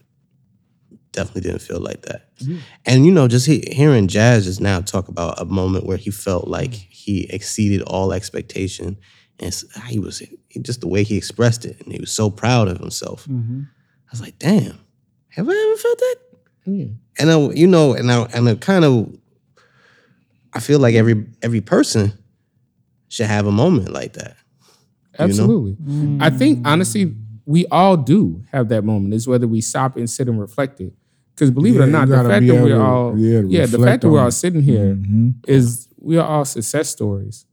definitely 1.12 1.42
didn't 1.42 1.62
feel 1.62 1.80
like 1.80 2.04
that. 2.04 2.30
And 2.86 3.06
you 3.06 3.12
know, 3.12 3.28
just 3.28 3.46
he, 3.48 3.64
hearing 3.72 4.08
Jaz 4.08 4.44
just 4.44 4.62
now 4.62 4.80
talk 4.82 5.08
about 5.08 5.42
a 5.42 5.46
moment 5.46 5.86
where 5.86 5.98
he 5.98 6.12
felt 6.12 6.48
like 6.48 6.74
he 6.74 7.28
exceeded 7.30 7.82
all 7.82 8.14
expectation, 8.14 8.98
and 9.40 9.54
he 9.88 10.00
was 10.00 10.20
he, 10.20 10.38
just 10.62 10.82
the 10.82 10.88
way 10.88 11.04
he 11.04 11.18
expressed 11.18 11.66
it, 11.66 11.82
and 11.82 11.92
he 11.92 12.00
was 12.00 12.12
so 12.12 12.30
proud 12.30 12.68
of 12.68 12.78
himself. 12.80 13.26
Mhm. 13.28 13.68
I 14.08 14.12
was 14.12 14.22
like, 14.22 14.40
damn, 14.40 14.80
have 15.30 15.48
I 15.50 15.52
ever 15.54 15.78
felt 15.78 15.98
that? 16.00 16.16
Yeah. 16.65 16.86
And 17.17 17.32
I, 17.32 17.38
you 17.52 17.67
know, 17.67 17.93
and 17.93 18.12
I, 18.12 18.24
and 18.34 18.48
I 18.48 18.56
kind 18.56 18.86
of, 18.86 19.15
I 20.54 20.60
feel 20.60 20.80
like 20.80 20.95
every 20.95 21.28
every 21.41 21.62
person 21.62 22.13
should 23.08 23.28
have 23.28 23.45
a 23.45 23.52
moment 23.52 23.91
like 23.91 24.13
that. 24.13 24.36
You 25.13 25.17
know? 25.17 25.24
Absolutely. 25.26 25.78
I 26.22 26.30
think 26.30 26.60
mm. 26.60 26.67
honestly, 26.67 27.15
we 27.45 27.65
all 27.67 27.98
do 27.98 28.43
have 28.52 28.69
that 28.69 28.84
moment. 28.84 29.13
Is 29.13 29.28
whether 29.28 29.48
we 29.48 29.62
stop 29.62 29.98
and 29.98 30.10
sit 30.10 30.28
and 30.28 30.39
reflect 30.39 30.80
it. 30.80 30.93
Because 31.36 31.52
believe 31.52 31.76
it 31.76 31.82
or 31.82 31.88
not, 31.88 32.08
the 32.10 32.15
fact 32.15 32.45
that 32.48 32.54
we're 32.63 32.69
to- 32.69 32.82
all 32.82 33.17
yeah, 33.17 33.41
yeah, 33.48 33.65
the 33.65 33.80
fact 33.80 34.02
that 34.02 34.10
we're 34.10 34.19
on 34.19 34.26
all 34.26 34.32
sitting 34.32 34.62
here 34.62 34.95
Mhm. 34.95 35.36
is 35.48 35.88
we 35.98 36.17
are 36.17 36.28
all 36.28 36.45
success 36.45 36.89
stories. 36.89 37.45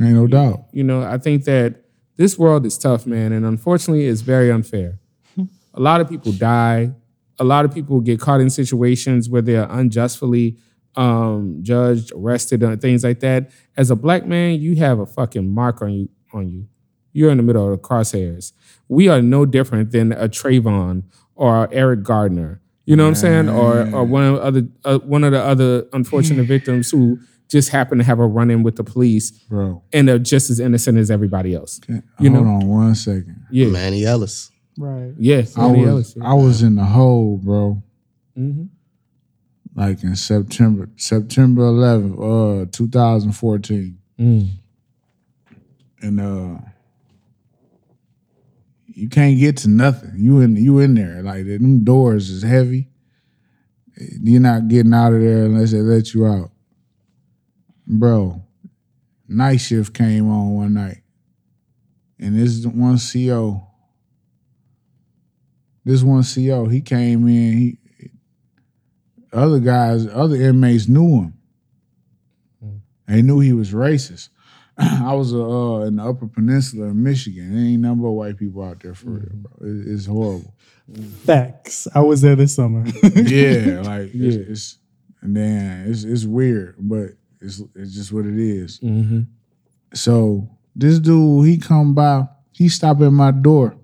Ain't 0.00 0.12
no 0.14 0.26
doubt. 0.26 0.66
You 0.72 0.84
know, 0.84 1.02
I 1.02 1.18
think 1.18 1.44
that 1.44 1.82
this 2.16 2.38
world 2.38 2.64
is 2.66 2.78
tough, 2.78 3.06
man, 3.06 3.32
and 3.32 3.44
unfortunately, 3.44 4.06
it's 4.06 4.20
very 4.20 4.50
unfair. 4.50 5.00
Hmm. 5.34 5.44
a 5.74 5.80
lot 5.80 6.00
of 6.00 6.08
people 6.08 6.32
die. 6.32 6.92
A 7.38 7.44
lot 7.44 7.64
of 7.64 7.72
people 7.72 8.00
get 8.00 8.18
caught 8.20 8.40
in 8.40 8.50
situations 8.50 9.28
where 9.28 9.42
they're 9.42 9.66
unjustly 9.70 10.56
um, 10.96 11.60
judged, 11.62 12.12
arrested, 12.14 12.62
and 12.62 12.80
things 12.80 13.04
like 13.04 13.20
that. 13.20 13.50
As 13.76 13.90
a 13.90 13.96
black 13.96 14.26
man, 14.26 14.60
you 14.60 14.76
have 14.76 14.98
a 14.98 15.06
fucking 15.06 15.48
mark 15.48 15.80
on 15.82 15.92
you. 15.92 16.08
On 16.34 16.48
you, 16.48 16.66
you're 17.12 17.30
in 17.30 17.36
the 17.38 17.42
middle 17.42 17.64
of 17.64 17.80
the 17.80 17.88
crosshairs. 17.88 18.52
We 18.88 19.08
are 19.08 19.22
no 19.22 19.46
different 19.46 19.92
than 19.92 20.12
a 20.12 20.28
Trayvon 20.28 21.04
or 21.36 21.68
Eric 21.72 22.02
Gardner. 22.02 22.60
You 22.84 22.96
know 22.96 23.04
what 23.04 23.08
I'm 23.10 23.14
saying? 23.14 23.48
Or 23.48 23.88
or 23.94 24.04
one 24.04 24.24
of 24.24 24.34
the 24.34 24.42
other 24.42 24.68
uh, 24.84 24.98
one 25.00 25.24
of 25.24 25.32
the 25.32 25.40
other 25.42 25.86
unfortunate 25.92 26.44
victims 26.56 26.90
who 26.90 27.18
just 27.48 27.70
happen 27.70 27.96
to 27.98 28.04
have 28.04 28.18
a 28.18 28.26
run 28.26 28.50
in 28.50 28.62
with 28.62 28.76
the 28.76 28.84
police 28.84 29.30
Bro, 29.48 29.82
and 29.92 30.06
they're 30.08 30.18
just 30.18 30.50
as 30.50 30.58
innocent 30.60 30.98
as 30.98 31.10
everybody 31.10 31.54
else. 31.54 31.78
can- 31.78 32.02
You 32.20 32.30
hold 32.30 32.44
know? 32.46 32.52
on 32.52 32.66
one 32.68 32.94
second. 32.94 33.42
Yeah, 33.50 33.68
Manny 33.68 34.04
Ellis. 34.04 34.50
Right. 34.78 35.12
yeah. 35.18 35.42
I 35.56 35.66
was. 35.66 36.16
I 36.22 36.34
was 36.34 36.62
in 36.62 36.76
the 36.76 36.84
hole, 36.84 37.36
bro. 37.42 37.82
Mhm. 38.38 38.68
Like 39.74 40.02
in 40.04 40.14
September, 40.16 40.88
September 40.96 41.62
11th, 41.62 42.64
uh, 42.64 42.66
2014. 42.70 43.98
Mm. 44.20 44.48
and 46.02 46.20
uh 46.20 46.58
you 48.86 49.08
can't 49.08 49.38
get 49.38 49.56
to 49.58 49.68
nothing. 49.68 50.12
You 50.16 50.40
in 50.40 50.56
you 50.56 50.80
in 50.80 50.94
there. 50.94 51.22
Like 51.22 51.46
them 51.46 51.84
doors 51.84 52.30
is 52.30 52.42
heavy. 52.42 52.88
You're 53.96 54.40
not 54.40 54.66
getting 54.68 54.92
out 54.94 55.12
of 55.12 55.20
there 55.20 55.44
unless 55.44 55.70
they 55.72 55.78
let 55.80 56.14
you 56.14 56.26
out. 56.26 56.50
Bro, 57.86 58.42
night 59.28 59.58
shift 59.58 59.94
came 59.94 60.28
on 60.30 60.54
one 60.54 60.74
night. 60.74 61.02
And 62.18 62.36
this 62.36 62.66
one 62.66 62.98
CO, 62.98 63.67
this 65.88 66.02
one 66.02 66.22
CO, 66.22 66.66
he 66.68 66.80
came 66.80 67.26
in, 67.28 67.52
he 67.58 67.78
other 69.32 69.58
guys, 69.58 70.06
other 70.06 70.36
inmates 70.36 70.88
knew 70.88 71.22
him. 71.22 71.34
They 73.06 73.22
knew 73.22 73.40
he 73.40 73.52
was 73.54 73.72
racist. 73.72 74.28
I 74.78 75.14
was 75.14 75.32
uh, 75.34 75.86
in 75.86 75.96
the 75.96 76.04
Upper 76.04 76.26
Peninsula 76.28 76.86
in 76.88 77.02
Michigan. 77.02 77.54
There 77.54 77.64
ain't 77.64 77.80
nothing 77.82 78.02
but 78.02 78.10
white 78.10 78.36
people 78.36 78.62
out 78.62 78.80
there 78.80 78.94
for 78.94 79.10
real, 79.10 79.28
bro. 79.32 79.68
It- 79.68 79.86
it's 79.88 80.06
horrible. 80.06 80.54
Facts. 81.24 81.88
I 81.94 82.00
was 82.00 82.20
there 82.22 82.36
this 82.36 82.54
summer. 82.54 82.84
yeah, 83.14 83.80
like 83.84 84.10
Yeah. 84.14 84.28
It's, 84.30 84.36
it's 84.36 84.78
and 85.20 85.36
then 85.36 85.86
it's 85.90 86.04
it's 86.04 86.24
weird, 86.24 86.76
but 86.78 87.10
it's 87.40 87.60
it's 87.74 87.92
just 87.94 88.12
what 88.12 88.24
it 88.26 88.38
is. 88.38 88.78
Mhm. 88.80 89.26
So 89.94 90.48
this 90.76 90.98
dude, 90.98 91.46
he 91.46 91.58
come 91.58 91.94
by, 91.94 92.26
he 92.52 92.68
stop 92.68 93.00
at 93.00 93.10
my 93.12 93.30
door, 93.32 93.76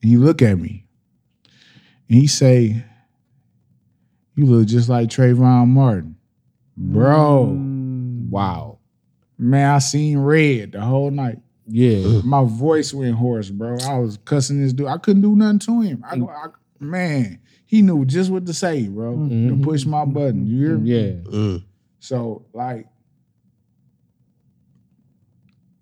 he 0.00 0.16
look 0.16 0.42
at 0.42 0.58
me, 0.58 0.83
and 2.08 2.18
he 2.18 2.26
say, 2.26 2.84
"You 4.34 4.46
look 4.46 4.66
just 4.66 4.88
like 4.88 5.08
Trayvon 5.08 5.68
Martin, 5.68 6.16
bro." 6.76 7.44
Wow. 8.30 8.78
Man, 9.38 9.70
I 9.70 9.78
seen 9.78 10.18
red 10.18 10.72
the 10.72 10.80
whole 10.80 11.10
night. 11.10 11.38
Yeah. 11.66 12.20
My 12.24 12.44
voice 12.44 12.92
went 12.92 13.14
hoarse, 13.14 13.50
bro. 13.50 13.76
I 13.82 13.98
was 13.98 14.18
cussing 14.24 14.60
this 14.60 14.72
dude. 14.72 14.88
I 14.88 14.98
couldn't 14.98 15.22
do 15.22 15.36
nothing 15.36 15.58
to 15.60 15.80
him. 15.80 16.04
I, 16.04 16.16
I 16.16 16.46
man, 16.78 17.40
he 17.66 17.82
knew 17.82 18.04
just 18.04 18.30
what 18.30 18.46
to 18.46 18.54
say, 18.54 18.86
bro, 18.88 19.28
to 19.28 19.60
push 19.62 19.84
my 19.84 20.04
button. 20.04 20.46
You 20.46 20.58
hear? 20.58 20.78
Yeah. 20.78 21.12
Mm. 21.30 21.64
So 22.00 22.44
like, 22.52 22.86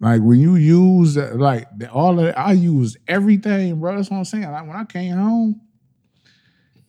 like 0.00 0.20
when 0.22 0.40
you 0.40 0.56
use 0.56 1.16
like 1.16 1.66
all 1.92 2.18
of 2.18 2.34
I 2.36 2.52
used 2.52 2.98
everything, 3.06 3.78
bro. 3.80 3.96
That's 3.96 4.10
what 4.10 4.18
I'm 4.18 4.24
saying. 4.24 4.50
Like 4.50 4.66
when 4.66 4.76
I 4.76 4.84
came 4.84 5.14
home, 5.14 5.60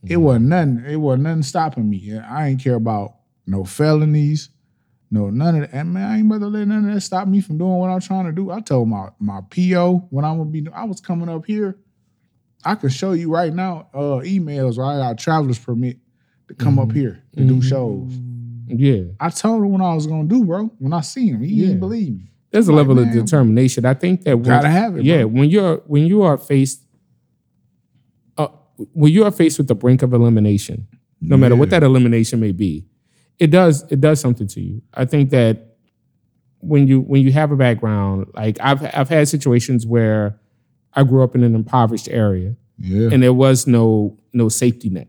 it 0.04 0.14
mm-hmm. 0.14 0.22
wasn't 0.22 0.46
nothing. 0.48 0.84
It 0.88 0.96
wasn't 0.98 1.24
nothing 1.24 1.44
stopping 1.44 1.90
me. 1.90 2.18
I 2.18 2.50
ain't 2.50 2.64
care 2.64 2.76
about 2.76 3.16
no 3.48 3.64
felonies, 3.64 4.50
no 5.10 5.30
none 5.30 5.56
of 5.56 5.62
that. 5.62 5.78
And 5.78 5.94
man, 5.94 6.10
I 6.10 6.18
ain't 6.18 6.28
about 6.28 6.40
to 6.40 6.48
let 6.48 6.68
none 6.68 6.90
of 6.90 6.94
that 6.94 7.02
stop 7.02 7.28
me 7.28 7.40
from 7.42 7.58
doing 7.58 7.78
what 7.78 7.90
I'm 7.90 8.02
trying 8.02 8.26
to 8.26 8.32
do. 8.32 8.52
I 8.52 8.60
told 8.60 8.90
my 8.90 9.10
my 9.20 9.42
PO 9.50 10.08
when 10.10 10.26
I'm 10.26 10.38
gonna 10.38 10.50
be. 10.50 10.68
I 10.74 10.84
was 10.84 11.00
coming 11.00 11.30
up 11.30 11.46
here. 11.46 11.78
I 12.66 12.76
could 12.76 12.94
show 12.94 13.12
you 13.14 13.32
right 13.32 13.54
now 13.54 13.88
uh 13.94 14.22
emails. 14.24 14.78
Right, 14.78 14.96
I 14.96 15.00
got 15.00 15.12
a 15.14 15.16
traveler's 15.16 15.60
permit 15.60 15.98
to 16.50 16.54
come 16.54 16.80
up 16.80 16.90
mm-hmm. 16.90 17.00
here 17.00 17.24
to 17.36 17.44
do 17.44 17.56
mm-hmm. 17.56 17.62
shows. 17.62 18.12
Yeah. 18.68 19.04
I 19.20 19.30
told 19.30 19.64
him 19.64 19.72
what 19.72 19.82
I 19.82 19.94
was 19.94 20.08
gonna 20.08 20.28
do, 20.28 20.44
bro. 20.44 20.72
When 20.80 20.94
I 20.94 21.02
seen 21.02 21.36
him, 21.36 21.44
he 21.44 21.54
Yeah. 21.54 21.68
didn't 21.68 21.80
believe 21.80 22.14
me. 22.14 22.32
There's 22.52 22.68
a 22.68 22.72
Like, 22.72 22.88
level 22.88 23.00
of 23.00 23.12
determination. 23.12 23.86
I 23.86 23.94
think 23.94 24.24
that 24.24 24.38
when, 24.38 24.46
Gotta 24.46 24.70
have 24.70 24.98
it, 24.98 25.04
Yeah, 25.04 25.24
bro. 25.24 25.28
when 25.28 25.50
you're 25.50 25.78
when 25.88 26.06
you 26.06 26.22
are 26.24 26.38
faced 26.38 26.82
when 28.94 29.12
you 29.12 29.24
are 29.26 29.32
faced 29.32 29.58
with 29.58 29.68
the 29.68 29.76
brink 29.76 30.02
of 30.02 30.14
elimination, 30.14 30.88
no 31.22 31.38
matter 31.38 31.56
what 31.56 31.70
that 31.70 31.84
elimination 31.84 32.40
may 32.40 32.52
be, 32.52 32.86
it 33.40 33.48
does 33.48 33.84
it 33.92 34.02
does 34.02 34.20
something 34.20 34.48
to 34.48 34.62
you. 34.62 34.82
I 34.94 35.06
think 35.06 35.30
that 35.32 35.78
when 36.60 36.88
you 36.88 37.02
when 37.02 37.22
you 37.22 37.32
have 37.32 37.52
a 37.52 37.56
background, 37.56 38.28
like 38.34 38.58
I've 38.60 38.84
I've 38.94 39.10
had 39.10 39.28
situations 39.28 39.86
where 39.86 40.40
I 40.94 41.04
grew 41.04 41.24
up 41.24 41.36
in 41.36 41.44
an 41.44 41.56
impoverished 41.56 42.10
area 42.10 42.56
Yeah, 42.78 43.10
and 43.12 43.24
there 43.24 43.34
was 43.34 43.68
no 43.68 44.18
no 44.34 44.50
safety 44.50 44.90
net. 44.90 45.08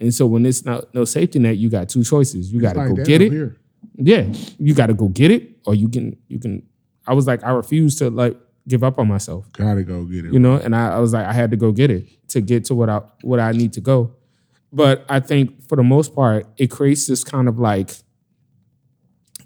And 0.00 0.12
so 0.12 0.26
when 0.26 0.44
it's 0.44 0.64
not 0.64 0.92
no 0.94 1.04
safety 1.04 1.38
net, 1.38 1.56
you 1.56 1.70
got 1.70 1.88
two 1.88 2.04
choices. 2.04 2.52
You 2.52 2.60
got 2.60 2.74
to 2.74 2.80
like 2.80 2.96
go 2.96 3.04
get 3.04 3.22
it. 3.22 3.32
Here. 3.32 3.56
Yeah, 3.96 4.26
you 4.58 4.74
got 4.74 4.86
to 4.86 4.94
go 4.94 5.08
get 5.08 5.30
it, 5.30 5.50
or 5.66 5.74
you 5.74 5.88
can 5.88 6.16
you 6.28 6.38
can. 6.38 6.62
I 7.06 7.14
was 7.14 7.26
like, 7.26 7.44
I 7.44 7.50
refuse 7.50 7.96
to 7.96 8.10
like 8.10 8.36
give 8.68 8.82
up 8.82 8.98
on 8.98 9.08
myself, 9.08 9.50
Gotta 9.52 9.82
go 9.82 10.04
get 10.04 10.24
it. 10.24 10.32
you 10.32 10.38
know. 10.38 10.56
And 10.56 10.74
I, 10.74 10.96
I 10.96 10.98
was 10.98 11.12
like, 11.12 11.26
I 11.26 11.32
had 11.32 11.50
to 11.50 11.56
go 11.56 11.72
get 11.72 11.90
it 11.90 12.06
to 12.28 12.40
get 12.40 12.64
to 12.66 12.74
what 12.74 12.88
I 12.88 13.02
what 13.22 13.40
I 13.40 13.52
need 13.52 13.72
to 13.74 13.80
go. 13.80 14.14
But 14.72 15.04
I 15.08 15.20
think 15.20 15.68
for 15.68 15.76
the 15.76 15.82
most 15.82 16.14
part, 16.14 16.46
it 16.56 16.68
creates 16.68 17.06
this 17.06 17.22
kind 17.22 17.48
of 17.48 17.58
like, 17.58 17.90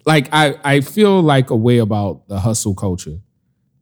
like 0.07 0.29
I 0.33 0.59
I 0.65 0.81
feel 0.81 1.21
like 1.21 1.51
a 1.51 1.57
way 1.57 1.79
about 1.79 2.29
the 2.29 2.41
hustle 2.41 2.75
culture, 2.75 3.19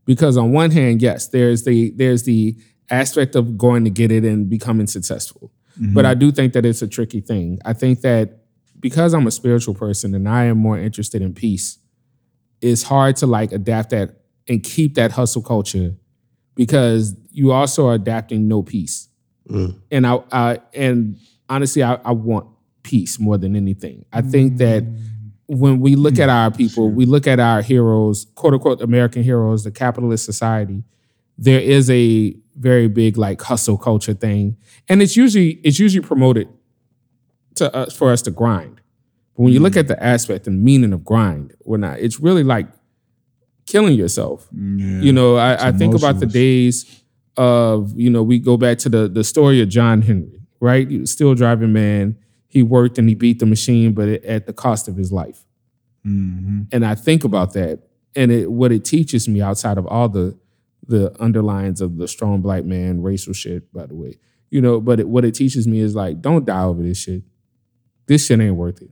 because 0.05 0.37
on 0.37 0.53
one 0.53 0.71
hand, 0.71 1.03
yes, 1.03 1.29
there's 1.29 1.65
the 1.65 1.91
there's 1.91 2.25
the 2.25 2.57
aspect 2.91 3.35
of 3.35 3.59
going 3.59 3.85
to 3.85 3.91
get 3.91 4.11
it 4.11 4.25
and 4.25 4.49
becoming 4.49 4.87
successful. 4.87 5.53
Mm-hmm. 5.81 5.95
But 5.95 6.07
I 6.07 6.15
do 6.15 6.31
think 6.33 6.53
that 6.55 6.65
it's 6.65 6.83
a 6.83 6.89
tricky 6.89 7.21
thing. 7.21 7.59
I 7.65 7.73
think 7.73 8.01
that 8.01 8.45
because 8.81 9.13
I'm 9.15 9.27
a 9.27 9.31
spiritual 9.31 9.75
person 9.75 10.15
and 10.15 10.29
I 10.29 10.45
am 10.45 10.59
more 10.59 10.79
interested 10.79 11.21
in 11.23 11.35
peace, 11.35 11.79
it's 12.61 12.83
hard 12.85 13.17
to 13.17 13.27
like 13.27 13.53
adapt 13.53 13.91
that 13.91 14.21
and 14.49 14.63
keep 14.63 14.95
that 14.95 15.13
hustle 15.13 15.43
culture 15.43 15.95
because 16.55 17.15
you 17.31 17.53
also 17.53 17.87
are 17.89 17.95
adapting 17.95 18.49
no 18.49 18.63
peace. 18.63 19.09
Mm. 19.49 19.79
And 19.91 20.07
I, 20.07 20.19
I 20.33 20.59
and 20.75 21.19
honestly, 21.49 21.83
I, 21.83 21.95
I 22.05 22.13
want 22.13 22.49
peace 22.83 23.19
more 23.19 23.39
than 23.39 23.57
anything. 23.57 24.05
I 24.13 24.23
think 24.23 24.59
that 24.59 24.85
when 25.47 25.81
we 25.81 25.95
look 25.95 26.19
at 26.19 26.29
our 26.29 26.51
people, 26.51 26.91
we 26.91 27.05
look 27.05 27.27
at 27.27 27.39
our 27.39 27.63
heroes, 27.63 28.27
quote 28.35 28.55
unquote 28.55 28.81
American 28.81 29.23
heroes, 29.23 29.65
the 29.65 29.71
capitalist 29.71 30.25
society, 30.25 30.83
there 31.39 31.61
is 31.61 31.91
a 31.91 32.35
very 32.57 32.89
big 32.89 33.17
like 33.17 33.41
hustle 33.43 33.77
culture 33.77 34.15
thing. 34.15 34.57
And 34.89 35.03
it's 35.03 35.17
usually 35.17 35.61
it's 35.63 35.79
usually 35.79 36.05
promoted 36.05 36.49
to 37.57 37.75
us 37.75 37.95
for 37.95 38.11
us 38.11 38.23
to 38.23 38.31
grind. 38.31 38.81
But 39.37 39.43
when 39.43 39.53
you 39.53 39.61
look 39.61 39.77
at 39.77 39.87
the 39.87 40.03
aspect 40.03 40.47
and 40.47 40.63
meaning 40.63 40.93
of 40.93 41.05
grind, 41.05 41.55
or 41.65 41.77
not, 41.77 41.99
it's 41.99 42.19
really 42.19 42.43
like 42.43 42.69
killing 43.67 43.95
yourself. 43.95 44.49
Yeah. 44.53 45.01
You 45.03 45.13
know, 45.13 45.37
I, 45.37 45.69
I 45.69 45.73
think 45.73 45.95
about 45.95 46.21
the 46.21 46.27
days 46.27 47.03
of, 47.37 47.93
you 47.99 48.09
know, 48.11 48.23
we 48.23 48.39
go 48.39 48.57
back 48.57 48.79
to 48.79 48.89
the 48.89 49.09
the 49.09 49.25
story 49.25 49.61
of 49.61 49.69
John 49.69 50.03
Henry, 50.03 50.41
right? 50.61 50.89
He 50.89 51.05
steel 51.07 51.35
driving 51.35 51.73
man. 51.73 52.17
He 52.49 52.63
worked 52.63 52.99
and 52.99 53.09
he 53.09 53.15
beat 53.15 53.39
the 53.39 53.47
machine, 53.47 53.93
but 53.93 54.09
it, 54.09 54.25
at 54.25 54.47
the 54.47 54.53
cost 54.53 54.89
of 54.89 54.97
his 54.97 55.13
life. 55.13 55.45
Mhm. 56.07 56.69
And 56.73 56.87
I 56.87 56.95
think 56.95 57.25
about 57.25 57.53
that, 57.55 57.81
and 58.15 58.31
it 58.31 58.51
what 58.51 58.73
it 58.73 58.85
teaches 58.85 59.29
me 59.29 59.43
outside 59.43 59.77
of 59.79 59.87
all 59.87 60.09
the 60.09 60.39
the 60.89 61.15
underlines 61.21 61.81
of 61.81 61.97
the 61.99 62.07
strong 62.07 62.41
black 62.41 62.65
man 62.65 63.03
racial 63.03 63.33
shit, 63.33 63.71
by 63.73 63.87
the 63.87 63.95
way, 63.95 64.15
you 64.51 64.61
know. 64.61 64.81
But 64.81 65.01
it, 65.01 65.09
what 65.09 65.25
it 65.25 65.35
teaches 65.35 65.67
me 65.67 65.81
is 65.81 65.95
like, 65.97 66.23
don't 66.23 66.45
die 66.47 66.63
over 66.63 66.83
this 66.83 66.99
shit. 66.99 67.23
This 68.07 68.25
shit 68.27 68.41
ain't 68.41 68.55
worth 68.55 68.81
it. 68.81 68.91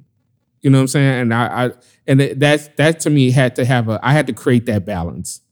You 0.64 0.70
know 0.70 0.78
what 0.78 0.82
I'm 0.82 0.88
saying? 0.88 1.20
And 1.20 1.34
I, 1.34 1.66
I 1.66 1.70
and 2.06 2.20
it, 2.22 2.40
that's 2.40 2.68
that 2.76 3.00
to 3.00 3.10
me 3.10 3.30
had 3.30 3.54
to 3.56 3.64
have 3.66 3.88
a. 3.90 4.00
I 4.02 4.12
had 4.14 4.26
to 4.28 4.32
create 4.32 4.64
that 4.66 4.86
balance 4.86 5.42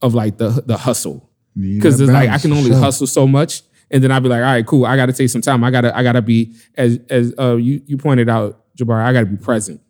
of 0.00 0.14
like 0.14 0.38
the 0.38 0.62
the 0.64 0.76
hustle 0.76 1.28
because 1.58 1.98
that 1.98 2.04
it's 2.04 2.12
like 2.12 2.30
I 2.30 2.38
can 2.38 2.52
only 2.52 2.70
sure. 2.70 2.78
hustle 2.78 3.08
so 3.08 3.26
much, 3.26 3.62
and 3.90 4.02
then 4.04 4.12
I'd 4.12 4.22
be 4.22 4.28
like, 4.28 4.38
all 4.38 4.44
right, 4.44 4.64
cool. 4.64 4.86
I 4.86 4.94
got 4.96 5.06
to 5.06 5.12
take 5.12 5.30
some 5.30 5.42
time. 5.42 5.64
I 5.64 5.72
gotta 5.72 5.94
I 5.96 6.04
gotta 6.04 6.22
be 6.22 6.54
as 6.76 7.00
as 7.10 7.34
uh, 7.38 7.56
you 7.56 7.82
you 7.86 7.96
pointed 7.96 8.28
out, 8.28 8.64
Jabbar. 8.78 9.04
I 9.04 9.12
gotta 9.12 9.26
be 9.26 9.36
present 9.36 9.80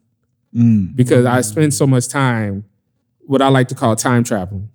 Mm. 0.54 0.94
because 0.94 1.24
I 1.24 1.40
spend 1.40 1.72
so 1.72 1.86
much 1.86 2.08
time, 2.08 2.66
what 3.20 3.40
I 3.40 3.48
like 3.48 3.68
to 3.68 3.74
call 3.74 3.96
time 3.96 4.22
traveling. 4.22 4.68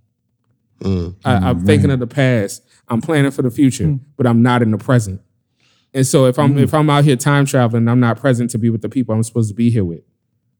Mm. 0.79 1.15
I, 1.23 1.35
I'm 1.35 1.65
thinking 1.65 1.91
of 1.91 1.99
the 1.99 2.07
past. 2.07 2.63
I'm 2.87 2.99
planning 3.01 3.29
for 3.29 3.43
the 3.43 3.51
future, 3.51 3.99
but 4.15 4.25
I'm 4.25 4.41
not 4.41 4.61
in 4.63 4.71
the 4.71 4.79
present. 4.79 5.21
And 5.97 6.05
so 6.05 6.25
if 6.27 6.35
Mm. 6.35 6.43
I'm 6.43 6.57
if 6.59 6.73
I'm 6.73 6.89
out 6.89 7.03
here 7.05 7.15
time 7.15 7.45
traveling, 7.45 7.87
I'm 7.87 7.99
not 7.99 8.17
present 8.19 8.51
to 8.51 8.57
be 8.57 8.69
with 8.69 8.81
the 8.83 8.89
people 8.89 9.15
I'm 9.15 9.23
supposed 9.23 9.49
to 9.49 9.55
be 9.55 9.69
here 9.71 9.83
with. 9.83 10.01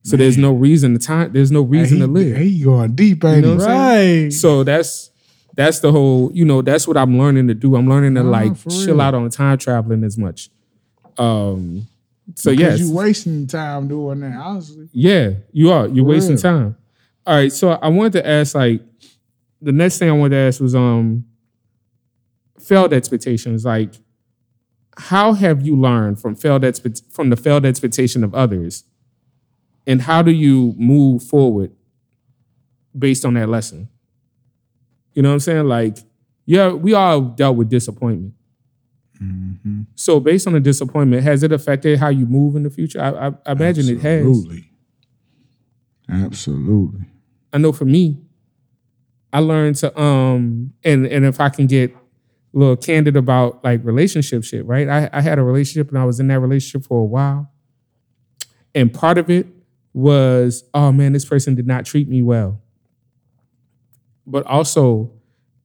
So 0.04 0.15
there's 0.17 0.38
no 0.38 0.52
reason 0.54 0.93
to 0.93 1.00
time. 1.00 1.32
There's 1.34 1.52
no 1.52 1.62
reason 1.62 1.97
he, 1.97 2.02
to 2.04 2.08
live. 2.08 2.38
He 2.38 2.63
going 2.63 2.95
deep, 2.95 3.23
ain't 3.26 3.43
know 3.43 3.52
he? 3.52 3.58
what 3.58 3.69
I'm 3.69 3.78
Right. 4.23 4.34
So 4.34 4.63
that's 4.63 5.12
that's 5.56 5.80
the 5.82 5.91
whole. 5.91 6.32
You 6.34 6.45
know, 6.45 6.62
that's 6.62 6.88
what 6.88 6.97
I'm 6.97 7.17
learning 7.19 7.47
to 7.50 7.54
do. 7.54 7.76
I'm 7.76 7.88
learning 7.89 8.15
to 8.15 8.23
Nah, 8.23 8.30
like 8.30 8.58
chill 8.69 8.95
real. 8.95 9.02
out 9.02 9.13
on 9.15 9.30
time 9.30 9.58
traveling 9.58 10.04
as 10.04 10.17
much. 10.17 10.50
Um. 11.17 11.88
So 12.36 12.52
Because 12.52 12.80
yes, 12.80 12.80
you 12.80 12.93
wasting 12.95 13.47
time 13.47 13.88
doing 13.88 14.19
that. 14.21 14.36
Honestly, 14.38 14.88
yeah, 14.91 15.32
you 15.54 15.71
are. 15.71 15.88
You're 15.88 16.04
For 16.06 16.10
wasting 16.10 16.36
real. 16.36 16.41
time. 16.41 16.76
All 17.26 17.36
right. 17.36 17.52
So 17.52 17.71
I 17.71 17.88
wanted 17.89 18.13
to 18.13 18.28
ask, 18.28 18.56
like, 18.56 18.82
the 19.62 19.71
next 19.71 19.97
thing 20.00 20.10
I 20.10 20.13
wanted 20.13 20.36
to 20.36 20.41
ask 20.41 20.60
was, 20.62 20.76
um, 20.76 21.26
failed 22.60 22.93
expectations. 22.93 23.63
Like, 23.65 23.93
how 24.98 25.34
have 25.34 25.66
you 25.66 25.76
learned 25.76 26.20
from 26.20 26.36
failed 26.36 26.64
expect 26.64 27.02
from 27.10 27.30
the 27.30 27.36
failed 27.36 27.66
expectation 27.66 28.24
of 28.24 28.34
others, 28.34 28.84
and 29.86 30.02
how 30.02 30.22
do 30.22 30.32
you 30.32 30.74
move 30.78 31.24
forward 31.24 31.72
based 32.98 33.26
on 33.26 33.36
that 33.36 33.48
lesson? 33.48 33.90
You 35.14 35.22
know 35.22 35.30
what 35.30 35.34
I'm 35.34 35.40
saying? 35.40 35.68
Like, 35.68 35.98
yeah, 36.46 36.70
we 36.70 36.94
all 36.94 37.22
dealt 37.22 37.58
with 37.58 37.70
disappointment. 37.70 38.34
Mm-hmm. 39.22 39.82
So, 39.96 40.20
based 40.20 40.48
on 40.48 40.54
the 40.54 40.60
disappointment, 40.60 41.24
has 41.24 41.44
it 41.44 41.52
affected 41.52 42.00
how 42.00 42.10
you 42.10 42.26
move 42.26 42.56
in 42.56 42.64
the 42.64 42.70
future? 42.70 43.02
I, 43.02 43.10
I, 43.10 43.32
I 43.46 43.52
imagine 43.54 43.90
it 43.90 44.02
has. 44.02 44.26
Absolutely. 44.26 44.72
Absolutely. 46.10 47.02
I 47.52 47.58
know 47.58 47.72
for 47.72 47.86
me, 47.86 48.20
I 49.34 49.40
learned 49.40 49.76
to 49.78 50.00
um 50.00 50.74
and 50.84 51.06
and 51.06 51.26
if 51.26 51.40
I 51.40 51.50
can 51.50 51.68
get 51.68 51.96
little 52.54 52.76
candid 52.76 53.16
about 53.16 53.64
like 53.64 53.84
relationship 53.84 54.44
shit, 54.44 54.66
right? 54.66 54.88
I, 54.88 55.10
I 55.14 55.22
had 55.22 55.40
a 55.40 55.44
relationship 55.44 55.90
and 55.90 55.98
I 55.98 56.06
was 56.06 56.20
in 56.20 56.28
that 56.28 56.40
relationship 56.40 56.88
for 56.88 57.02
a 57.02 57.06
while. 57.06 57.52
And 58.74 58.94
part 58.94 59.18
of 59.18 59.30
it 59.30 59.48
was, 59.94 60.64
oh 60.74 60.92
man, 60.92 61.14
this 61.14 61.26
person 61.26 61.56
did 61.56 61.68
not 61.68 61.86
treat 61.86 62.08
me 62.08 62.22
well. 62.22 62.62
But 64.26 64.46
also 64.46 65.12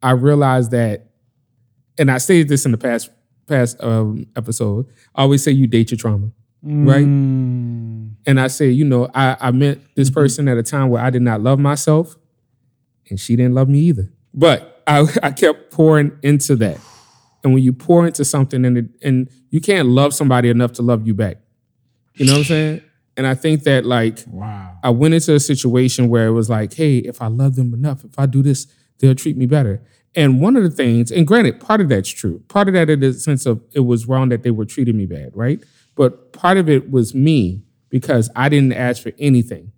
I 0.02 0.12
realized 0.12 0.70
that, 0.72 1.10
and 1.98 2.10
I 2.10 2.18
stated 2.18 2.48
this 2.48 2.64
in 2.64 2.72
the 2.72 2.78
past 2.78 3.10
past 3.46 3.82
um 3.82 4.26
episode, 4.36 4.86
I 5.14 5.22
always 5.22 5.42
say 5.42 5.52
you 5.52 5.66
date 5.66 5.90
your 5.90 5.98
trauma. 5.98 6.30
right? 6.62 7.04
Mm. 7.04 8.14
And 8.24 8.40
I 8.40 8.46
say, 8.46 8.70
you 8.70 8.84
know, 8.84 9.10
I, 9.14 9.36
I 9.40 9.50
met 9.50 9.78
this 9.96 10.10
person 10.10 10.46
at 10.48 10.56
a 10.56 10.62
time 10.62 10.90
where 10.90 11.02
I 11.02 11.10
did 11.10 11.22
not 11.22 11.40
love 11.40 11.58
myself, 11.58 12.16
and 13.10 13.18
she 13.18 13.34
didn't 13.36 13.54
love 13.54 13.68
me 13.68 13.80
either. 13.80 14.12
But 14.32 14.71
I, 14.86 15.06
I 15.22 15.30
kept 15.30 15.70
pouring 15.70 16.18
into 16.22 16.56
that. 16.56 16.78
And 17.44 17.52
when 17.52 17.62
you 17.62 17.72
pour 17.72 18.06
into 18.06 18.24
something 18.24 18.64
and 18.64 18.78
it, 18.78 18.86
and 19.02 19.28
you 19.50 19.60
can't 19.60 19.88
love 19.88 20.14
somebody 20.14 20.48
enough 20.48 20.72
to 20.74 20.82
love 20.82 21.06
you 21.06 21.14
back. 21.14 21.38
You 22.14 22.26
know 22.26 22.32
what 22.32 22.38
I'm 22.38 22.44
saying? 22.44 22.82
And 23.16 23.26
I 23.26 23.34
think 23.34 23.64
that 23.64 23.84
like 23.84 24.20
Wow. 24.26 24.78
I 24.82 24.90
went 24.90 25.14
into 25.14 25.34
a 25.34 25.40
situation 25.40 26.08
where 26.08 26.26
it 26.26 26.32
was 26.32 26.48
like, 26.48 26.74
hey, 26.74 26.98
if 26.98 27.20
I 27.20 27.26
love 27.26 27.56
them 27.56 27.74
enough, 27.74 28.04
if 28.04 28.18
I 28.18 28.26
do 28.26 28.42
this, 28.42 28.66
they'll 28.98 29.14
treat 29.14 29.36
me 29.36 29.46
better. 29.46 29.82
And 30.14 30.40
one 30.40 30.56
of 30.56 30.62
the 30.62 30.70
things, 30.70 31.10
and 31.10 31.26
granted, 31.26 31.58
part 31.60 31.80
of 31.80 31.88
that's 31.88 32.08
true. 32.08 32.42
Part 32.48 32.68
of 32.68 32.74
that 32.74 32.90
in 32.90 33.00
the 33.00 33.12
sense 33.14 33.46
of 33.46 33.62
it 33.74 33.80
was 33.80 34.06
wrong 34.06 34.28
that 34.28 34.42
they 34.42 34.50
were 34.50 34.66
treating 34.66 34.96
me 34.96 35.06
bad, 35.06 35.30
right? 35.34 35.62
But 35.94 36.32
part 36.32 36.58
of 36.58 36.68
it 36.68 36.90
was 36.90 37.14
me 37.14 37.62
because 37.88 38.30
I 38.36 38.48
didn't 38.48 38.72
ask 38.74 39.02
for 39.02 39.12
anything. 39.18 39.72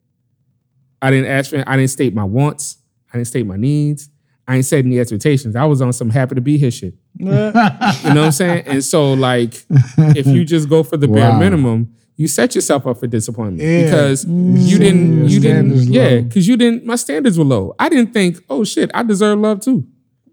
I 1.01 1.11
didn't 1.11 1.31
ask 1.31 1.51
for, 1.51 1.63
I 1.67 1.77
didn't 1.77 1.91
state 1.91 2.15
my 2.15 2.25
wants. 2.25 2.79
I 3.13 3.19
didn't 3.19 3.29
state 3.29 3.47
my 3.47 3.57
needs. 3.57 4.09
I 4.47 4.57
ain't 4.57 4.65
set 4.67 4.85
any 4.85 4.99
expectations. 5.01 5.57
I 5.57 5.65
was 5.65 5.81
on 5.81 5.93
some 5.93 6.11
happy 6.11 6.35
to 6.35 6.41
be 6.41 6.59
here 6.59 6.71
shit. 6.71 6.95
You 7.19 7.27
know 7.27 7.51
what 7.53 8.17
I'm 8.17 8.33
saying? 8.33 8.65
And 8.67 8.85
so, 8.85 9.15
like, 9.15 9.55
if 9.99 10.27
you 10.27 10.45
just 10.45 10.69
go 10.69 10.83
for 10.83 10.97
the 10.97 11.09
bare 11.09 11.33
minimum, 11.39 11.95
you 12.17 12.29
set 12.29 12.55
yourself 12.55 12.87
up 12.87 12.99
for 13.01 13.07
disappointment 13.07 13.63
Yeah. 13.69 13.85
because 13.85 14.25
Mm. 14.25 14.69
you 14.69 14.79
didn't, 14.79 15.17
Your 15.19 15.29
you 15.29 15.41
didn't, 15.41 15.77
yeah, 15.93 16.21
because 16.21 16.47
you 16.47 16.57
didn't. 16.57 16.85
My 16.85 16.97
standards 16.97 17.37
were 17.39 17.45
low. 17.45 17.75
I 17.79 17.89
didn't 17.89 18.13
think, 18.13 18.39
oh 18.51 18.65
shit, 18.65 18.91
I 18.95 19.03
deserve 19.03 19.39
love 19.41 19.61
too. 19.61 19.85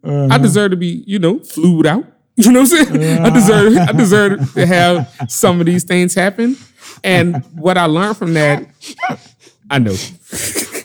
Uh-huh. 0.04 0.28
I 0.30 0.38
deserve 0.38 0.72
to 0.72 0.78
be, 0.78 1.04
you 1.08 1.18
know, 1.20 1.40
flued 1.40 1.86
out. 1.88 2.06
You 2.38 2.52
know 2.52 2.62
what 2.62 2.72
I'm 2.74 2.86
saying? 2.88 3.20
I 3.26 3.30
deserve, 3.30 3.78
I 3.78 3.92
deserve 3.92 4.54
to 4.54 4.66
have 4.66 5.26
some 5.28 5.60
of 5.60 5.66
these 5.66 5.84
things 5.84 6.16
happen. 6.16 6.56
And 7.04 7.44
what 7.54 7.78
I 7.78 7.86
learned 7.86 8.18
from 8.18 8.34
that, 8.36 8.66
I 9.70 9.80
know. 9.80 9.96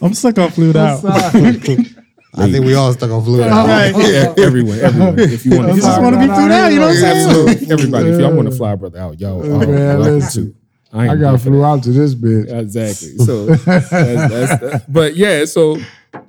I'm 0.02 0.12
stuck 0.12 0.38
on 0.38 0.50
flued 0.50 0.76
out. 0.76 1.02
I 2.38 2.50
think 2.50 2.64
we 2.64 2.74
all 2.74 2.92
stuck 2.92 3.10
on 3.10 3.24
fluid. 3.24 3.50
Right. 3.50 3.92
Yeah, 3.96 4.34
everyone, 4.44 4.78
everyone. 4.80 5.18
If 5.18 5.44
you 5.46 5.56
want 5.56 5.68
to, 5.70 5.74
You 5.76 5.80
just 5.82 6.00
want 6.00 6.14
to 6.14 6.20
be 6.20 6.26
flued 6.26 6.50
out, 6.52 6.72
you 6.72 6.78
know 6.80 6.86
what 6.86 6.96
I'm 6.96 7.00
saying? 7.00 7.28
absolutely, 7.28 7.70
everybody. 7.72 8.08
If 8.10 8.20
y'all 8.20 8.34
want 8.36 8.50
to 8.50 8.56
fly 8.56 8.72
a 8.72 8.76
brother 8.76 8.98
out, 8.98 9.20
y'all, 9.20 9.42
Man, 9.42 9.96
are 9.96 10.00
uh, 10.00 10.08
listen. 10.10 10.54
ain't 10.94 11.10
I 11.10 11.16
got 11.16 11.40
flew 11.40 11.64
out 11.64 11.82
to 11.84 11.90
this 11.90 12.14
bitch. 12.14 12.50
Exactly. 12.52 13.16
So, 13.18 13.46
that's, 13.46 13.88
that's, 13.90 14.30
that's- 14.60 14.82
but 14.88 15.16
yeah. 15.16 15.44
So, 15.44 15.78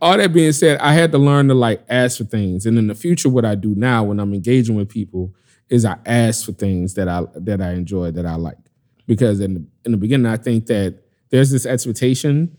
all 0.01 0.17
that 0.17 0.33
being 0.33 0.51
said, 0.51 0.79
I 0.79 0.93
had 0.93 1.11
to 1.13 1.17
learn 1.17 1.47
to 1.49 1.53
like 1.53 1.83
ask 1.89 2.17
for 2.17 2.23
things, 2.25 2.65
and 2.65 2.77
in 2.77 2.87
the 2.87 2.95
future, 2.95 3.29
what 3.29 3.45
I 3.45 3.55
do 3.55 3.73
now 3.75 4.03
when 4.03 4.19
I'm 4.19 4.33
engaging 4.33 4.75
with 4.75 4.89
people 4.89 5.33
is 5.69 5.83
I 5.85 5.97
ask 6.05 6.45
for 6.45 6.51
things 6.53 6.93
that 6.95 7.07
I 7.07 7.23
that 7.35 7.61
I 7.61 7.71
enjoy 7.73 8.11
that 8.11 8.25
I 8.25 8.35
like, 8.35 8.57
because 9.07 9.39
in 9.39 9.53
the, 9.55 9.65
in 9.85 9.91
the 9.91 9.97
beginning, 9.97 10.25
I 10.25 10.37
think 10.37 10.65
that 10.67 10.99
there's 11.29 11.51
this 11.51 11.65
expectation, 11.65 12.57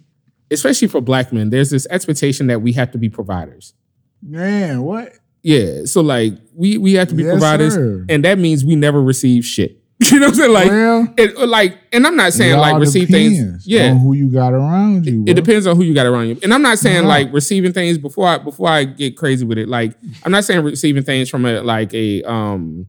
especially 0.51 0.89
for 0.89 1.01
Black 1.01 1.33
men, 1.33 1.51
there's 1.51 1.71
this 1.71 1.87
expectation 1.91 2.47
that 2.49 2.63
we 2.63 2.73
have 2.73 2.91
to 2.93 2.99
be 2.99 3.09
providers. 3.09 3.75
Man, 4.23 4.83
what? 4.83 5.13
Yeah. 5.43 5.85
So 5.85 6.01
like 6.01 6.35
we 6.55 6.79
we 6.79 6.95
have 6.95 7.09
to 7.09 7.15
be 7.15 7.23
Yes, 7.23 7.33
providers, 7.33 7.75
sir. 7.75 8.05
and 8.09 8.25
that 8.25 8.39
means 8.39 8.65
we 8.65 8.77
never 8.77 9.03
receive 9.03 9.45
shit. 9.45 9.77
You 10.13 10.21
know 10.21 10.27
what 10.27 10.35
I'm 10.35 10.35
saying? 10.37 10.53
Like, 10.53 10.69
Well, 10.71 11.15
it, 11.17 11.39
like, 11.49 11.77
and 11.93 12.07
I'm 12.07 12.15
not 12.15 12.33
saying 12.33 12.57
like 12.59 12.79
receive 12.79 13.09
things. 13.09 13.67
Yeah. 13.67 13.91
on 13.91 13.99
who 13.99 14.13
you 14.13 14.31
got 14.31 14.53
around 14.53 15.07
you. 15.07 15.23
It 15.23 15.25
bro. 15.25 15.35
depends 15.35 15.67
on 15.67 15.75
who 15.77 15.83
you 15.83 15.93
got 15.93 16.07
around 16.07 16.29
you. 16.29 16.39
And 16.43 16.55
I'm 16.55 16.63
not 16.63 16.79
saying 16.79 17.05
like 17.05 17.33
receiving 17.33 17.73
things 17.73 17.99
before 17.99 18.29
I 18.29 18.39
before 18.39 18.69
I 18.69 18.85
get 18.85 19.17
crazy 19.17 19.45
with 19.45 19.59
it. 19.59 19.69
Like 19.69 19.95
I'm 20.25 20.31
not 20.31 20.45
saying 20.45 20.63
receiving 20.63 21.03
things 21.03 21.29
from 21.29 21.45
a 21.47 21.63
like 21.63 21.93
a 21.95 22.23
um 22.23 22.87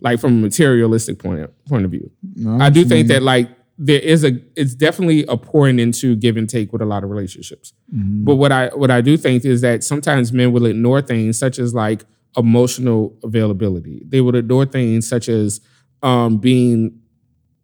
like 0.00 0.18
from 0.18 0.38
a 0.38 0.40
materialistic 0.40 1.18
point 1.20 1.40
of, 1.40 1.64
point 1.66 1.84
of 1.84 1.90
view. 1.92 2.10
No, 2.34 2.58
I 2.64 2.68
do 2.70 2.80
think 2.84 2.90
mean. 2.90 3.06
that 3.08 3.22
like 3.22 3.48
there 3.82 3.98
is 3.98 4.24
a 4.24 4.32
it's 4.56 4.74
definitely 4.74 5.24
a 5.26 5.38
pouring 5.38 5.78
into 5.78 6.14
give 6.14 6.36
and 6.36 6.48
take 6.48 6.70
with 6.70 6.82
a 6.82 6.84
lot 6.84 7.02
of 7.02 7.08
relationships. 7.08 7.72
Mm-hmm. 7.92 8.24
But 8.24 8.34
what 8.36 8.52
I 8.52 8.68
what 8.68 8.90
I 8.90 9.00
do 9.00 9.16
think 9.16 9.44
is 9.46 9.62
that 9.62 9.82
sometimes 9.82 10.34
men 10.34 10.52
will 10.52 10.66
ignore 10.66 11.00
things 11.00 11.38
such 11.38 11.58
as 11.58 11.72
like 11.72 12.04
emotional 12.36 13.16
availability. 13.24 14.02
They 14.06 14.20
would 14.20 14.34
ignore 14.34 14.66
things 14.66 15.08
such 15.08 15.30
as 15.30 15.62
um 16.02 16.36
being 16.36 17.00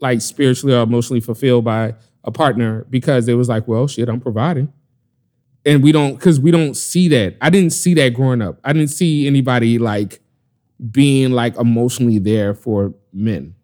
like 0.00 0.22
spiritually 0.22 0.74
or 0.74 0.82
emotionally 0.82 1.20
fulfilled 1.20 1.66
by 1.66 1.94
a 2.24 2.30
partner 2.30 2.86
because 2.88 3.28
it 3.28 3.34
was 3.34 3.50
like, 3.50 3.68
well, 3.68 3.86
shit, 3.86 4.08
I'm 4.08 4.20
providing. 4.20 4.72
And 5.66 5.82
we 5.82 5.92
don't, 5.92 6.14
because 6.14 6.40
we 6.40 6.50
don't 6.50 6.74
see 6.74 7.08
that. 7.08 7.36
I 7.40 7.50
didn't 7.50 7.72
see 7.72 7.94
that 7.94 8.14
growing 8.14 8.40
up. 8.40 8.58
I 8.64 8.72
didn't 8.72 8.88
see 8.88 9.26
anybody 9.26 9.78
like 9.78 10.20
being 10.90 11.32
like 11.32 11.56
emotionally 11.56 12.18
there 12.18 12.54
for 12.54 12.94
men. 13.12 13.54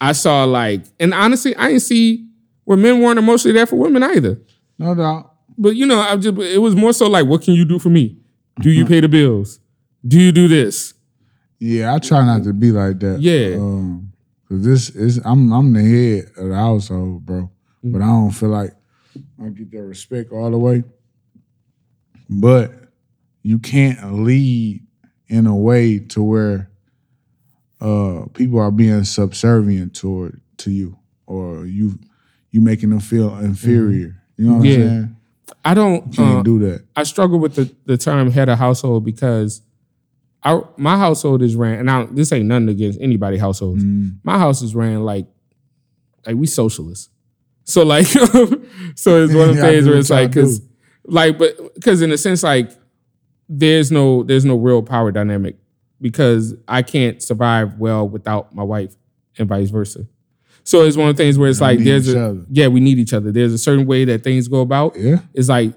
I 0.00 0.12
saw 0.12 0.44
like, 0.44 0.84
and 1.00 1.12
honestly, 1.12 1.54
I 1.56 1.68
didn't 1.68 1.82
see 1.82 2.26
where 2.64 2.76
men 2.76 3.00
weren't 3.00 3.18
emotionally 3.18 3.54
there 3.54 3.66
for 3.66 3.76
women 3.76 4.02
either. 4.02 4.38
no 4.78 4.94
doubt. 4.94 5.32
But 5.60 5.74
you 5.74 5.86
know, 5.86 5.98
I 6.00 6.16
just 6.16 6.38
it 6.38 6.58
was 6.58 6.76
more 6.76 6.92
so 6.92 7.08
like, 7.08 7.26
what 7.26 7.42
can 7.42 7.54
you 7.54 7.64
do 7.64 7.78
for 7.80 7.88
me? 7.90 8.16
Do 8.60 8.70
you 8.70 8.86
pay 8.86 9.00
the 9.00 9.08
bills? 9.08 9.58
Do 10.06 10.20
you 10.20 10.30
do 10.32 10.46
this? 10.46 10.94
Yeah, 11.58 11.94
I 11.94 11.98
try 11.98 12.24
not 12.24 12.44
to 12.44 12.52
be 12.52 12.70
like 12.70 13.00
that. 13.00 13.20
Yeah. 13.20 13.56
Um, 13.56 14.12
cause 14.48 14.62
this 14.64 14.90
is 14.90 15.20
I'm 15.24 15.52
I'm 15.52 15.72
the 15.72 15.82
head 15.82 16.30
of 16.36 16.48
the 16.50 16.54
household, 16.54 17.26
bro. 17.26 17.50
But 17.82 18.02
I 18.02 18.06
don't 18.06 18.30
feel 18.30 18.50
like 18.50 18.70
I 19.42 19.48
get 19.48 19.70
that 19.72 19.82
respect 19.82 20.30
all 20.30 20.50
the 20.52 20.58
way. 20.58 20.84
But 22.28 22.72
you 23.42 23.58
can't 23.58 24.22
lead 24.22 24.84
in 25.28 25.46
a 25.46 25.56
way 25.56 25.98
to 25.98 26.22
where 26.22 26.70
uh 27.80 28.24
people 28.34 28.58
are 28.58 28.70
being 28.70 29.04
subservient 29.04 29.94
toward 29.94 30.40
to 30.58 30.70
you 30.70 30.98
or 31.26 31.64
you 31.66 31.98
you 32.50 32.60
making 32.60 32.90
them 32.90 33.00
feel 33.00 33.36
inferior. 33.38 34.20
You 34.36 34.46
know 34.50 34.56
what 34.58 34.66
Yeah. 34.66 34.74
I'm 34.74 34.88
saying? 34.88 35.16
I 35.64 35.74
don't 35.74 36.12
Can't 36.14 36.38
uh, 36.38 36.42
do 36.42 36.58
that. 36.60 36.84
I 36.96 37.02
struggle 37.04 37.38
with 37.38 37.54
the, 37.54 37.74
the 37.84 37.96
term 37.96 38.30
head 38.30 38.48
of 38.48 38.58
household 38.58 39.04
because 39.04 39.62
our 40.42 40.68
my 40.76 40.96
household 40.96 41.42
is 41.42 41.56
ran, 41.56 41.80
and 41.80 41.90
I, 41.90 42.04
this 42.06 42.32
ain't 42.32 42.46
nothing 42.46 42.68
against 42.68 43.00
anybody 43.00 43.38
households. 43.38 43.82
Mm. 43.82 44.18
My 44.22 44.38
house 44.38 44.62
is 44.62 44.74
ran 44.74 45.04
like 45.04 45.26
like 46.26 46.36
we 46.36 46.46
socialists. 46.46 47.08
So 47.64 47.82
like 47.84 48.06
so 48.06 49.24
it's 49.24 49.34
one 49.34 49.50
of 49.50 49.56
the 49.56 49.62
things 49.62 49.86
where 49.86 49.96
it's 49.98 50.10
like 50.10 50.30
because 50.30 50.60
do. 50.60 50.68
like 51.04 51.38
but 51.38 51.74
because 51.74 52.02
in 52.02 52.12
a 52.12 52.18
sense 52.18 52.42
like 52.42 52.70
there's 53.48 53.90
no 53.90 54.22
there's 54.22 54.44
no 54.44 54.56
real 54.56 54.82
power 54.82 55.10
dynamic 55.10 55.56
because 56.00 56.54
I 56.66 56.82
can't 56.82 57.22
survive 57.22 57.78
well 57.78 58.08
without 58.08 58.54
my 58.54 58.62
wife 58.62 58.94
and 59.38 59.48
vice 59.48 59.70
versa. 59.70 60.06
So 60.64 60.82
it's 60.84 60.96
one 60.96 61.08
of 61.08 61.16
the 61.16 61.22
things 61.22 61.38
where 61.38 61.48
it's 61.48 61.60
Y'all 61.60 61.68
like 61.70 61.78
there's 61.80 62.12
a 62.12 62.20
other. 62.26 62.44
yeah 62.50 62.66
we 62.68 62.80
need 62.80 62.98
each 62.98 63.12
other. 63.14 63.32
There's 63.32 63.52
a 63.52 63.58
certain 63.58 63.86
way 63.86 64.04
that 64.04 64.22
things 64.22 64.48
go 64.48 64.60
about 64.60 64.96
Yeah. 64.96 65.20
it's 65.34 65.48
like 65.48 65.74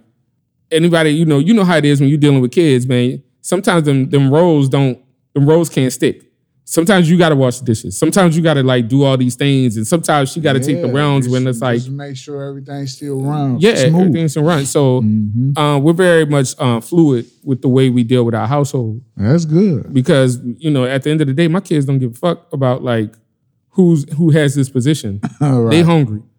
anybody 0.71 1.09
you 1.11 1.25
know 1.25 1.39
you 1.39 1.53
know 1.53 1.63
how 1.65 1.77
it 1.77 1.85
is 1.85 1.99
when 1.99 2.09
you're 2.09 2.17
dealing 2.17 2.39
with 2.41 2.51
kids 2.51 2.87
man 2.87 3.21
sometimes 3.41 3.83
them 3.83 4.09
them 4.09 4.31
roles 4.31 4.69
don't 4.69 4.97
them 5.33 5.45
roles 5.45 5.69
can't 5.69 5.91
stick 5.91 6.30
Sometimes 6.63 7.09
you 7.09 7.17
gotta 7.17 7.35
wash 7.35 7.59
the 7.59 7.65
dishes. 7.65 7.97
Sometimes 7.97 8.37
you 8.37 8.41
gotta 8.43 8.63
like 8.63 8.87
do 8.87 9.03
all 9.03 9.17
these 9.17 9.35
things, 9.35 9.75
and 9.77 9.85
sometimes 9.85 10.31
she 10.31 10.39
gotta 10.39 10.59
take 10.59 10.81
the 10.81 10.87
rounds 10.87 11.25
just- 11.25 11.33
when 11.33 11.45
it's 11.47 11.59
like, 11.61 11.79
just 11.79 11.89
make 11.89 12.15
sure 12.15 12.43
everything's 12.49 12.93
still 12.93 13.21
round. 13.21 13.61
yeah, 13.61 13.75
smooth. 13.75 13.95
everything's 14.01 14.37
in 14.37 14.45
run. 14.45 14.65
So 14.65 15.01
Mhm. 15.01 15.57
uh, 15.57 15.79
we're 15.79 15.91
very 15.93 16.25
much 16.25 16.55
uh, 16.59 16.79
fluid 16.79 17.25
with 17.43 17.61
the 17.61 17.67
way 17.67 17.89
we 17.89 18.03
deal 18.03 18.23
with 18.23 18.35
our 18.35 18.47
household 18.47 19.01
That's 19.17 19.43
good. 19.45 19.93
because 19.93 20.39
you 20.59 20.71
know 20.71 20.85
at 20.85 21.03
the 21.03 21.09
end 21.09 21.19
of 21.21 21.27
the 21.27 21.33
day, 21.33 21.47
my 21.49 21.59
kids 21.59 21.85
don't 21.85 21.99
give 21.99 22.11
a 22.11 22.15
fuck 22.15 22.47
about 22.53 22.83
like 22.83 23.15
who's 23.71 24.05
who 24.13 24.29
has 24.29 24.55
this 24.55 24.69
position. 24.69 25.19
All 25.41 25.67
They 25.67 25.81
hungry. 25.81 26.21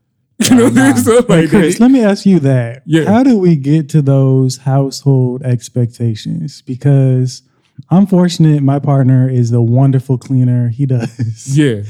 You 0.50 0.56
know 0.56 0.64
what 0.64 0.78
I'm? 0.78 0.96
So, 0.96 1.24
like, 1.28 1.50
Chris, 1.50 1.78
they- 1.78 1.84
let 1.84 1.90
me 1.92 2.00
ask 2.02 2.26
you 2.26 2.40
that. 2.40 2.82
Yeah. 2.86 3.04
How 3.04 3.22
do 3.22 3.38
we 3.38 3.54
get 3.54 3.88
to 3.90 4.02
those 4.02 4.56
household 4.56 5.42
expectations? 5.44 6.62
Because 6.62 7.42
I'm 7.90 8.06
fortunate 8.06 8.62
my 8.62 8.78
partner 8.78 9.28
is 9.28 9.52
a 9.52 9.60
wonderful 9.60 10.18
cleaner. 10.18 10.68
He 10.68 10.86
does 10.86 11.56
yeah, 11.56 11.82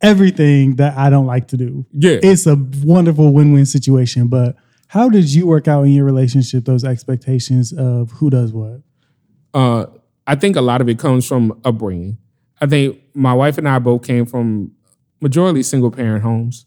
everything 0.00 0.76
that 0.76 0.96
I 0.96 1.10
don't 1.10 1.26
like 1.26 1.48
to 1.48 1.56
do. 1.56 1.86
yeah. 1.92 2.18
It's 2.22 2.46
a 2.46 2.56
wonderful 2.82 3.32
win-win 3.32 3.66
situation. 3.66 4.28
But 4.28 4.56
how 4.88 5.08
did 5.08 5.32
you 5.32 5.46
work 5.46 5.68
out 5.68 5.82
in 5.82 5.92
your 5.92 6.04
relationship 6.04 6.64
those 6.64 6.84
expectations 6.84 7.72
of 7.72 8.10
who 8.12 8.30
does 8.30 8.52
what? 8.52 8.82
uh, 9.54 9.86
I 10.26 10.34
think 10.34 10.56
a 10.56 10.60
lot 10.60 10.80
of 10.80 10.88
it 10.88 10.98
comes 10.98 11.26
from 11.26 11.58
upbringing. 11.64 12.18
I 12.60 12.66
think 12.66 13.00
my 13.14 13.32
wife 13.32 13.58
and 13.58 13.68
I 13.68 13.78
both 13.78 14.02
came 14.04 14.26
from 14.26 14.72
majority 15.20 15.62
single 15.62 15.90
parent 15.90 16.22
homes. 16.22 16.66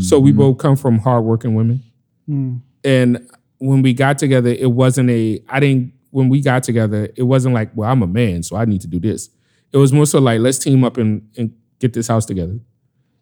So 0.00 0.18
we 0.18 0.32
both 0.32 0.56
come 0.56 0.74
from 0.74 0.98
hardworking 0.98 1.54
women. 1.54 1.82
Mm. 2.28 2.62
And 2.82 3.30
when 3.58 3.82
we 3.82 3.92
got 3.92 4.16
together, 4.16 4.48
it 4.48 4.72
wasn't 4.72 5.10
a, 5.10 5.42
I 5.50 5.60
didn't, 5.60 5.92
when 6.16 6.30
we 6.30 6.40
got 6.40 6.62
together, 6.62 7.10
it 7.14 7.24
wasn't 7.24 7.54
like, 7.54 7.70
well, 7.74 7.90
I'm 7.90 8.02
a 8.02 8.06
man, 8.06 8.42
so 8.42 8.56
I 8.56 8.64
need 8.64 8.80
to 8.80 8.86
do 8.86 8.98
this. 8.98 9.28
It 9.70 9.76
was 9.76 9.92
more 9.92 10.06
so 10.06 10.18
like, 10.18 10.40
let's 10.40 10.58
team 10.58 10.82
up 10.82 10.96
and, 10.96 11.28
and 11.36 11.54
get 11.78 11.92
this 11.92 12.08
house 12.08 12.24
together. 12.24 12.58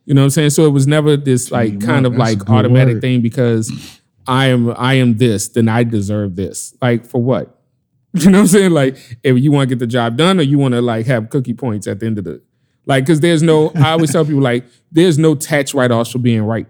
You 0.04 0.14
know 0.14 0.20
what 0.20 0.26
I'm 0.26 0.30
saying? 0.30 0.50
So 0.50 0.64
it 0.66 0.70
was 0.70 0.86
never 0.86 1.16
this 1.16 1.50
like 1.50 1.80
kind 1.80 2.06
of 2.06 2.16
like 2.16 2.48
automatic 2.48 2.94
word. 2.94 3.00
thing 3.00 3.20
because 3.20 4.00
I 4.28 4.46
am 4.46 4.72
I 4.78 4.94
am 4.94 5.16
this, 5.16 5.48
then 5.48 5.68
I 5.68 5.82
deserve 5.82 6.36
this. 6.36 6.72
Like 6.80 7.04
for 7.04 7.20
what? 7.20 7.50
You 8.12 8.30
know 8.30 8.38
what 8.38 8.42
I'm 8.42 8.46
saying? 8.46 8.70
Like 8.70 8.96
if 9.24 9.38
you 9.40 9.50
want 9.50 9.68
to 9.68 9.74
get 9.74 9.80
the 9.80 9.88
job 9.88 10.16
done 10.16 10.38
or 10.38 10.42
you 10.42 10.56
want 10.56 10.74
to 10.74 10.80
like 10.80 11.06
have 11.06 11.30
cookie 11.30 11.52
points 11.52 11.88
at 11.88 11.98
the 11.98 12.06
end 12.06 12.18
of 12.18 12.24
the 12.24 12.40
like 12.86 13.02
because 13.02 13.18
there's 13.18 13.42
no 13.42 13.72
I 13.74 13.90
always 13.90 14.12
tell 14.12 14.24
people 14.24 14.40
like 14.40 14.64
there's 14.92 15.18
no 15.18 15.34
tax 15.34 15.74
write-offs 15.74 16.12
for 16.12 16.18
being 16.18 16.42
right. 16.42 16.68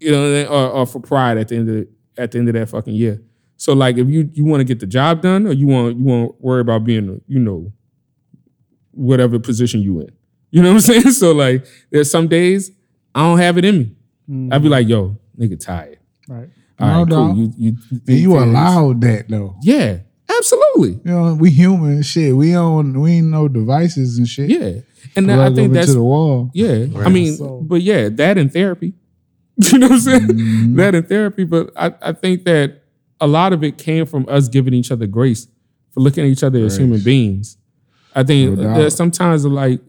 You 0.00 0.10
know, 0.10 0.44
or, 0.46 0.70
or 0.70 0.86
for 0.86 0.98
pride 0.98 1.38
at 1.38 1.48
the 1.48 1.56
end 1.56 1.68
of 1.68 1.74
the, 1.76 1.88
at 2.20 2.32
the 2.32 2.38
end 2.40 2.48
of 2.48 2.54
that 2.54 2.68
fucking 2.68 2.94
year. 2.94 3.22
So 3.56 3.72
like 3.72 3.96
if 3.96 4.08
you 4.08 4.30
you 4.34 4.44
want 4.44 4.60
to 4.60 4.64
get 4.64 4.80
the 4.80 4.86
job 4.86 5.22
done 5.22 5.46
or 5.46 5.52
you 5.52 5.66
want 5.66 5.96
you 5.96 6.04
want 6.04 6.30
to 6.30 6.36
worry 6.40 6.60
about 6.60 6.84
being 6.84 7.20
you 7.26 7.38
know 7.38 7.72
whatever 8.92 9.38
position 9.38 9.80
you 9.82 10.00
in. 10.00 10.10
You 10.50 10.62
know 10.62 10.68
what 10.70 10.74
I'm 10.76 10.80
saying? 11.02 11.10
So 11.12 11.32
like 11.32 11.66
there's 11.90 12.10
some 12.10 12.28
days 12.28 12.70
I 13.14 13.20
don't 13.22 13.38
have 13.38 13.58
it 13.58 13.64
in 13.64 13.78
me. 13.78 13.96
Mm. 14.28 14.52
I'd 14.52 14.62
be 14.62 14.68
like, 14.68 14.88
yo, 14.88 15.16
nigga 15.38 15.58
tired. 15.58 15.98
Right. 16.28 16.48
All 16.78 16.88
No 16.88 16.98
right, 16.98 17.08
cool. 17.08 17.28
doubt. 17.28 17.36
You, 17.36 17.52
you, 17.56 17.76
And 18.08 18.18
you 18.18 18.38
allowed 18.38 19.00
that 19.02 19.28
though. 19.28 19.56
Yeah, 19.62 19.98
absolutely. 20.28 21.00
You 21.04 21.10
know, 21.10 21.34
we 21.34 21.50
human 21.50 22.02
shit. 22.02 22.34
We 22.36 22.52
don't 22.52 23.00
we 23.00 23.12
ain't 23.12 23.28
no 23.28 23.48
devices 23.48 24.18
and 24.18 24.28
shit. 24.28 24.50
Yeah. 24.50 24.80
And 25.14 25.28
that, 25.30 25.38
I 25.38 25.54
think 25.54 25.72
that's 25.72 25.86
into 25.88 26.00
the 26.00 26.04
wall. 26.04 26.50
Yeah, 26.52 26.86
I 26.98 27.08
mean, 27.08 27.36
So- 27.36 27.62
but 27.64 27.80
yeah, 27.80 28.08
that 28.10 28.36
in 28.38 28.50
therapy. 28.50 28.94
You 29.72 29.78
know 29.78 29.86
what 29.88 29.94
I'm 29.94 30.00
saying? 30.00 30.22
Mhm. 30.28 30.76
That 30.76 30.94
in 30.94 31.04
therapy, 31.04 31.44
but 31.44 31.70
I, 31.76 31.94
I 32.02 32.12
think 32.12 32.44
that 32.44 32.82
a 33.20 33.26
lot 33.26 33.52
of 33.52 33.64
it 33.64 33.78
came 33.78 34.06
from 34.06 34.26
us 34.28 34.48
giving 34.48 34.74
each 34.74 34.90
other 34.90 35.06
grace 35.06 35.48
for 35.90 36.00
looking 36.00 36.24
at 36.24 36.30
each 36.30 36.42
other 36.42 36.64
as 36.64 36.76
human 36.76 37.00
beings. 37.00 37.56
I 38.14 38.22
think 38.22 38.58
No 38.58 38.70
uh, 38.70 38.78
that 38.78 38.90
sometimes 38.92 39.44
like 39.44 39.80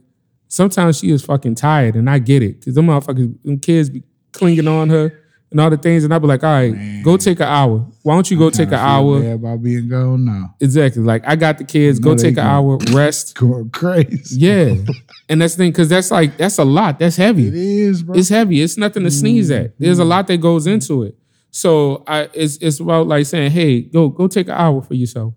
sometimes 0.47 0.99
she 0.99 1.11
is 1.11 1.23
fucking 1.23 1.55
tired, 1.55 1.95
and 1.95 2.09
I 2.09 2.19
get 2.19 2.43
it 2.43 2.59
because 2.59 2.75
them 2.75 2.88
motherfuckers, 2.88 3.41
them 3.43 3.59
kids 3.59 3.89
be 3.89 4.03
clinging 4.32 4.67
on 4.67 4.89
her 4.89 5.17
and 5.49 5.61
all 5.61 5.69
the 5.69 5.78
things, 5.78 6.03
and 6.03 6.13
I 6.13 6.19
be 6.19 6.28
like, 6.28 6.43
all 6.43 6.51
right, 6.51 6.73
Man. 6.73 7.03
go 7.03 7.15
take 7.15 7.39
an 7.39 7.47
hour. 7.47 7.86
Why 8.03 8.15
don't 8.15 8.30
you 8.30 8.38
go 8.38 8.49
take 8.49 8.69
Kinda 8.69 8.80
an 8.80 8.86
hour? 8.86 9.19
bad 9.21 9.34
about 9.34 9.63
being 9.63 9.88
gone 9.88 10.25
now. 10.25 10.55
Exactly. 10.59 11.03
Like 11.03 11.25
I 11.25 11.36
got 11.36 11.57
the 11.57 11.63
kids. 11.63 11.99
Go 11.99 12.15
take 12.15 12.38
an 12.38 12.45
hour, 12.45 12.78
rest. 12.91 13.36
Going 13.36 13.69
crazy. 13.69 14.39
Yeah, 14.39 14.75
and 15.30 15.41
that's 15.41 15.55
the 15.55 15.63
thing 15.63 15.71
because 15.71 15.89
that's 15.89 16.11
like 16.11 16.38
that's 16.38 16.57
a 16.57 16.65
lot. 16.65 16.99
That's 16.99 17.15
heavy. 17.15 17.47
It 17.47 17.53
is, 17.53 18.03
bro. 18.03 18.15
It's 18.15 18.30
heavy. 18.30 18.61
It's 18.61 18.78
nothing 18.78 19.03
to 19.03 19.11
sneeze 19.11 19.49
at. 19.51 19.78
There's 19.80 19.99
a 19.99 20.01
mm-hmm. 20.01 20.09
lot 20.09 20.28
that 20.28 20.38
goes 20.38 20.67
into 20.67 21.03
it. 21.03 21.17
So 21.57 22.03
I 22.05 22.29
it's 22.35 22.57
it's 22.57 22.79
about 22.79 23.07
like 23.07 23.25
saying, 23.25 23.49
hey, 23.51 23.81
go 23.81 24.09
go 24.09 24.27
take 24.27 24.47
an 24.47 24.53
hour 24.53 24.81
for 24.83 24.93
yourself. 24.93 25.33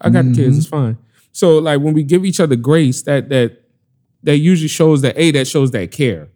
I 0.00 0.10
got 0.10 0.24
the 0.26 0.32
kids, 0.32 0.56
it's 0.58 0.66
fine. 0.68 0.96
So 1.32 1.58
like 1.58 1.80
when 1.80 1.92
we 1.92 2.04
give 2.04 2.24
each 2.24 2.38
other 2.38 2.54
grace, 2.54 3.02
that 3.02 3.28
that 3.30 3.62
that 4.22 4.36
usually 4.38 4.68
shows 4.68 5.02
that 5.02 5.18
A, 5.18 5.32
that 5.32 5.46
shows 5.48 5.72
that 5.72 5.90
care. 5.90 6.28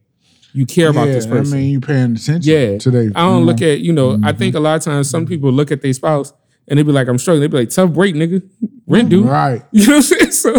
You 0.52 0.66
care 0.66 0.88
about 0.88 1.06
this 1.06 1.26
person. 1.26 1.58
I 1.58 1.60
mean, 1.60 1.70
you 1.70 1.80
paying 1.80 2.16
attention 2.16 2.40
yeah. 2.42 2.78
Today. 2.78 3.06
I 3.14 3.24
don't 3.26 3.46
look 3.46 3.62
at, 3.62 3.78
you 3.80 3.92
know, 3.92 4.14
I 4.14 4.16
Mm-hmm. 4.16 4.38
think 4.38 4.54
a 4.56 4.60
lot 4.60 4.74
of 4.76 4.82
times 4.82 5.08
some 5.08 5.24
people 5.26 5.52
look 5.52 5.70
at 5.70 5.80
their 5.80 5.92
spouse 5.92 6.32
and 6.66 6.76
they 6.76 6.82
be 6.82 6.90
like, 6.90 7.06
I'm 7.06 7.18
struggling. 7.18 7.42
They 7.42 7.46
be 7.46 7.58
like, 7.58 7.70
tough 7.70 7.92
break, 7.92 8.16
nigga. 8.16 8.42
Rent 8.88 9.10
due. 9.10 9.22
Right. 9.28 9.62
You 9.72 9.86
know 9.86 9.92
what 9.98 10.12
I'm 10.12 10.18
saying? 10.18 10.30
So, 10.32 10.56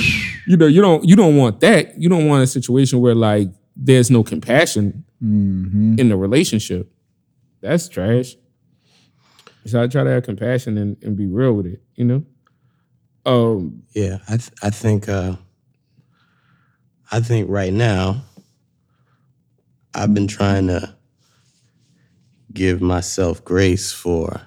you 0.46 0.56
know, 0.56 0.66
you 0.66 0.80
don't 0.80 1.04
you 1.06 1.14
don't 1.14 1.36
want 1.36 1.60
that. 1.60 2.00
You 2.00 2.08
don't 2.08 2.26
want 2.26 2.42
a 2.42 2.46
situation 2.46 3.00
where 3.00 3.14
like 3.14 3.48
there's 3.76 4.10
no 4.10 4.24
compassion 4.24 5.04
hmm 5.20 5.96
in 5.98 6.08
the 6.08 6.16
relationship. 6.16 6.90
That's 7.64 7.88
trash. 7.88 8.36
So 9.64 9.82
I 9.82 9.86
try 9.86 10.04
to 10.04 10.10
have 10.10 10.22
compassion 10.24 10.76
and, 10.76 11.02
and 11.02 11.16
be 11.16 11.26
real 11.26 11.54
with 11.54 11.64
it, 11.64 11.82
you 11.96 12.04
know? 12.04 12.24
Um, 13.24 13.84
Yeah, 13.94 14.18
I 14.28 14.36
th- 14.36 14.50
I 14.62 14.68
think 14.68 15.08
uh, 15.08 15.36
I 17.10 17.20
think 17.20 17.48
right 17.48 17.72
now 17.72 18.22
I've 19.94 20.12
been 20.12 20.26
trying 20.28 20.66
to 20.66 20.94
give 22.52 22.82
myself 22.82 23.42
grace 23.42 23.92
for 23.92 24.42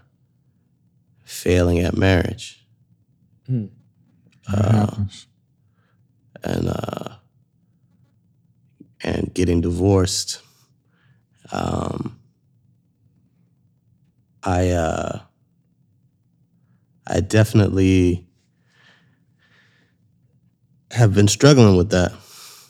failing 1.23 1.79
at 1.79 1.97
marriage 1.97 2.63
That 3.47 3.69
Uh, 4.47 5.05
and 6.43 6.69
uh, 6.69 7.15
and 9.03 9.33
getting 9.33 9.61
divorced. 9.61 10.41
Um, 11.51 12.16
I 14.47 14.69
uh, 14.69 15.19
I 17.05 17.19
definitely 17.19 18.25
have 20.91 21.13
been 21.13 21.27
struggling 21.27 21.75
with 21.75 21.89
that. 21.89 22.13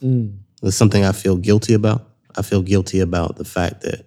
mm, 0.01 0.37
It's 0.63 0.75
something 0.75 1.05
I 1.05 1.11
feel 1.11 1.37
guilty 1.37 1.75
about. 1.75 2.09
I 2.35 2.41
feel 2.41 2.63
guilty 2.63 2.99
about 2.99 3.35
the 3.35 3.45
fact 3.45 3.81
that 3.81 4.05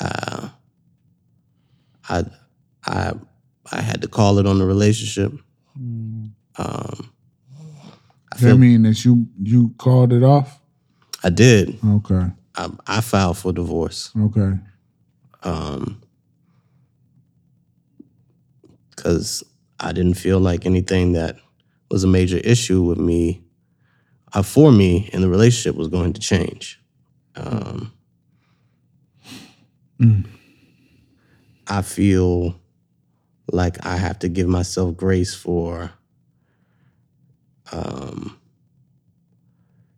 uh, 0.00 0.48
I 2.08 2.24
I 2.86 3.12
I 3.70 3.80
had 3.82 4.00
to 4.02 4.08
call 4.08 4.38
it 4.38 4.46
on 4.46 4.58
the 4.58 4.64
relationship. 4.66 5.32
Mm. 5.78 6.30
Um, 6.56 7.12
I 8.32 8.38
That 8.40 8.56
mean 8.56 8.82
that 8.84 9.04
you 9.04 9.26
you 9.42 9.74
called 9.76 10.12
it 10.12 10.22
off? 10.22 10.58
I 11.22 11.28
did. 11.30 11.78
Okay. 11.86 12.30
I, 12.56 12.70
I 12.86 13.00
filed 13.02 13.38
for 13.38 13.52
divorce 13.52 14.10
Okay. 14.18 14.58
Because 19.02 19.42
I 19.80 19.90
didn't 19.92 20.14
feel 20.14 20.38
like 20.38 20.64
anything 20.64 21.12
that 21.12 21.36
was 21.90 22.04
a 22.04 22.06
major 22.06 22.36
issue 22.38 22.82
with 22.82 22.98
me, 22.98 23.42
uh, 24.32 24.42
for 24.42 24.70
me 24.70 25.10
in 25.12 25.22
the 25.22 25.28
relationship, 25.28 25.74
was 25.74 25.88
going 25.88 26.12
to 26.12 26.20
change. 26.20 26.80
Um, 27.34 27.92
Mm. 30.00 30.24
I 31.68 31.82
feel 31.82 32.56
like 33.52 33.84
I 33.86 33.96
have 33.96 34.18
to 34.20 34.28
give 34.28 34.48
myself 34.48 34.96
grace 34.96 35.32
for 35.34 35.92
um, 37.70 38.36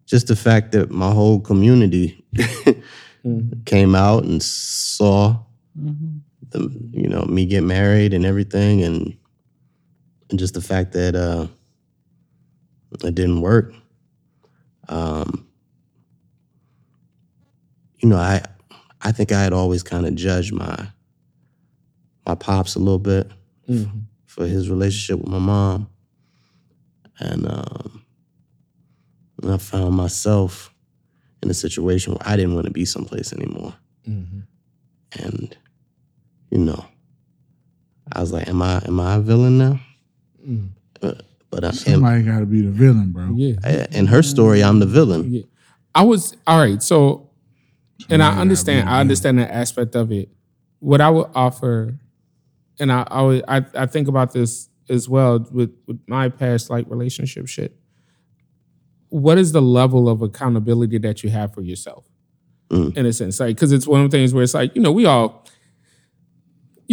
just 0.07 0.26
the 0.26 0.36
fact 0.36 0.72
that 0.72 0.90
my 0.90 1.11
whole 1.11 1.40
community 1.40 2.22
mhm, 3.24 3.64
came 3.64 3.94
out 3.94 4.24
and 4.24 4.42
saw 4.42 5.38
Mhm. 5.78 6.14
You 6.92 7.09
know 7.09 7.24
me 7.24 7.46
get 7.46 7.62
married 7.62 8.14
and 8.14 8.24
everything 8.24 8.82
and 8.82 9.16
and 10.30 10.38
just 10.38 10.55
the 10.55 10.61
fact 10.61 10.92
that 10.92 11.14
uh 11.14 11.46
it 13.02 13.14
didn't 13.14 13.40
work. 13.40 13.72
Um 14.88 15.46
you 18.00 18.09
know 18.09 18.16
i 18.16 18.42
i 19.00 19.11
think 19.12 19.32
i 19.32 19.42
had 19.42 19.52
always 19.52 19.82
kind 19.82 20.07
of 20.07 20.14
judged 20.14 20.52
my 20.52 20.88
my 22.26 22.34
pops 22.34 22.74
a 22.74 22.78
little 22.78 22.98
bit 22.98 23.30
mhm, 23.68 24.02
for 24.26 24.46
his 24.46 24.68
relationship 24.68 25.20
with 25.20 25.28
my 25.32 25.38
mom. 25.38 25.88
And 27.18 27.46
um 27.46 28.05
and 29.42 29.52
i 29.52 29.57
found 29.59 29.94
myself 29.94 30.72
in 31.42 31.50
a 31.50 31.55
situation 31.55 32.12
where 32.12 32.28
i 32.28 32.36
didn't 32.36 32.55
want 32.55 32.66
to 32.66 32.72
be 32.72 32.84
someplace 32.84 33.32
anymore. 33.32 33.74
Mhm. 34.09 34.42
and 35.18 35.36
you 35.38 35.48
know, 35.48 35.55
I 35.55 35.64
was 38.25 38.33
like, 38.33 38.49
"Am 38.49 38.61
I 38.62 38.83
am 38.85 38.99
I 39.01 39.14
a 39.16 39.20
villain 39.20 39.59
now?" 39.59 39.81
Mm. 40.47 40.68
But, 41.01 41.22
But 41.51 41.64
uh, 41.64 41.68
in, 41.68 41.72
Somebody 41.75 42.22
got 42.25 42.41
to 42.41 42.47
be 42.47 42.62
the 42.62 42.70
villain, 42.70 43.12
bro. 43.12 43.33
Yeah. 43.37 43.87
in 43.93 44.07
her 44.07 44.22
story, 44.22 44.62
I'm 44.62 44.79
the 44.81 44.87
villain. 44.87 45.33
Yeah. 45.33 45.43
I 45.95 46.03
was 46.03 46.37
all 46.47 46.59
right. 46.59 46.83
So, 46.83 47.31
and 48.11 48.22
I 48.22 48.39
understand. 48.41 48.89
I 48.89 49.01
understand 49.01 49.39
that 49.39 49.51
aspect 49.51 49.95
of 49.95 50.11
it. 50.11 50.29
What 50.81 51.01
I 51.01 51.11
would 51.11 51.29
offer, 51.35 51.99
and 52.81 52.91
I 52.93 53.07
I, 53.09 53.22
would, 53.22 53.45
I, 53.47 53.64
I 53.75 53.87
think 53.87 54.09
about 54.09 54.33
this 54.33 54.68
as 54.89 55.09
well 55.09 55.39
with, 55.51 55.70
with 55.87 55.99
my 56.07 56.29
past 56.29 56.68
like 56.70 56.87
relationship 56.91 57.47
shit. 57.49 57.75
What 59.09 59.39
is 59.39 59.53
the 59.53 59.62
level 59.62 60.09
of 60.09 60.22
accountability 60.22 60.99
that 60.99 61.22
you 61.22 61.31
have 61.31 61.55
for 61.55 61.62
yourself, 61.62 62.05
Mm. 62.70 62.97
in 62.97 63.07
a 63.07 63.12
sense? 63.12 63.39
Like, 63.39 63.55
because 63.57 63.70
it's 63.72 63.87
one 63.87 64.01
of 64.05 64.11
the 64.11 64.16
things 64.16 64.35
where 64.35 64.43
it's 64.43 64.55
like 64.55 64.75
you 64.75 64.83
know 64.83 64.91
we 64.93 65.07
all, 65.07 65.43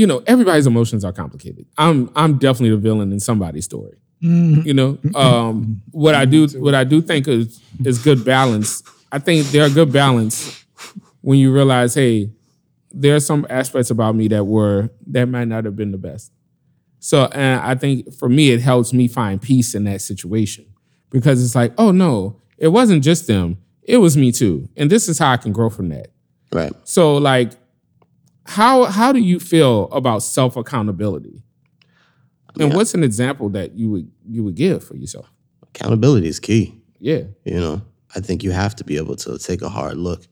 you 0.01 0.07
know, 0.07 0.23
everybody's 0.25 0.65
emotions 0.65 1.05
are 1.05 1.13
complicated. 1.13 1.67
I'm 1.77 2.09
I'm 2.15 2.39
definitely 2.39 2.71
the 2.71 2.77
villain 2.77 3.11
in 3.11 3.19
somebody's 3.19 3.65
story. 3.65 3.97
You 4.23 4.73
know 4.73 4.99
um 5.15 5.81
what 5.89 6.13
i 6.13 6.25
do 6.25 6.45
what 6.65 6.75
i 6.75 6.83
do 6.83 7.01
think 7.01 7.27
is 7.27 7.59
is 7.83 7.97
good 7.97 8.23
balance. 8.23 8.83
I 9.11 9.17
think 9.17 9.47
there 9.47 9.63
are 9.65 9.69
good 9.69 9.91
balance 9.91 10.63
when 11.21 11.39
you 11.39 11.51
realize 11.51 11.95
hey 11.95 12.29
there 12.91 13.15
are 13.15 13.19
some 13.31 13.47
aspects 13.49 13.89
about 13.89 14.15
me 14.15 14.27
that 14.27 14.43
were 14.45 14.89
that 15.07 15.27
might 15.27 15.47
not 15.47 15.65
have 15.65 15.75
been 15.75 15.91
the 15.91 15.97
best. 15.97 16.31
So 16.99 17.25
and 17.33 17.61
i 17.61 17.73
think 17.73 18.13
for 18.13 18.29
me 18.29 18.51
it 18.51 18.61
helps 18.61 18.93
me 18.93 19.07
find 19.07 19.41
peace 19.41 19.73
in 19.75 19.83
that 19.85 20.01
situation 20.01 20.65
because 21.09 21.43
it's 21.43 21.55
like 21.55 21.73
oh 21.79 21.91
no 21.91 22.39
it 22.59 22.67
wasn't 22.67 23.03
just 23.03 23.25
them. 23.27 23.57
It 23.81 23.97
was 23.97 24.15
me 24.15 24.31
too. 24.31 24.69
And 24.77 24.91
this 24.91 25.09
is 25.09 25.17
how 25.17 25.31
i 25.31 25.37
can 25.37 25.51
grow 25.51 25.69
from 25.71 25.89
that. 25.89 26.07
Right. 26.53 26.73
so 26.83 27.17
like 27.17 27.53
how 28.45 28.85
how 28.85 29.11
do 29.11 29.19
you 29.19 29.39
feel 29.39 29.85
about 29.91 30.23
self 30.23 30.55
accountability 30.57 31.43
and 32.59 32.69
Yeah. 32.69 32.75
what's 32.75 32.93
an 32.93 33.03
example 33.03 33.49
that 33.49 33.77
you 33.77 33.89
would 33.89 34.11
you 34.29 34.43
would 34.43 34.55
give 34.55 34.83
for 34.83 34.95
yourself 34.95 35.31
Accountability 35.63 36.27
is 36.27 36.39
key. 36.39 36.75
yeah 36.99 37.23
You 37.45 37.59
know, 37.59 37.81
I 38.15 38.19
think 38.19 38.43
you 38.43 38.51
have 38.51 38.75
to 38.75 38.83
be 38.83 38.97
able 38.97 39.15
to 39.17 39.37
take 39.37 39.61
a 39.61 39.69
hard 39.69 39.97
look 39.97 40.27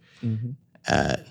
at 0.87 1.27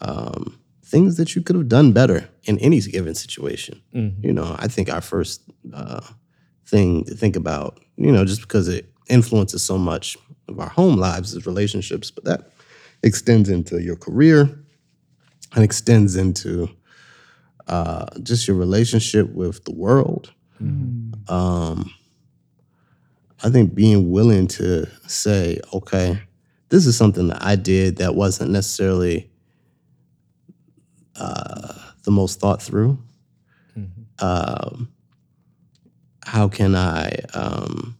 um, 0.00 0.58
things 0.82 1.16
that 1.16 1.34
you 1.36 1.42
could 1.42 1.56
have 1.56 1.68
done 1.68 1.92
better 1.92 2.28
in 2.44 2.58
any 2.58 2.80
given 2.80 3.14
situation. 3.14 3.80
You 3.92 4.32
know, 4.32 4.56
I 4.58 4.66
think 4.68 4.92
our 4.92 5.00
first 5.00 5.42
uh, 5.72 6.00
thing 6.66 7.04
to 7.04 7.14
think 7.14 7.36
about, 7.36 7.78
you 7.96 8.10
know, 8.10 8.24
just 8.24 8.40
because 8.42 8.66
it 8.68 8.86
influences 9.08 9.62
so 9.62 9.78
much 9.78 10.16
of 10.48 10.58
our 10.58 10.68
home 10.70 10.96
lives 10.96 11.34
is 11.34 11.46
relationships, 11.46 12.10
but 12.10 12.24
that 12.24 12.50
extends 13.02 13.48
into 13.48 13.80
your 13.82 13.96
career 13.96 14.58
and 15.54 15.64
extends 15.64 16.16
into 16.16 16.68
uh, 17.66 18.06
just 18.22 18.46
your 18.48 18.56
relationship 18.56 19.28
with 19.30 19.64
the 19.64 19.72
world. 19.72 20.32
Um, 21.28 21.92
I 23.42 23.48
think 23.48 23.74
being 23.74 24.10
willing 24.10 24.46
to 24.48 24.86
say, 25.06 25.60
okay, 25.72 26.20
this 26.68 26.86
is 26.86 26.96
something 26.96 27.28
that 27.28 27.42
I 27.42 27.56
did 27.56 27.96
that 27.96 28.14
wasn't 28.14 28.50
necessarily 28.50 29.30
uh, 31.16 31.74
the 32.04 32.10
most 32.10 32.38
thought 32.40 32.60
through. 32.62 32.98
Um, 34.18 34.92
how 36.24 36.48
can 36.48 36.74
I? 36.76 37.10
Um, 37.34 37.96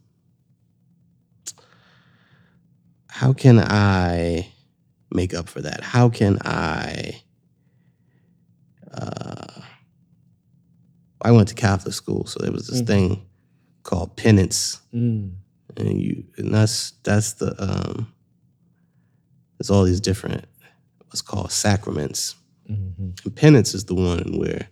how 3.07 3.33
can 3.33 3.59
I 3.59 4.51
make 5.11 5.33
up 5.33 5.49
for 5.49 5.61
that? 5.61 5.81
How 5.81 6.09
can 6.09 6.37
I? 6.45 7.21
I 11.23 11.31
went 11.31 11.47
to 11.49 11.55
Catholic 11.55 11.93
school, 11.93 12.25
so 12.25 12.39
there 12.41 12.51
was 12.51 12.67
this 12.67 12.81
thing 12.81 13.21
called 13.83 14.15
penance 14.15 14.79
Mm. 14.93 15.31
and 15.77 16.01
you 16.01 16.23
and 16.37 16.53
that's 16.53 16.91
that's 17.03 17.33
the 17.33 17.55
um 17.61 18.07
there's 19.57 19.69
all 19.71 19.83
these 19.83 19.99
different 20.01 20.45
what's 21.07 21.21
called 21.21 21.51
sacraments 21.51 22.35
Mhm. 22.69 23.13
and 23.25 23.35
penance 23.35 23.73
is 23.73 23.85
the 23.85 23.95
one 23.95 24.37
where 24.37 24.67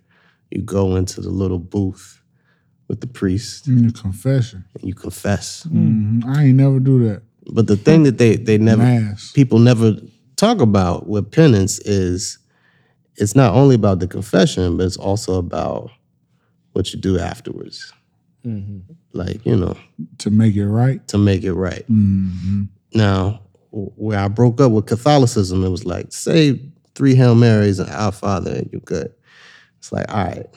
you 0.52 0.62
go 0.62 0.95
into 0.95 1.22
the 1.22 1.30
little 1.30 1.60
booth 1.60 2.22
with 2.88 3.02
the 3.02 3.08
priest 3.08 3.68
In 3.68 3.88
the 3.88 3.93
confession. 3.93 4.64
and 4.76 4.84
you 4.88 4.93
confess 4.93 5.64
Mhm. 5.66 6.24
I 6.26 6.45
ain't 6.45 6.58
never 6.58 6.80
do 6.80 7.04
that. 7.08 7.24
but 7.52 7.66
the 7.68 7.78
thing 7.78 8.04
that 8.04 8.18
they 8.20 8.36
they 8.36 8.58
never 8.60 8.84
Mass. 8.84 9.32
people 9.32 9.58
never 9.60 9.97
talk 10.36 10.62
about 10.62 11.08
with 11.08 11.32
penance 11.32 11.80
is 11.80 12.38
it's 13.16 13.36
not 13.36 13.54
only 13.56 13.76
about 13.76 14.00
the 14.00 14.08
confession 14.08 14.78
but 14.78 14.86
it's 14.86 14.97
also 14.97 15.36
about 15.39 15.89
what 16.80 16.94
you 16.94 17.00
do 17.00 17.20
afterwards 17.20 17.92
Mhm. 18.46 18.84
like 19.12 19.46
you 19.46 19.58
know 19.58 19.76
To 20.20 20.30
make 20.32 20.56
it 20.56 20.66
right. 20.82 21.06
to 21.10 21.18
make 21.18 21.44
it 21.44 21.54
right 21.54 21.86
hmm 21.88 22.64
Now, 22.96 23.42
where 23.72 24.18
I 24.18 24.30
broke 24.30 24.62
up 24.62 24.72
with 24.72 24.86
Catholicism, 24.88 25.64
it 25.66 25.70
was 25.70 25.84
like, 25.86 26.08
say 26.14 26.60
three 26.96 27.16
Hail 27.16 27.36
Marys 27.36 27.80
and 27.80 27.90
Our 27.90 28.12
Father, 28.14 28.52
and 28.56 28.70
you're 28.72 28.82
good. 28.96 29.10
It's 29.78 29.92
like, 29.92 30.08
all 30.12 30.24
right, 30.24 30.48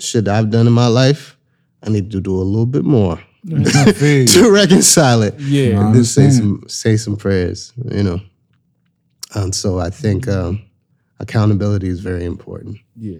shit 0.00 0.24
that 0.24 0.34
I've 0.38 0.50
done 0.50 0.66
in 0.66 0.72
my 0.72 0.86
life, 0.86 1.36
I 1.82 1.90
need 1.90 2.10
to 2.12 2.20
do 2.20 2.34
a 2.34 2.46
little 2.52 2.64
bit 2.76 2.84
more 2.84 3.18
I 3.52 3.92
feel 3.92 4.20
you. 4.22 4.26
to 4.36 4.50
reconcile 4.50 5.20
it. 5.22 5.34
yeah 5.40 5.80
And 5.84 5.94
then 5.94 6.04
say 6.04 6.30
some 6.30 6.62
say 6.68 6.96
some 6.96 7.16
prayers, 7.16 7.72
you 7.90 8.02
know. 8.04 8.20
And 9.34 9.52
so 9.54 9.78
I 9.80 9.90
think 9.90 10.28
um, 10.28 10.62
accountability 11.18 11.88
is 11.88 12.00
very 12.00 12.24
important. 12.24 12.78
yeah 12.96 13.18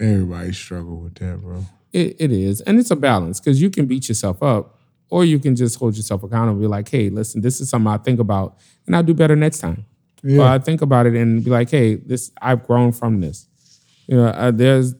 Everybody 0.00 0.52
struggle 0.52 0.96
with 1.00 1.14
that, 1.16 1.40
bro. 1.40 1.64
it, 1.92 2.16
it 2.18 2.32
is 2.32 2.60
and 2.62 2.78
it's 2.78 2.90
a 2.90 2.96
balance 2.96 3.40
because 3.40 3.60
you 3.60 3.70
can 3.70 3.86
beat 3.86 4.08
yourself 4.08 4.42
up 4.42 4.78
or 5.08 5.24
you 5.24 5.38
can 5.38 5.54
just 5.54 5.78
hold 5.78 5.96
yourself 5.96 6.22
accountable 6.24 6.60
be 6.60 6.66
like 6.66 6.88
hey 6.88 7.08
listen 7.10 7.40
this 7.40 7.60
is 7.60 7.70
something 7.70 7.86
i 7.92 7.96
think 7.96 8.18
about 8.18 8.56
and 8.86 8.96
i'll 8.96 9.02
do 9.04 9.14
better 9.14 9.36
next 9.36 9.60
time 9.60 9.86
Yeah. 10.22 10.40
or 10.42 10.46
i 10.48 10.58
think 10.58 10.82
about 10.82 11.06
it 11.06 11.14
and 11.14 11.44
be 11.44 11.50
like 11.50 11.70
hey 11.70 11.94
this 11.94 12.32
i've 12.42 12.66
grown 12.66 12.90
from 12.92 13.20
this 13.20 13.46
you 14.08 14.16
know 14.16 14.26
uh, 14.26 14.50
there's 14.50 14.94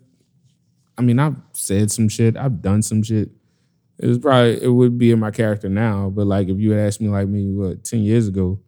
i 0.96 1.02
mean 1.02 1.18
i've 1.18 1.34
said 1.52 1.90
some 1.90 2.08
shit 2.08 2.36
i've 2.36 2.62
done 2.62 2.82
some 2.82 3.02
shit 3.02 3.30
it 3.98 4.06
was 4.06 4.18
probably 4.18 4.62
it 4.62 4.68
would 4.68 4.96
be 4.96 5.10
in 5.10 5.18
my 5.18 5.32
character 5.32 5.68
now 5.68 6.08
but 6.08 6.26
like 6.26 6.48
if 6.48 6.58
you 6.58 6.70
had 6.70 6.86
asked 6.86 7.00
me 7.00 7.08
like 7.08 7.26
me 7.28 7.52
what 7.52 7.82
10 7.82 8.00
years 8.00 8.28
ago 8.28 8.60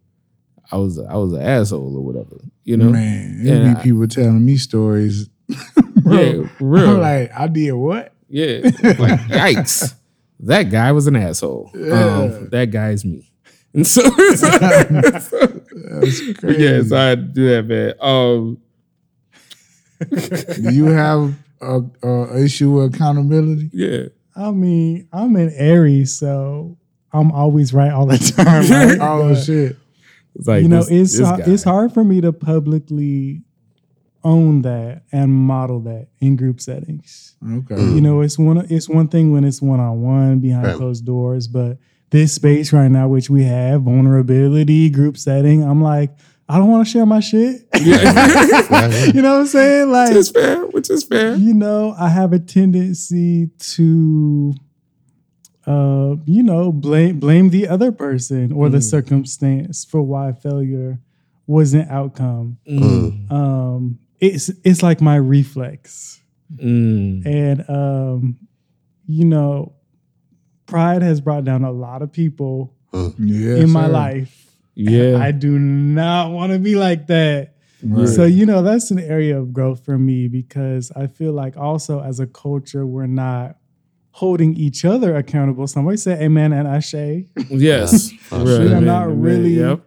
i 0.73 0.77
was 0.77 0.99
i 0.99 1.15
was 1.15 1.33
an 1.33 1.41
asshole 1.43 1.97
or 1.97 2.05
whatever 2.05 2.37
you 2.65 2.77
know 2.77 2.91
Man, 2.91 3.41
Yeah, 3.43 3.75
be 3.75 3.81
people 3.83 4.09
telling 4.09 4.45
me 4.45 4.57
stories. 4.57 5.29
bro, 6.03 6.21
yeah 6.21 6.49
real 6.61 6.91
I'm 6.91 7.01
like, 7.01 7.33
I 7.37 7.47
did 7.49 7.73
what? 7.73 8.13
Yeah. 8.29 8.61
Like, 8.83 9.21
yikes. 9.29 9.95
That 10.41 10.65
guy 10.65 10.93
was 10.93 11.07
an 11.07 11.17
asshole. 11.17 11.71
Um, 11.75 12.49
that 12.51 12.69
guy 12.71 12.91
is 12.91 13.05
me. 13.05 13.31
And 13.75 13.87
so, 13.95 14.03
That's 14.11 15.29
crazy. 16.39 16.63
yeah, 16.63 16.83
so 16.83 16.97
I 16.97 17.15
do 17.17 17.49
that, 17.51 17.67
man. 17.67 17.95
Um, 18.01 18.59
Do 20.01 20.73
you 20.73 20.87
have 20.87 21.35
a, 21.61 21.83
a 22.03 22.43
issue 22.45 22.71
with 22.73 22.95
accountability? 22.95 23.71
yeah. 23.73 24.05
I 24.37 24.53
mean, 24.53 25.09
I'm 25.13 25.35
in 25.35 25.51
Aries, 25.57 26.15
so 26.17 26.77
I'm 27.13 27.33
always 27.33 27.75
right 27.75 27.91
all 27.91 28.07
the 28.07 28.19
time. 28.19 28.71
Right? 28.71 28.99
Oh 29.01 29.31
But, 29.35 29.43
shit! 29.43 29.77
It's 30.37 30.47
like, 30.47 30.63
you 30.63 30.69
know, 30.69 30.85
this- 30.85 31.19
it's 31.19 31.37
this 31.39 31.49
it's 31.49 31.63
hard 31.65 31.93
for 31.93 32.05
me 32.05 32.21
to 32.21 32.33
publicly 32.33 33.43
own 34.25 34.63
that 34.63 35.03
and 35.13 35.33
model 35.33 35.81
that 35.81 36.09
in 36.21 36.37
group 36.37 36.61
settings. 36.61 37.37
Okay. 37.59 37.77
You 37.77 38.01
know, 38.01 38.21
it's 38.21 38.39
one 38.39 38.59
it's 38.71 38.89
one 38.89 39.09
thing 39.09 39.33
when 39.33 39.45
it's 39.45 39.63
one 39.63 39.81
on 39.81 40.03
one 40.03 40.39
behind 40.41 40.67
Right. 40.67 40.77
closed 40.77 41.05
doors, 41.07 41.47
but 41.49 41.79
this 42.11 42.33
space 42.33 42.73
right 42.73 42.91
now, 42.91 43.07
which 43.09 43.29
we 43.31 43.45
have, 43.45 43.83
vulnerability, 43.83 44.89
group 44.91 45.17
setting, 45.19 45.63
I'm 45.63 45.83
like, 45.83 46.11
I 46.49 46.57
don't 46.59 46.69
want 46.69 46.87
to 46.87 46.91
share 46.91 47.05
my 47.07 47.21
shit. 47.21 47.69
You 47.75 49.23
know 49.23 49.33
what 49.35 49.41
I'm 49.41 49.47
saying? 49.47 49.91
Like, 49.91 50.09
Which 50.09 50.17
is 50.19 50.31
fair, 50.31 50.67
which 50.67 50.91
is 50.91 51.05
fair. 51.05 51.35
you 51.37 51.55
know, 51.55 51.95
I 51.99 52.09
have 52.09 52.33
a 52.33 52.39
tendency 52.39 53.51
to, 53.59 54.55
uh, 55.67 56.17
you 56.25 56.43
know, 56.43 56.73
blame 56.73 57.19
blame 57.21 57.51
the 57.51 57.69
other 57.69 57.93
person 57.93 58.53
or 58.53 58.69
the 58.69 58.79
Mm. 58.79 58.83
circumstance 58.91 59.85
for 59.85 60.01
why 60.03 60.33
failure 60.33 61.01
was 61.47 61.75
an 61.75 61.87
outcome. 61.91 62.59
Mm. 62.69 63.31
Um, 63.31 63.99
it's 64.21 64.49
it's 64.65 64.83
like 64.83 65.01
my 65.01 65.17
reflex, 65.17 66.21
Mm. 66.57 67.27
and 67.27 67.65
um, 67.69 68.39
you 69.07 69.25
know, 69.25 69.75
pride 70.67 71.03
has 71.03 71.21
brought 71.21 71.45
down 71.45 71.65
a 71.65 71.71
lot 71.73 72.03
of 72.03 72.11
people 72.13 72.75
Yeah. 73.19 73.57
in 73.57 73.71
my 73.71 73.87
life. 73.87 74.57
Yeah. 74.75 75.19
I 75.23 75.33
do 75.33 75.59
not 75.59 76.31
want 76.33 76.53
to 76.53 76.59
be 76.59 76.75
like 76.75 77.07
that. 77.09 77.55
Right. 77.83 78.09
So, 78.09 78.25
you 78.25 78.45
know, 78.47 78.63
that's 78.63 78.91
an 78.91 78.99
area 78.99 79.39
of 79.39 79.53
growth 79.53 79.85
for 79.85 79.99
me 79.99 80.27
because 80.29 80.91
I 80.97 81.07
feel 81.07 81.33
like 81.33 81.57
also 81.57 82.01
as 82.03 82.19
a 82.19 82.27
culture, 82.27 82.87
we're 82.87 83.07
not 83.07 83.57
holding 84.13 84.55
each 84.57 84.85
other 84.85 85.15
accountable. 85.17 85.67
Somebody 85.69 85.97
said 85.97 86.21
amen 86.23 86.53
and 86.53 86.67
ashe. 86.67 86.95
yes. 87.51 88.11
Yeah. 88.33 88.39
Right, 88.39 88.45
We 88.61 88.73
are 88.73 88.81
not 88.81 89.17
really- 89.17 89.59
Yep. 89.59 89.85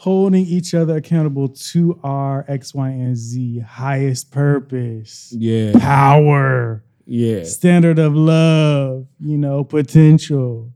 Holding 0.00 0.46
each 0.46 0.74
other 0.74 0.96
accountable 0.98 1.48
to 1.48 1.98
our 2.04 2.44
X, 2.46 2.72
Y, 2.72 2.88
and 2.88 3.16
Z 3.16 3.58
highest 3.58 4.30
purpose, 4.30 5.34
Yeah. 5.36 5.72
power, 5.76 6.84
Yeah. 7.04 7.42
standard 7.42 7.98
of 7.98 8.14
love, 8.14 9.06
you 9.18 9.36
know, 9.36 9.64
potential. 9.64 10.70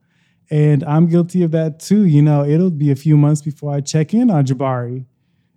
And 0.51 0.83
I'm 0.83 1.07
guilty 1.07 1.45
of 1.45 1.53
that 1.53 1.79
too. 1.79 2.05
You 2.05 2.21
know, 2.21 2.45
it'll 2.45 2.73
be 2.73 2.91
a 2.91 2.97
few 2.97 3.17
months 3.17 3.43
before 3.43 3.73
I 3.73 3.81
check 3.81 4.13
in 4.13 4.29
on 4.29 4.45
Jabari, 4.45 5.05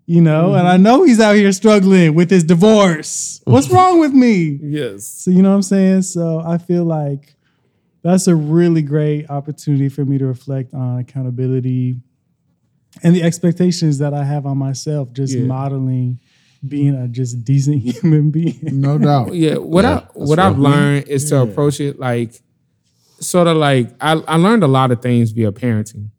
you 0.06 0.22
know, 0.22 0.50
mm-hmm. 0.50 0.60
and 0.60 0.68
I 0.68 0.78
know 0.78 1.04
he's 1.04 1.20
out 1.20 1.36
here 1.36 1.52
struggling 1.52 2.14
with 2.14 2.30
his 2.30 2.44
divorce. 2.44 3.42
What's 3.46 3.70
wrong 3.72 4.00
with 4.00 4.14
me? 4.14 4.60
Yes. 4.62 5.06
So, 5.08 5.32
you 5.32 5.42
know 5.42 5.50
what 5.50 5.56
I'm 5.56 5.62
saying? 5.64 6.04
So, 6.04 6.40
I 6.46 6.60
feel 6.60 6.84
like 6.84 7.36
that's 8.04 8.28
a 8.28 8.36
really 8.36 8.84
great 8.84 9.28
opportunity 9.32 9.90
for 9.90 10.06
me 10.06 10.20
to 10.20 10.28
reflect 10.28 10.76
on 10.76 11.00
accountability 11.00 11.96
and 13.04 13.16
the 13.16 13.24
expectations 13.24 13.98
that 14.00 14.14
I 14.14 14.24
have 14.24 14.46
on 14.46 14.58
myself, 14.58 15.12
just 15.14 15.34
Yeah. 15.36 15.46
modeling 15.46 16.20
being 16.68 16.96
a 16.96 17.08
just 17.08 17.44
decent 17.44 17.82
human 17.82 18.32
being. 18.32 18.60
No 18.64 18.98
doubt. 18.98 19.34
Yeah. 19.36 19.56
What 19.58 19.84
Yeah, 19.86 19.98
I 19.98 20.08
what 20.14 20.40
I've 20.40 20.58
right. 20.58 20.72
learned 20.72 21.08
is 21.08 21.30
to 21.30 21.36
Yeah. 21.36 21.42
approach 21.44 21.80
it 21.80 22.00
like 22.00 22.42
sort 23.20 23.48
of 23.48 23.58
like 23.58 23.92
I, 24.02 24.14
I 24.14 24.36
learned 24.38 24.64
a 24.64 24.68
lot 24.68 24.92
of 24.92 25.02
things 25.02 25.32
via 25.32 25.52
parenting. 25.52 26.10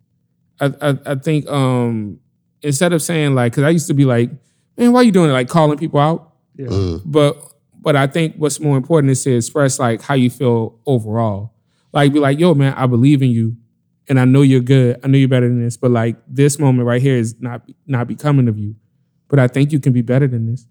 I 0.61 0.67
I, 0.81 0.99
I 1.07 1.15
think 1.17 1.49
um 1.49 2.21
instead 2.63 2.93
of 2.93 3.03
saying 3.03 3.35
like 3.35 3.53
because 3.53 3.65
I 3.65 3.71
used 3.71 3.87
to 3.89 3.95
be 3.95 4.05
like, 4.05 4.31
man, 4.77 4.93
why 4.93 5.01
are 5.01 5.05
you 5.05 5.13
doing 5.13 5.31
it? 5.31 5.33
Like 5.33 5.49
calling 5.49 5.79
people 5.79 6.01
out. 6.01 6.33
Mm. 6.59 7.03
But 7.05 7.37
but 7.81 7.97
I 7.97 8.07
think 8.07 8.37
what's 8.37 8.59
more 8.61 8.77
important 8.77 9.11
is 9.11 9.23
to 9.25 9.37
express 9.37 9.79
like 9.79 10.03
how 10.03 10.15
you 10.15 10.31
feel 10.31 10.79
overall. 10.87 11.53
Like 11.93 12.13
be 12.13 12.19
like, 12.21 12.39
yo, 12.39 12.55
man, 12.55 12.75
I 12.75 12.87
believe 12.87 13.23
in 13.23 13.31
you, 13.31 13.57
and 14.09 14.21
I 14.21 14.25
know 14.25 14.43
you're 14.43 14.61
good. 14.61 15.01
I 15.03 15.09
know 15.09 15.19
you're 15.19 15.29
better 15.29 15.49
than 15.49 15.63
this. 15.63 15.77
But 15.77 15.91
like 15.91 16.17
this 16.29 16.59
moment 16.59 16.87
right 16.87 17.03
here 17.03 17.17
is 17.17 17.41
not 17.41 17.63
not 17.87 18.07
becoming 18.09 18.49
of 18.49 18.59
you. 18.59 18.77
But 19.29 19.39
I 19.39 19.49
think 19.49 19.73
you 19.73 19.81
can 19.81 19.93
be 19.93 20.03
better 20.03 20.27
than 20.29 20.47
this. 20.47 20.67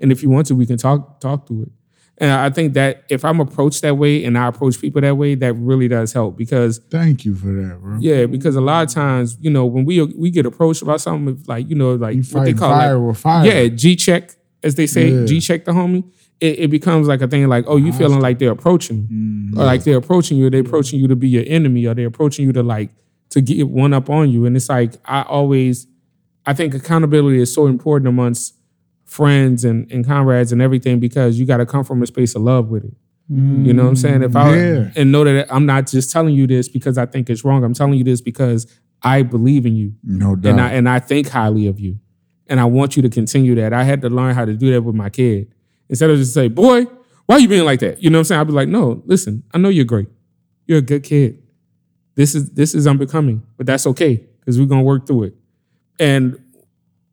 And 0.00 0.10
if 0.12 0.22
you 0.22 0.30
want 0.30 0.46
to, 0.48 0.54
we 0.54 0.64
can 0.66 0.78
talk 0.78 1.20
talk 1.20 1.46
through 1.46 1.62
it. 1.64 1.72
And 2.20 2.32
I 2.32 2.50
think 2.50 2.74
that 2.74 3.04
if 3.08 3.24
I'm 3.24 3.38
approached 3.38 3.82
that 3.82 3.96
way 3.96 4.24
and 4.24 4.36
I 4.36 4.48
approach 4.48 4.80
people 4.80 5.00
that 5.02 5.16
way, 5.16 5.36
that 5.36 5.52
really 5.54 5.86
does 5.86 6.12
help 6.12 6.36
because 6.36 6.78
Thank 6.90 7.24
you 7.24 7.34
for 7.36 7.46
that, 7.46 7.78
bro. 7.80 7.98
yeah, 8.00 8.26
because 8.26 8.56
a 8.56 8.60
lot 8.60 8.88
of 8.88 8.92
times, 8.92 9.36
you 9.40 9.50
know, 9.50 9.64
when 9.66 9.84
we 9.84 10.02
we 10.02 10.30
get 10.32 10.44
approached 10.44 10.82
about 10.82 11.00
something 11.00 11.40
like 11.46 11.68
you 11.70 11.76
know 11.76 11.94
like 11.94 12.16
You 12.16 12.22
what 12.32 12.44
they 12.44 12.54
call 12.54 12.70
like, 12.70 12.80
fire 12.80 12.98
with 12.98 13.18
fire. 13.18 13.46
yeah, 13.46 13.68
G 13.68 13.94
check, 13.94 14.34
as 14.64 14.74
they 14.74 14.88
say, 14.88 15.10
Yeah. 15.10 15.26
G 15.26 15.40
check 15.40 15.64
the 15.64 15.70
homie. 15.72 16.02
It, 16.40 16.58
it 16.60 16.70
becomes 16.70 17.08
like 17.08 17.20
a 17.20 17.26
thing 17.28 17.46
like, 17.48 17.64
oh, 17.66 17.76
you 17.76 17.92
feeling 17.92 18.20
like 18.20 18.38
they're 18.38 18.52
approaching, 18.52 19.08
Mm. 19.10 19.58
or 19.58 19.64
like 19.64 19.82
they're 19.84 19.96
approaching 19.98 20.38
you, 20.38 20.48
they're 20.50 20.60
approaching 20.60 21.00
you 21.00 21.08
to 21.08 21.16
be 21.16 21.28
your 21.28 21.44
enemy, 21.46 21.86
or 21.86 21.94
they're 21.94 22.06
approaching 22.06 22.44
you 22.46 22.52
to 22.52 22.62
like 22.62 22.90
to 23.30 23.40
get 23.40 23.68
one 23.68 23.92
up 23.92 24.08
on 24.08 24.30
you. 24.30 24.46
And 24.46 24.54
it's 24.56 24.68
like 24.68 24.94
I 25.04 25.22
always, 25.22 25.86
I 26.46 26.54
think 26.54 26.74
accountability 26.74 27.40
is 27.40 27.52
so 27.52 27.66
important 27.66 28.08
amongst 28.08 28.54
friends 29.04 29.64
and, 29.64 29.90
and 29.90 30.06
comrades 30.06 30.52
and 30.52 30.60
everything 30.62 31.00
because 31.00 31.38
you 31.40 31.46
got 31.46 31.56
to 31.58 31.66
come 31.66 31.82
from 31.84 32.02
a 32.02 32.06
space 32.06 32.34
of 32.34 32.42
love 32.42 32.68
with 32.68 32.84
it. 32.84 32.94
You 33.30 33.74
know 33.74 33.82
what 33.82 33.88
I'm 33.90 33.96
saying? 33.96 34.22
If 34.22 34.34
I 34.36 34.56
Yeah. 34.56 34.90
and 34.96 35.12
know 35.12 35.22
that 35.24 35.52
I'm 35.52 35.66
not 35.66 35.86
just 35.86 36.10
telling 36.10 36.34
you 36.34 36.46
this 36.46 36.66
because 36.66 36.96
I 36.96 37.04
think 37.04 37.28
it's 37.28 37.44
wrong. 37.44 37.62
I'm 37.62 37.74
telling 37.74 37.94
you 37.98 38.04
this 38.04 38.22
because 38.22 38.66
I 39.02 39.20
believe 39.20 39.66
in 39.66 39.76
you 39.76 39.92
No 40.02 40.34
doubt. 40.34 40.50
and 40.52 40.60
I 40.62 40.68
and 40.72 40.88
I 40.88 40.98
think 40.98 41.28
highly 41.28 41.66
of 41.66 41.78
you, 41.78 41.98
and 42.46 42.58
I 42.58 42.64
want 42.64 42.96
you 42.96 43.02
to 43.02 43.10
continue 43.10 43.54
that. 43.56 43.74
I 43.74 43.82
had 43.84 44.00
to 44.00 44.08
learn 44.08 44.34
how 44.34 44.46
to 44.46 44.54
do 44.54 44.70
that 44.72 44.80
with 44.82 44.94
my 44.94 45.10
kid 45.10 45.52
instead 45.88 46.10
of 46.10 46.18
just 46.18 46.34
say, 46.34 46.48
"Boy, 46.48 46.84
why 47.26 47.36
are 47.36 47.38
you 47.40 47.48
being 47.48 47.64
like 47.64 47.80
that?" 47.80 48.02
You 48.02 48.10
know 48.10 48.18
what 48.18 48.20
I'm 48.20 48.24
saying? 48.24 48.40
I'd 48.40 48.46
be 48.46 48.52
like, 48.52 48.68
"No, 48.68 49.02
listen, 49.06 49.42
I 49.52 49.58
know 49.58 49.68
you're 49.68 49.84
great. 49.84 50.08
You're 50.66 50.78
a 50.78 50.82
good 50.82 51.02
kid. 51.02 51.42
This 52.14 52.34
is 52.34 52.50
this 52.50 52.74
is 52.74 52.86
unbecoming, 52.86 53.42
but 53.56 53.66
that's 53.66 53.86
okay 53.86 54.24
because 54.40 54.58
we're 54.58 54.66
gonna 54.66 54.82
work 54.82 55.06
through 55.06 55.24
it." 55.24 55.36
And 56.00 56.38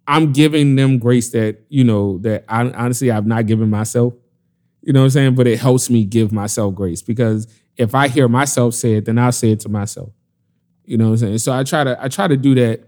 I'm 0.07 0.33
giving 0.33 0.75
them 0.75 0.99
grace 0.99 1.29
that 1.31 1.57
you 1.69 1.83
know 1.83 2.19
that 2.19 2.45
I 2.47 2.69
honestly 2.71 3.11
I've 3.11 3.25
not 3.27 3.47
given 3.47 3.69
myself. 3.69 4.13
You 4.81 4.93
know 4.93 4.99
what 4.99 5.05
I'm 5.05 5.09
saying? 5.11 5.35
But 5.35 5.47
it 5.47 5.59
helps 5.59 5.89
me 5.89 6.05
give 6.05 6.31
myself 6.31 6.75
grace 6.75 7.01
because 7.01 7.47
if 7.77 7.95
I 7.95 8.07
hear 8.07 8.27
myself 8.27 8.73
say 8.75 8.93
it, 8.93 9.05
then 9.05 9.17
I'll 9.17 9.31
say 9.31 9.51
it 9.51 9.59
to 9.61 9.69
myself. 9.69 10.09
You 10.85 10.97
know 10.97 11.05
what 11.05 11.11
I'm 11.13 11.17
saying? 11.17 11.37
So 11.39 11.51
I 11.53 11.63
try 11.63 11.83
to 11.83 11.97
I 12.03 12.07
try 12.07 12.27
to 12.27 12.37
do 12.37 12.53
that 12.55 12.81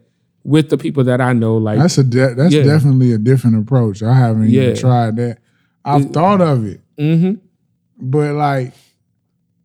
with 0.43 0.69
the 0.69 0.77
people 0.77 1.03
that 1.05 1.19
I 1.19 1.33
know. 1.33 1.57
Like 1.57 1.79
that's 1.79 1.97
a 1.97 2.03
de- 2.03 2.35
that's 2.35 2.53
Yeah. 2.53 2.63
definitely 2.63 3.11
a 3.13 3.17
different 3.17 3.57
approach. 3.57 4.03
I 4.03 4.13
haven't 4.13 4.49
Yeah. 4.49 4.61
even 4.63 4.75
tried 4.75 5.15
that. 5.17 5.39
I've 5.87 6.09
thought 6.11 6.41
of 6.41 6.65
it, 6.65 6.81
hmm 6.97 7.33
but 7.99 8.35
like 8.35 8.73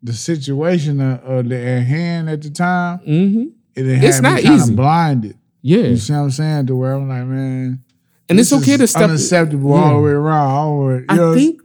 the 0.01 0.13
situation 0.13 0.99
of, 0.99 1.23
of 1.23 1.49
the 1.49 1.57
at 1.57 1.83
hand 1.83 2.29
at 2.29 2.41
the 2.41 2.49
time, 2.49 2.97
hmm 2.99 3.43
it 3.75 3.85
had 3.95 4.03
It's 4.03 4.21
not 4.21 4.41
kind 4.41 4.55
easy. 4.55 4.71
of 4.71 4.75
blinded. 4.75 5.37
Yeah. 5.61 5.77
You 5.79 5.97
see 5.97 6.13
what 6.13 6.19
I'm 6.19 6.31
saying? 6.31 6.67
To 6.67 6.75
where 6.75 6.93
I'm 6.93 7.07
like, 7.09 7.25
man, 7.25 7.83
And 8.29 8.39
it's 8.39 8.51
okay 8.53 8.77
to 8.77 8.85
step 8.87 9.03
unacceptable 9.03 9.71
Yeah. 9.71 9.75
all 9.83 9.95
the 9.95 10.01
way 10.01 10.11
around. 10.11 10.47
All 10.51 10.77
the 10.79 10.85
way, 10.97 11.05
I 11.09 11.15
know, 11.15 11.33
think 11.33 11.61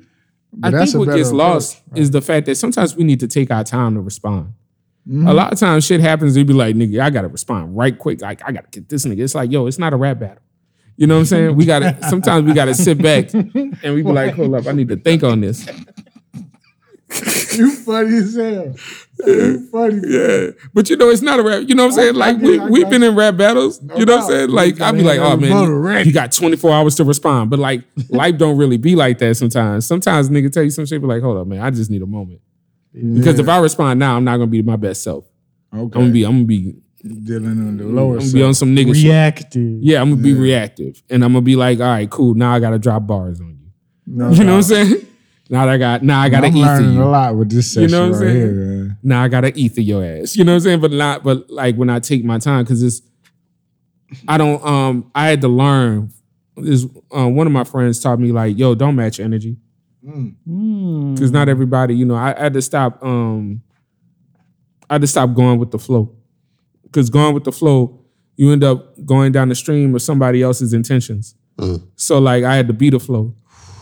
but 0.53 0.75
I 0.75 0.85
think 0.87 0.97
what 1.07 1.15
gets 1.17 1.29
approach, 1.29 1.39
lost 1.39 1.83
right? 1.91 2.01
is 2.01 2.11
the 2.11 2.21
fact 2.23 2.47
that 2.47 2.55
sometimes 2.57 2.97
we 2.97 3.05
need 3.05 3.21
to 3.21 3.29
take 3.29 3.51
our 3.51 3.65
time 3.65 3.95
to 3.95 4.01
respond. 4.01 4.53
Mhm. 5.09 5.29
A 5.29 5.33
lot 5.35 5.53
of 5.53 5.59
times 5.59 5.85
shit 5.85 6.01
happens, 6.01 6.37
you 6.37 6.45
be 6.45 6.53
like, 6.53 6.77
nigga, 6.77 7.01
I 7.01 7.11
gotta 7.11 7.29
respond 7.29 7.77
right 7.77 7.99
quick. 7.99 8.21
Like, 8.23 8.41
I 8.47 8.53
gotta 8.53 8.69
get 8.71 8.89
this 8.89 9.05
nigga. 9.05 9.21
It's 9.21 9.35
like, 9.35 9.51
yo, 9.51 9.67
it's 9.67 9.79
not 9.79 9.93
a 9.93 9.97
rap 9.97 10.19
battle. 10.21 10.43
You 10.99 11.07
know 11.07 11.15
what 11.15 11.21
I'm 11.21 11.27
saying? 11.27 11.57
We 11.57 11.65
gotta 11.65 11.97
sometimes 12.11 12.45
we 12.45 12.53
gotta 12.53 12.75
sit 12.75 13.01
back 13.01 13.33
and 13.35 13.95
we 13.95 14.03
be 14.03 14.13
like, 14.13 14.35
hold 14.35 14.55
up, 14.55 14.67
I 14.67 14.73
need 14.73 14.89
to 14.89 14.97
think 14.97 15.23
on 15.23 15.41
this. 15.41 15.65
you 17.57 17.71
funny 17.77 18.17
as 18.17 18.35
hell. 18.35 18.75
You 19.25 19.69
funny. 19.71 20.01
Yeah. 20.05 20.51
But 20.75 20.91
you 20.91 20.97
know, 20.97 21.09
it's 21.11 21.23
not 21.23 21.39
a 21.39 21.45
rap. 21.45 21.63
You 21.69 21.77
know 21.77 21.85
what 21.85 21.93
I'm 21.93 21.95
saying? 21.95 22.15
I 22.17 22.19
Like 22.19 22.41
get 22.41 22.63
we, 22.63 22.71
we've 22.71 22.91
been 22.91 23.05
in 23.05 23.15
rap 23.15 23.37
battles. 23.37 23.81
No 23.81 23.97
you 23.97 24.07
know 24.07 24.17
what 24.17 24.25
I'm 24.25 24.29
saying? 24.31 24.51
Like 24.51 24.81
I'd 24.81 24.97
be 24.97 25.03
like, 25.05 25.21
oh 25.21 25.37
man, 25.37 25.53
you, 25.53 25.99
you 26.09 26.13
got 26.13 26.33
24 26.33 26.73
hours 26.73 26.97
to 26.97 27.05
respond. 27.05 27.49
But 27.49 27.61
like 27.61 27.85
life 28.11 28.37
don't 28.37 28.59
really 28.59 28.77
be 28.77 28.97
like 28.97 29.19
that 29.19 29.37
sometimes. 29.37 29.87
Sometimes 29.87 30.29
nigga 30.31 30.53
tell 30.53 30.65
you 30.65 30.71
some 30.71 30.85
shit, 30.85 31.01
be 31.01 31.07
like, 31.07 31.23
hold 31.23 31.37
up, 31.39 31.47
man, 31.47 31.61
I 31.61 31.71
just 31.71 31.93
need 31.93 32.03
a 32.03 32.07
moment. 32.07 32.41
Because 32.93 33.39
if 33.39 33.49
I 33.49 33.59
respond 33.61 34.01
now, 34.01 34.17
I'm 34.17 34.25
not 34.25 34.39
gonna 34.39 34.49
be 34.49 34.63
my 34.63 34.75
best 34.77 35.05
self. 35.05 35.25
okay, 35.73 35.81
I'm 35.81 35.89
gonna 35.91 36.11
be, 36.11 36.25
I'm 36.25 36.33
gonna 36.33 36.45
be, 36.45 36.75
dealing 37.03 37.47
on 37.67 37.77
the 37.77 37.85
I'm 37.85 37.95
lower 37.95 38.19
gonna 38.19 38.33
be 38.33 38.43
on 38.43 38.55
side. 38.55 38.59
some 38.61 38.75
nigga 38.77 38.95
shit. 38.95 39.05
Reactive. 39.05 39.79
Yeah, 39.83 40.01
I'm 40.01 40.11
gonna 40.11 40.23
be 40.23 40.35
reactive, 40.35 41.03
and 41.11 41.25
I'm 41.25 41.33
gonna 41.33 41.43
be 41.43 41.57
like, 41.57 41.81
all 41.81 41.87
right, 41.87 42.09
cool. 42.11 42.35
Now 42.35 42.53
I 42.55 42.61
gotta 42.61 42.79
drop 42.79 43.07
bars 43.07 43.41
on 43.41 43.59
you. 43.61 43.71
No 44.07 44.31
You 44.33 44.45
know 44.45 44.53
what 44.53 44.57
I'm 44.57 44.63
saying? 44.63 45.07
Now 45.51 45.67
I 45.69 45.79
got, 45.79 46.03
now 46.03 46.21
I 46.21 46.29
gotta 46.29 46.49
I'm 46.49 46.57
ether 46.57 46.81
you. 46.83 47.03
a 47.03 47.05
lot 47.05 47.35
with 47.37 47.49
this 47.51 47.75
You 47.77 47.89
session 47.89 47.91
know 47.93 48.09
what 48.11 48.17
I'm 48.17 48.23
right 48.23 48.29
saying? 48.29 48.37
here, 48.37 48.53
man. 48.53 48.99
Now 49.03 49.23
I 49.23 49.29
gotta 49.29 49.59
ether 49.59 49.81
your 49.81 50.05
ass. 50.05 50.37
You 50.37 50.45
know 50.45 50.53
what 50.53 50.57
I'm 50.57 50.61
saying? 50.61 50.81
But 50.81 50.93
not, 50.93 51.25
but 51.25 51.49
like 51.51 51.77
when 51.77 51.89
I 51.89 52.01
take 52.01 52.23
my 52.25 52.39
time, 52.39 52.65
because 52.65 52.83
it's, 52.83 53.01
I 54.27 54.37
don't, 54.39 54.63
um, 54.65 55.11
I 55.15 55.27
had 55.29 55.41
to 55.43 55.49
learn. 55.49 56.11
This 56.57 56.85
uh, 57.17 57.29
one 57.29 57.47
of 57.47 57.53
my 57.53 57.65
friends 57.65 58.01
taught 58.01 58.19
me 58.19 58.33
like, 58.33 58.59
yo, 58.59 58.75
don't 58.75 58.97
match 58.97 59.21
energy. 59.21 59.57
Mm. 60.07 61.15
because 61.15 61.31
not 61.31 61.49
everybody, 61.49 61.95
you 61.95 62.05
know, 62.07 62.15
I, 62.15 62.35
I 62.39 62.43
had 62.45 62.55
to 62.55 62.63
stop. 62.63 63.03
Um, 63.05 63.63
I 64.89 64.95
had 64.95 65.01
to 65.03 65.07
stop 65.07 65.35
going 65.35 65.59
with 65.59 65.71
the 65.71 65.79
flow, 65.79 66.15
because 66.91 67.11
going 67.11 67.35
with 67.35 67.45
the 67.45 67.53
flow, 67.53 68.05
you 68.37 68.53
end 68.53 68.65
up 68.65 69.05
going 69.05 69.33
down 69.33 69.49
the 69.49 69.55
stream 69.55 69.95
of 69.95 70.03
somebody 70.03 70.43
else's 70.43 70.73
intentions. 70.73 71.35
Mm. 71.59 71.87
So 71.97 72.19
like, 72.19 72.45
I 72.45 72.55
had 72.55 72.67
to 72.69 72.73
be 72.73 72.91
the 72.91 73.01
flow, 73.01 73.35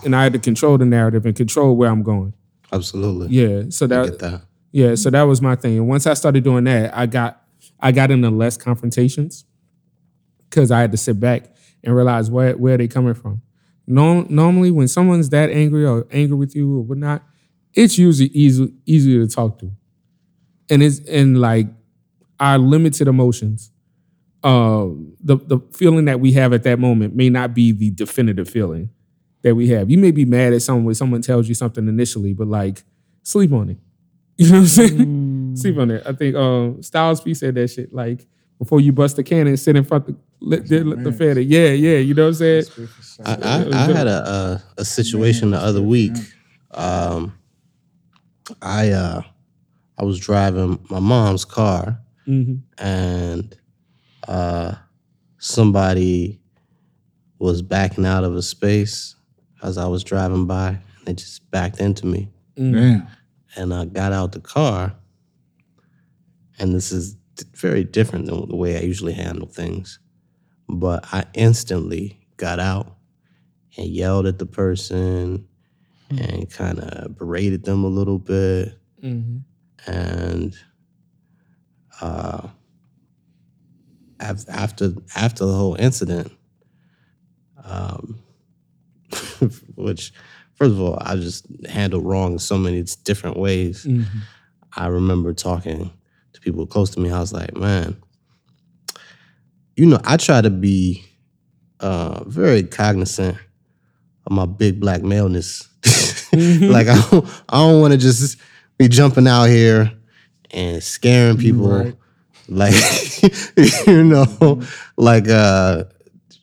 and 0.05 0.15
I 0.15 0.23
had 0.23 0.33
to 0.33 0.39
control 0.39 0.79
the 0.79 0.87
narrative 0.87 1.27
and 1.27 1.35
control 1.35 1.77
where 1.77 1.91
I'm 1.91 2.03
going. 2.03 2.33
Absolutely. 2.73 3.29
Yeah, 3.29 3.65
so 3.69 3.87
that 3.87 4.07
get 4.07 4.19
that. 4.21 4.43
yeah, 4.73 4.95
so 4.95 5.11
that 5.11 5.23
was 5.23 5.41
my 5.41 5.57
thing. 5.57 5.79
And 5.79 5.89
once 5.89 6.07
I 6.07 6.15
started 6.15 6.43
doing 6.45 6.65
that, 6.65 6.97
I 6.97 7.07
got 7.07 7.43
I 7.81 7.93
got 7.93 8.11
into 8.11 8.31
less 8.31 8.57
confrontations 8.57 9.45
because 10.49 10.71
I 10.71 10.81
had 10.81 10.91
to 10.93 10.97
sit 10.97 11.21
back 11.21 11.55
and 11.85 11.95
realize 11.95 12.31
where 12.31 12.57
where 12.57 12.77
they 12.77 12.89
coming 12.89 13.15
from. 13.15 13.43
No, 13.87 14.23
normally 14.23 14.71
when 14.71 14.89
someone's 14.89 15.29
that 15.31 15.51
angry 15.51 15.87
or 15.87 16.07
angry 16.11 16.37
with 16.37 16.57
you 16.57 16.79
or 16.79 16.83
whatnot, 16.83 17.23
it's 17.75 17.99
usually 17.99 18.31
easy 18.31 18.73
easier 18.85 19.25
to 19.25 19.33
talk 19.33 19.59
to, 19.61 19.71
and 20.71 20.83
it's 20.83 20.99
and 21.09 21.41
like 21.41 21.69
our 22.41 22.59
limited 22.59 23.09
emotions. 23.09 23.71
Uh, 24.43 24.89
the 25.21 25.37
the 25.37 25.59
feeling 25.73 26.05
that 26.05 26.21
we 26.21 26.33
have 26.33 26.53
at 26.53 26.63
that 26.63 26.79
moment 26.79 27.15
may 27.17 27.29
not 27.29 27.55
be 27.55 27.73
the 27.73 27.91
definitive 27.91 28.49
feeling 28.49 28.91
that 29.43 29.55
we 29.55 29.69
have. 29.69 29.91
You 29.91 29.99
may 29.99 30.11
be 30.11 30.25
mad 30.25 30.53
at 30.53 30.63
someone 30.63 30.85
when 30.85 30.95
someone 30.95 31.23
tells 31.23 31.49
you 31.49 31.55
something 31.55 31.89
initially, 31.89 32.33
but 32.33 32.47
like 32.47 32.85
sleep 33.23 33.53
on 33.53 33.71
it. 33.71 33.79
You 34.39 34.49
know 34.49 34.53
what 34.57 34.61
I'm 34.61 34.67
saying? 34.67 34.99
Mm. 34.99 35.59
Sleep 35.59 35.79
on 35.79 35.91
it. 35.91 36.03
I 36.05 36.13
think 36.13 36.37
um, 36.37 36.83
Styles 36.83 37.23
P 37.23 37.33
said 37.33 37.55
that 37.55 37.69
shit. 37.69 37.95
Like 37.95 38.27
before 38.59 38.83
you 38.83 38.93
bust 38.93 39.17
the 39.17 39.23
cannon, 39.23 39.57
sit 39.57 39.77
in 39.77 39.85
front 39.85 40.07
the 40.07 40.17
let, 40.41 40.69
the, 40.69 40.85
let 40.85 41.03
the 41.03 41.11
fair. 41.11 41.39
Yeah, 41.39 41.71
yeah. 41.71 41.97
You 41.97 42.13
know 42.13 42.25
what 42.25 42.29
I'm 42.29 42.35
saying? 42.35 42.65
I, 43.25 43.35
I, 43.35 43.85
I 43.85 43.93
had 43.93 44.07
a, 44.07 44.63
a 44.77 44.81
a 44.83 44.85
situation 44.85 45.53
the 45.53 45.59
other 45.59 45.81
week. 45.81 46.13
Um, 46.73 47.39
I 48.61 48.91
uh, 48.91 49.23
I 49.99 50.05
was 50.05 50.19
driving 50.19 50.79
my 50.91 51.01
mom's 51.01 51.45
car, 51.45 52.01
hmm 52.27 52.57
and 52.79 53.57
uh, 54.29 54.75
somebody 55.39 56.41
was 57.39 57.63
backing 57.63 58.07
out 58.07 58.25
of 58.25 58.35
a 58.35 58.43
space 58.43 59.15
as 59.63 59.79
I 59.79 59.87
was 59.87 60.03
driving 60.05 60.47
by. 60.47 60.69
And 60.69 61.07
they 61.07 61.15
just 61.15 61.49
backed 61.51 61.81
into 61.81 62.07
me, 62.07 62.29
Damn. 62.57 63.07
and 63.57 63.73
I 63.73 63.85
got 63.85 64.13
out 64.13 64.33
the 64.33 64.41
car. 64.41 64.95
And 66.59 66.75
this 66.75 66.91
is 66.91 67.17
very 67.55 67.85
different 67.85 68.27
than 68.27 68.49
the 68.49 68.57
way 68.57 68.77
I 68.77 68.81
usually 68.81 69.13
handle 69.13 69.47
things, 69.47 69.99
but 70.69 71.05
I 71.13 71.25
instantly 71.35 72.27
got 72.39 72.59
out 72.59 72.97
and 73.77 73.87
yelled 73.87 74.27
at 74.27 74.39
the 74.39 74.47
person 74.47 75.47
and 76.11 76.51
kind 76.51 76.79
of 76.81 77.17
berated 77.19 77.65
them 77.65 77.85
a 77.85 77.89
little 77.89 78.19
bit. 78.19 78.79
Mm-hmm. 79.03 79.91
And 79.91 80.57
uh, 82.01 82.49
after 84.21 84.95
after 85.15 85.45
the 85.45 85.53
whole 85.53 85.75
incident, 85.75 86.33
um, 87.65 88.19
which 89.77 90.13
first 90.55 90.73
of 90.73 90.81
all 90.81 90.99
I 91.01 91.17
just 91.17 91.47
handled 91.69 92.05
wrong 92.05 92.35
in 92.35 92.39
so 92.39 92.59
many 92.59 92.83
different 93.05 93.37
ways. 93.37 93.85
Mm-hmm. 93.85 94.19
I 94.75 94.89
remember 94.89 95.33
talking 95.33 95.91
to 96.33 96.41
people 96.41 96.67
close 96.67 96.91
to 96.91 97.01
me. 97.01 97.11
I 97.11 97.21
was 97.21 97.33
like, 97.33 97.57
man, 97.57 97.97
you 99.77 99.87
know, 99.87 100.01
I 100.05 100.17
try 100.17 100.41
to 100.41 100.51
be 100.51 101.05
uh, 101.81 102.25
very 102.25 102.63
cognizant 102.63 103.39
of 104.27 104.33
my 104.33 104.47
big 104.47 104.81
black 104.81 105.03
maleness. 105.03 105.69
like 106.33 106.89
I 106.89 107.01
don't, 107.11 107.43
I 107.49 107.59
don't 107.59 107.81
want 107.81 107.93
to 107.93 107.99
just 107.99 108.39
be 108.79 108.89
jumping 108.89 109.27
out 109.27 109.45
here 109.45 109.96
and 110.51 110.83
scaring 110.83 111.37
people. 111.39 111.69
Right. 111.69 111.95
Like 112.49 112.75
you 113.89 114.05
know, 114.05 114.63
like 114.97 115.29
uh, 115.29 115.83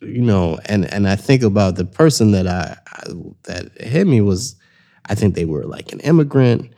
you 0.02 0.20
know, 0.20 0.58
and 0.66 0.84
and 0.92 1.08
I 1.08 1.16
think 1.16 1.42
about 1.42 1.76
the 1.76 1.86
person 1.86 2.32
that 2.32 2.46
I, 2.46 2.76
I 2.86 3.02
that 3.44 3.70
hit 3.80 4.06
me 4.06 4.20
was, 4.20 4.56
I 5.06 5.14
think 5.14 5.34
they 5.34 5.46
were 5.46 5.64
like 5.64 5.92
an 5.94 6.00
immigrant. 6.00 6.74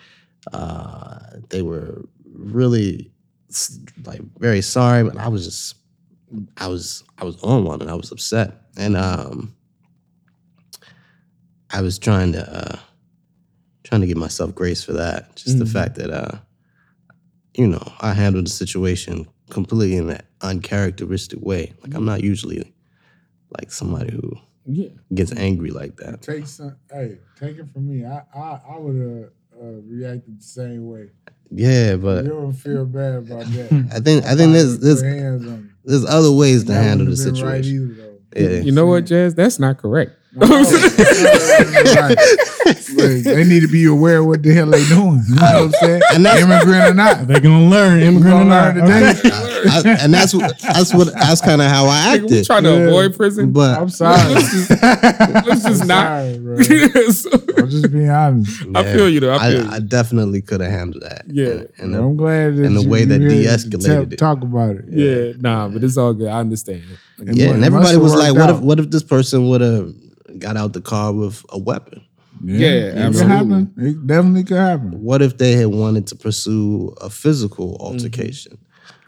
Uh, 0.53 1.18
they 1.49 1.61
were 1.61 2.05
really 2.24 3.11
like 4.05 4.20
very 4.39 4.62
sorry, 4.62 5.03
but 5.03 5.16
I 5.16 5.27
was 5.27 5.45
just 5.45 5.74
I 6.57 6.68
was 6.68 7.03
I 7.18 7.24
was 7.24 7.43
on 7.43 7.64
one 7.64 7.81
and 7.83 7.91
I 7.91 7.95
was 7.95 8.12
upset. 8.12 8.53
And 8.77 8.97
um 8.97 9.57
I 11.70 11.83
was 11.83 11.99
trying 11.99 12.33
to 12.33 12.49
uh 12.49 12.79
trying 13.83 14.03
to 14.03 14.07
give 14.07 14.16
myself 14.16 14.55
grace 14.55 14.85
for 14.85 14.93
that. 14.93 15.35
Just 15.37 15.59
the 15.59 15.64
Mhm. 15.64 15.72
fact 15.72 15.97
that 15.97 16.11
uh 16.11 16.39
you 17.57 17.67
know, 17.67 17.93
I 18.01 18.13
handled 18.13 18.47
the 18.47 18.51
situation 18.51 19.27
completely 19.51 19.97
in 19.97 20.11
an 20.11 20.21
uncharacteristic 20.43 21.41
way. 21.41 21.73
Like 21.83 21.95
I'm 21.95 22.05
not 22.05 22.23
usually 22.23 22.75
like 23.59 23.71
somebody 23.73 24.13
who 24.13 24.33
Yeah. 24.67 24.89
gets 25.15 25.33
angry 25.33 25.71
like 25.71 25.97
that. 25.97 26.23
Take 26.23 26.47
some. 26.47 26.77
Hey, 26.93 27.19
take 27.39 27.57
it 27.59 27.67
from 27.73 27.89
me. 27.89 28.05
I 28.05 28.23
I, 28.35 28.61
I 28.75 28.79
would 28.79 28.97
have 28.97 29.31
uh, 29.63 29.81
reacted 29.87 30.39
the 30.41 30.45
same 30.45 30.87
way. 30.89 31.11
Yeah, 31.51 31.97
but 31.97 32.25
you 32.25 32.31
don't 32.31 32.53
feel 32.53 32.85
bad 32.85 33.15
about 33.15 33.45
that. 33.47 33.89
I 33.95 34.01
think 34.01 34.25
I 34.25 34.35
think 34.35 34.53
there's 34.53 34.79
there's 34.81 35.03
Put 35.03 35.13
hands 35.13 35.47
on 35.47 35.59
you. 35.63 35.71
there's 35.85 36.05
other 36.05 36.33
ways 36.33 36.65
to 36.65 36.75
handle 36.75 37.07
the 37.07 37.11
wouldn't 37.13 37.27
have 37.27 37.35
been 37.37 37.45
right 37.45 37.65
situation. 37.65 37.97
either. 38.35 38.55
Yeah. 38.57 38.61
You 38.63 38.73
know 38.73 38.87
what, 38.87 39.05
Jaz? 39.05 39.35
That's 39.37 39.59
not 39.59 39.79
correct. 39.79 40.13
Like, 40.37 40.51
they 43.24 43.45
need 43.45 43.61
to 43.61 43.68
be 43.68 43.84
aware 43.87 44.18
of 44.18 44.26
what 44.26 44.43
the 44.43 44.53
hell 44.53 44.66
they 44.66 44.84
doing. 44.87 45.22
You 45.28 45.34
know 45.37 45.43
what 45.43 45.55
I'm 45.57 45.70
saying? 45.72 46.03
And 46.14 46.26
that's- 46.26 46.43
Immigrant 46.45 46.91
or 46.91 46.95
not. 46.95 47.26
They're 47.26 47.41
gonna 47.41 47.68
learn, 47.68 48.01
immigrant 48.01 48.34
or 48.34 48.45
gonna 48.45 48.74
not. 48.74 48.76
learn 48.76 49.14
today. 49.14 49.30
I, 49.68 49.82
and 50.03 50.14
that's 50.14 50.32
what 50.34 50.59
that's 50.61 50.95
what 50.95 51.12
that's 51.14 51.41
kind 51.41 51.61
of 51.61 51.68
how 51.68 51.87
I 51.87 52.18
Nigga, 52.18 52.20
we 52.20 52.24
acted. 52.26 52.47
trying 52.47 52.62
to 52.64 52.70
Yeah. 52.70 52.87
avoid 52.87 53.16
prison. 53.16 53.53
But 53.53 53.78
I'm 53.80 53.89
sorry. 53.89 54.34
Let's 54.34 54.53
just- 54.53 54.70
let's 55.47 55.62
just 55.64 55.82
I'm 55.82 55.89
not- 55.89 56.64
sorry. 56.64 57.07
So- 57.12 57.30
I'm 57.59 57.70
just 57.70 57.93
being 57.93 58.11
honest. 58.11 58.62
I 58.74 58.84
feel 58.93 59.09
you 59.09 59.20
though. 59.20 59.34
I 59.34 59.51
feel 59.51 59.70
I, 59.70 59.76
you. 59.76 59.80
definitely 59.82 60.43
could 60.43 60.61
have 60.61 60.70
handled 60.70 61.03
that. 61.03 61.24
Yeah. 61.28 61.47
And, 61.47 61.68
and 61.78 61.95
the- 61.95 61.99
I'm 62.03 62.16
glad 62.16 62.57
that 62.57 62.64
and 62.66 62.76
the 62.76 62.87
way 62.89 63.05
that 63.05 63.20
here 63.20 63.30
de-escalated 63.30 64.12
it. 64.12 64.16
Talk 64.16 64.43
about 64.43 64.76
it. 64.76 64.84
yeah, 64.91 65.32
nah, 65.39 65.68
but 65.68 65.82
it's 65.82 65.97
all 65.97 66.12
good. 66.14 66.28
I 66.28 66.41
understand. 66.41 66.82
And 67.18 67.37
yeah, 67.37 67.51
and 67.51 67.64
everybody 67.64 67.97
was 67.97 68.14
like, 68.14 68.32
worked 68.34 68.41
"What 68.41 68.51
if? 68.51 68.61
What 68.61 68.78
if 68.80 68.91
this 68.91 69.03
person 69.03 69.49
would 69.49 69.61
have 69.62 69.93
got 70.39 70.57
out 70.57 70.72
the 70.72 70.80
car 70.80 71.12
with 71.12 71.45
a 71.51 71.59
weapon? 71.59 72.05
Yeah, 72.45 72.68
it 73.09 73.12
could 73.14 73.26
happen. 73.26 73.72
It 73.78 74.07
definitely 74.07 74.45
could 74.45 74.59
happen. 74.59 75.03
What 75.03 75.22
if 75.22 75.39
they 75.39 75.53
had 75.53 75.68
wanted 75.68 76.07
to 76.09 76.16
pursue 76.16 76.95
a 77.01 77.09
physical 77.09 77.76
altercation? 77.80 78.59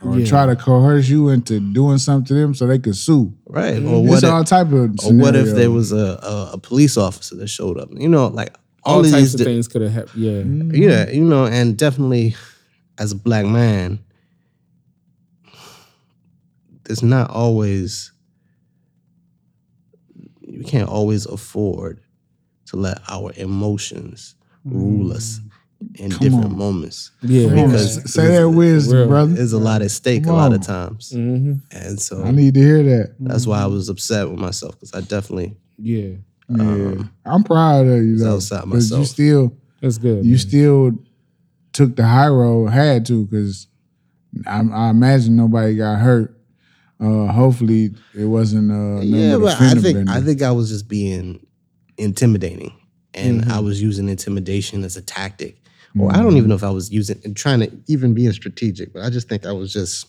Or 0.00 0.18
Yeah. 0.18 0.26
try 0.26 0.46
to 0.46 0.56
coerce 0.56 1.08
you 1.08 1.28
into 1.28 1.58
doing 1.60 1.98
something 1.98 2.24
to 2.26 2.34
them 2.34 2.54
so 2.54 2.66
they 2.66 2.78
could 2.78 2.96
sue. 2.96 3.34
Right? 3.46 3.82
Or 3.84 4.00
It's 4.06 4.22
what? 4.22 4.24
all 4.24 4.40
If, 4.42 4.48
type 4.48 4.68
of. 4.68 4.96
or 5.04 5.12
what 5.12 5.34
if 5.36 5.54
there 5.54 5.70
was 5.70 5.92
a, 5.92 6.18
a, 6.22 6.50
a 6.54 6.58
police 6.58 6.96
officer 6.96 7.34
that 7.36 7.48
showed 7.48 7.78
up? 7.78 7.88
You 7.92 8.08
know, 8.08 8.28
like 8.28 8.54
all, 8.84 8.94
All 8.94 9.00
of 9.04 9.10
types 9.10 9.20
these. 9.22 9.34
of 9.34 9.38
di- 9.40 9.44
things 9.44 9.68
could 9.68 9.82
have 9.82 9.92
happened. 9.92 10.22
Yeah. 10.22 10.32
Mm-hmm. 10.42 10.74
Yeah, 10.74 11.10
you 11.10 11.24
know, 11.24 11.46
and 11.46 11.76
definitely 11.76 12.34
as 12.96 13.12
a 13.12 13.16
black 13.16 13.44
man, 13.44 13.98
there's 16.84 17.02
not 17.02 17.30
always 17.30 18.12
you 20.58 20.64
can't 20.64 20.88
always 20.88 21.24
afford 21.26 22.00
to 22.66 22.76
let 22.76 22.98
our 23.08 23.32
emotions 23.36 24.34
rule 24.64 25.12
us 25.12 25.40
in 25.94 26.10
Come 26.10 26.18
different 26.18 26.44
on. 26.46 26.58
moments. 26.58 27.12
Yeah. 27.22 27.48
Because- 27.48 28.12
say 28.12 28.26
that 28.26 28.38
real. 28.40 28.52
wisdom, 28.52 29.08
brother. 29.08 29.32
There's 29.34 29.52
a 29.52 29.58
lot 29.58 29.80
at 29.82 29.90
stake 29.92 30.24
Come 30.24 30.34
a 30.34 30.36
lot 30.36 30.46
on. 30.52 30.54
of 30.54 30.62
times. 30.62 31.12
hmm 31.12 31.54
And 31.70 32.00
so 32.00 32.22
I 32.24 32.30
need 32.32 32.54
to 32.54 32.60
hear 32.60 32.82
that. 32.82 33.14
that's 33.20 33.46
why 33.46 33.60
I 33.62 33.66
was 33.66 33.88
upset 33.88 34.28
with 34.28 34.38
myself 34.40 34.74
because 34.74 34.92
I 34.94 35.00
definitely 35.02 35.56
Yeah. 35.78 36.14
Yeah, 36.50 36.62
Um, 36.62 37.10
I'm 37.26 37.44
proud 37.44 37.86
of 37.86 38.02
you 38.04 38.12
was 38.12 38.22
though. 38.22 38.34
outside 38.36 38.64
'cause 38.64 38.90
you 38.90 39.04
still, 39.04 39.52
That's 39.82 39.98
good. 39.98 40.24
you 40.24 40.30
man. 40.32 40.38
still 40.38 40.92
took 41.74 41.94
the 41.94 42.06
high 42.06 42.28
road. 42.28 42.66
Had 42.70 43.04
to 43.06 43.26
because 43.26 43.66
I, 44.46 44.60
I 44.62 44.88
imagine 44.90 45.36
nobody 45.36 45.74
got 45.76 45.98
hurt. 46.00 46.37
Uh, 47.00 47.26
hopefully, 47.32 47.90
it 48.16 48.24
wasn't. 48.24 48.70
Uh, 48.72 49.00
yeah, 49.02 49.36
but 49.36 49.52
a 49.52 49.56
I 49.56 49.58
fender 49.58 49.80
think 49.80 49.96
bender. 49.98 50.12
I 50.12 50.20
think 50.20 50.42
I 50.42 50.50
was 50.50 50.68
just 50.68 50.88
being 50.88 51.44
intimidating, 51.96 52.72
and 53.14 53.42
Mm-hmm. 53.42 53.50
I 53.50 53.60
was 53.60 53.80
using 53.82 54.08
intimidation 54.08 54.84
as 54.84 54.96
a 54.96 55.02
tactic, 55.02 55.56
or 55.98 56.10
I 56.10 56.16
don't 56.16 56.28
Mm-hmm. 56.28 56.36
even 56.36 56.48
know 56.48 56.54
if 56.56 56.64
I 56.64 56.70
was 56.70 56.90
using 56.90 57.20
and 57.24 57.36
trying 57.36 57.60
to 57.60 57.70
even 57.86 58.14
being 58.14 58.32
strategic, 58.32 58.92
but 58.92 59.02
I 59.02 59.10
just 59.10 59.28
think 59.28 59.46
I 59.46 59.52
was 59.52 59.72
just 59.72 60.06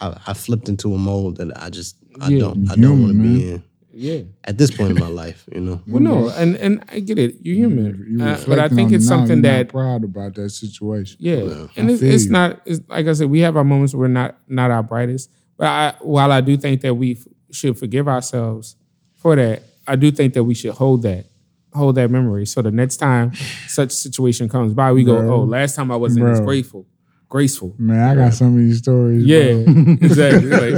I, 0.00 0.16
I 0.26 0.32
flipped 0.34 0.68
into 0.68 0.94
a 0.94 0.98
mold 0.98 1.36
that 1.38 1.50
I 1.62 1.70
just 1.70 1.96
I 2.20 2.28
Yeah. 2.28 2.38
don't 2.40 2.70
I 2.70 2.76
don't 2.76 3.00
want 3.02 3.12
to 3.16 3.22
be 3.22 3.50
in 3.50 3.62
Yeah. 3.92 4.20
at 4.44 4.56
this 4.58 4.70
point 4.70 4.90
in 4.92 4.98
my 5.00 5.08
life, 5.08 5.44
you 5.52 5.60
know. 5.60 5.80
Well, 5.88 6.00
no, 6.02 6.28
and 6.30 6.54
and 6.56 6.84
I 6.92 7.00
get 7.00 7.18
it. 7.18 7.36
You're 7.42 7.56
human, 7.56 8.06
You 8.10 8.24
Uh, 8.24 8.40
but 8.46 8.58
I 8.58 8.68
think 8.68 8.88
on 8.90 8.94
it's 8.94 9.04
now, 9.08 9.16
something 9.16 9.42
you're 9.42 9.52
not 9.52 9.58
that 9.58 9.68
proud 9.70 10.04
about 10.04 10.34
that 10.36 10.50
situation. 10.50 11.16
Yeah, 11.20 11.42
Well, 11.42 11.70
and 11.76 11.88
I 11.90 11.92
it's, 11.94 12.02
it's 12.02 12.26
not. 12.26 12.60
It's, 12.66 12.80
like 12.88 13.06
I 13.06 13.12
said, 13.14 13.28
we 13.30 13.40
have 13.40 13.56
our 13.56 13.64
moments 13.64 13.94
where 13.94 14.02
we're 14.08 14.08
not 14.14 14.38
not 14.48 14.70
our 14.70 14.82
brightest. 14.82 15.30
But 15.58 15.66
I, 15.66 15.94
while 16.00 16.32
I 16.32 16.40
do 16.40 16.56
think 16.56 16.80
that 16.82 16.94
we 16.94 17.12
f- 17.12 17.26
should 17.50 17.76
forgive 17.78 18.08
ourselves 18.08 18.76
for 19.16 19.36
that, 19.36 19.62
I 19.86 19.96
do 19.96 20.10
think 20.10 20.32
that 20.34 20.44
we 20.44 20.54
should 20.54 20.72
hold 20.72 21.02
that 21.02 21.26
hold 21.74 21.96
that 21.96 22.10
memory. 22.10 22.46
So 22.46 22.62
the 22.62 22.70
next 22.70 22.96
time 22.96 23.32
such 23.66 23.90
situation 23.92 24.48
comes 24.48 24.72
by, 24.72 24.92
we 24.92 25.04
go, 25.04 25.18
Bro. 25.20 25.34
"Oh, 25.34 25.42
last 25.42 25.74
time 25.76 25.90
I 25.90 25.96
wasn't 25.96 26.26
as 26.26 26.38
Bro. 26.38 26.46
grateful, 26.46 26.86
graceful." 27.28 27.74
Man, 27.78 28.00
I 28.00 28.14
got 28.24 28.34
some 28.34 28.48
of 28.54 28.58
these 28.58 28.78
stories. 28.78 29.24
Yeah, 29.24 29.64
bro. 29.64 29.96
exactly. 30.00 30.50
Like, 30.50 30.72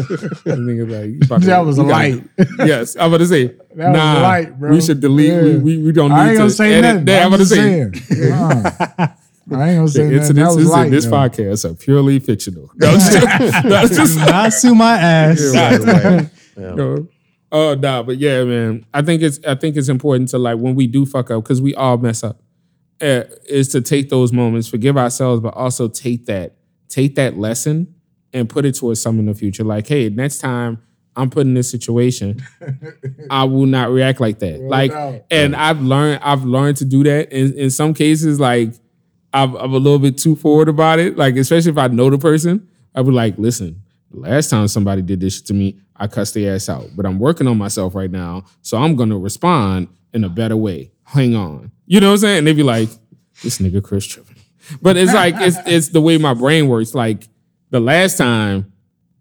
like, 0.47 1.07
you 1.11 1.19
about 1.23 1.41
to- 1.43 1.47
that 1.47 1.65
was 1.65 1.79
a 1.79 1.83
you 1.83 1.89
gotta- 1.89 2.09
light. 2.15 2.49
Yes, 2.67 2.97
I'm 2.97 3.09
about 3.13 3.19
to 3.19 3.27
say. 3.27 3.47
That 3.47 3.91
was 3.91 3.97
nah, 3.97 4.23
light, 4.23 4.59
bro. 4.59 4.71
We 4.73 4.81
should 4.81 5.01
delete. 5.01 5.43
We, 5.43 5.51
Yeah. 5.53 5.59
we, 5.59 5.79
we 5.85 5.93
don't 5.93 6.11
need 6.11 6.17
I 6.17 6.25
ain't 6.29 6.33
to 6.33 6.39
gonna 6.39 6.51
say 6.51 6.73
edit 6.75 6.83
nothing. 6.85 7.05
that. 7.07 7.23
I'm 7.23 7.29
about 7.29 7.37
to 7.37 7.43
just 7.45 7.55
say. 7.55 8.17
saying. 8.17 8.33
Uh, 8.99 9.07
I 9.53 9.69
ain't 9.71 9.79
gonna 9.79 9.89
say 9.89 10.09
The 10.09 10.17
nothing. 10.17 10.37
That 10.37 10.47
was 10.55 10.57
incidences 10.57 10.71
light. 10.71 10.87
in 10.87 10.93
this 10.93 11.05
though. 11.07 11.11
podcast 11.13 11.71
are 11.71 11.75
purely 11.75 12.19
fictional. 12.19 12.71
No, 12.77 12.91
it's 12.95 13.13
just, 13.13 13.65
no, 13.65 13.87
just 13.87 14.17
Not 14.19 14.53
sue 14.53 14.75
my 14.75 14.97
ass. 14.99 15.53
Right, 15.55 15.81
right. 15.81 16.31
Yeah. 16.57 16.75
no. 16.75 17.09
Oh 17.53 17.75
nah, 17.75 18.03
but 18.03 18.19
yeah, 18.19 18.45
man. 18.45 18.85
I 18.93 19.03
think 19.03 19.23
it's 19.23 19.41
I 19.47 19.55
think 19.55 19.77
it's 19.77 19.89
important 19.89 20.29
to 20.31 20.39
like 20.39 20.59
when 20.59 20.75
we 20.75 20.87
do 20.87 21.05
fuck 21.07 21.31
up 21.31 21.43
because 21.43 21.61
we 21.63 21.75
all 21.75 21.97
mess 21.99 22.23
up. 22.23 22.41
Uh, 23.01 23.25
is 23.49 23.69
to 23.69 23.81
take 23.81 24.11
those 24.11 24.31
moments, 24.33 24.69
forgive 24.69 24.97
ourselves, 24.99 25.41
but 25.41 25.55
also 25.55 25.89
take 25.89 26.27
that 26.27 26.57
take 26.89 27.15
that 27.15 27.39
lesson 27.39 27.95
and 28.35 28.49
put 28.49 28.65
it 28.67 28.75
towards 28.75 29.01
some 29.01 29.19
in 29.19 29.27
the 29.27 29.35
future. 29.35 29.65
Like, 29.65 29.87
hey, 29.89 30.11
next 30.11 30.39
time 30.39 30.83
I'm 31.17 31.31
put 31.31 31.47
in 31.47 31.55
this 31.55 31.71
situation, 31.71 32.41
I 33.31 33.45
will 33.45 33.67
not 33.67 33.91
react 33.91 34.21
like 34.21 34.39
that. 34.41 34.61
like, 34.61 34.91
doubt. 34.93 35.23
and 35.31 35.57
I've 35.57 35.81
learned 35.81 36.21
I've 36.23 36.45
learned 36.45 36.77
to 36.79 36.85
do 36.85 37.03
that. 37.05 37.33
In 37.33 37.55
in 37.55 37.71
some 37.71 37.95
cases, 37.95 38.39
like 38.39 38.75
I'm, 39.33 39.55
I'm 39.57 39.73
a 39.73 39.79
little 39.79 39.99
bit 39.99 40.19
too 40.19 40.37
forward 40.37 40.69
about 40.69 40.99
it. 40.99 41.17
Like, 41.17 41.37
especially 41.37 41.73
if 41.73 41.79
I 41.79 41.89
know 41.89 42.11
the 42.11 42.19
person, 42.19 42.69
I 42.95 43.01
would 43.01 43.15
like, 43.15 43.39
listen, 43.39 43.83
the 44.11 44.21
last 44.21 44.51
time 44.51 44.67
somebody 44.69 45.03
did 45.03 45.21
this 45.21 45.41
to 45.43 45.55
me, 45.55 45.79
I 45.97 46.07
cussed 46.07 46.35
their 46.35 46.55
ass 46.55 46.69
out. 46.69 46.89
But 46.97 47.07
I'm 47.07 47.19
working 47.19 47.47
on 47.47 47.59
myself 47.59 47.95
right 47.95 48.11
now. 48.11 48.45
So 48.63 48.79
I'm 48.79 48.97
gonna 48.97 49.19
respond 49.19 49.89
in 50.13 50.25
a 50.25 50.29
better 50.29 50.57
way. 50.57 50.91
Hang 51.05 51.37
on. 51.37 51.71
You 51.87 52.01
know 52.01 52.09
what 52.09 52.15
I'm 52.15 52.19
saying? 52.19 52.39
And 52.39 52.47
they 52.47 52.53
be 52.53 52.63
like, 52.63 52.89
this 53.43 53.59
nigga 53.59 53.83
Chris 53.83 54.07
tripping. 54.07 54.37
But 54.83 54.97
it's 54.97 55.15
like 55.15 55.35
it's 55.39 55.57
it's 55.67 55.89
the 55.89 56.01
way 56.01 56.19
my 56.19 56.35
brain 56.35 56.69
works. 56.69 56.95
Like 56.95 57.29
the 57.71 57.81
last 57.81 58.17
time, 58.17 58.73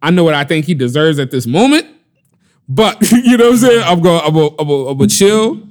I 0.01 0.11
know 0.11 0.23
what 0.23 0.33
I 0.33 0.43
think 0.43 0.65
he 0.65 0.73
deserves 0.73 1.19
at 1.19 1.31
this 1.31 1.45
moment. 1.45 1.87
But 2.67 3.11
you 3.11 3.37
know 3.37 3.45
what 3.45 3.53
I'm 3.53 3.57
saying? 3.57 3.83
I'm 3.85 4.01
going. 4.01 4.21
I'm 4.25 4.33
gonna, 4.33 4.55
I'm 4.59 4.67
gonna, 4.67 4.89
I'm 4.89 4.97
gonna 4.97 5.09
chill. 5.09 5.61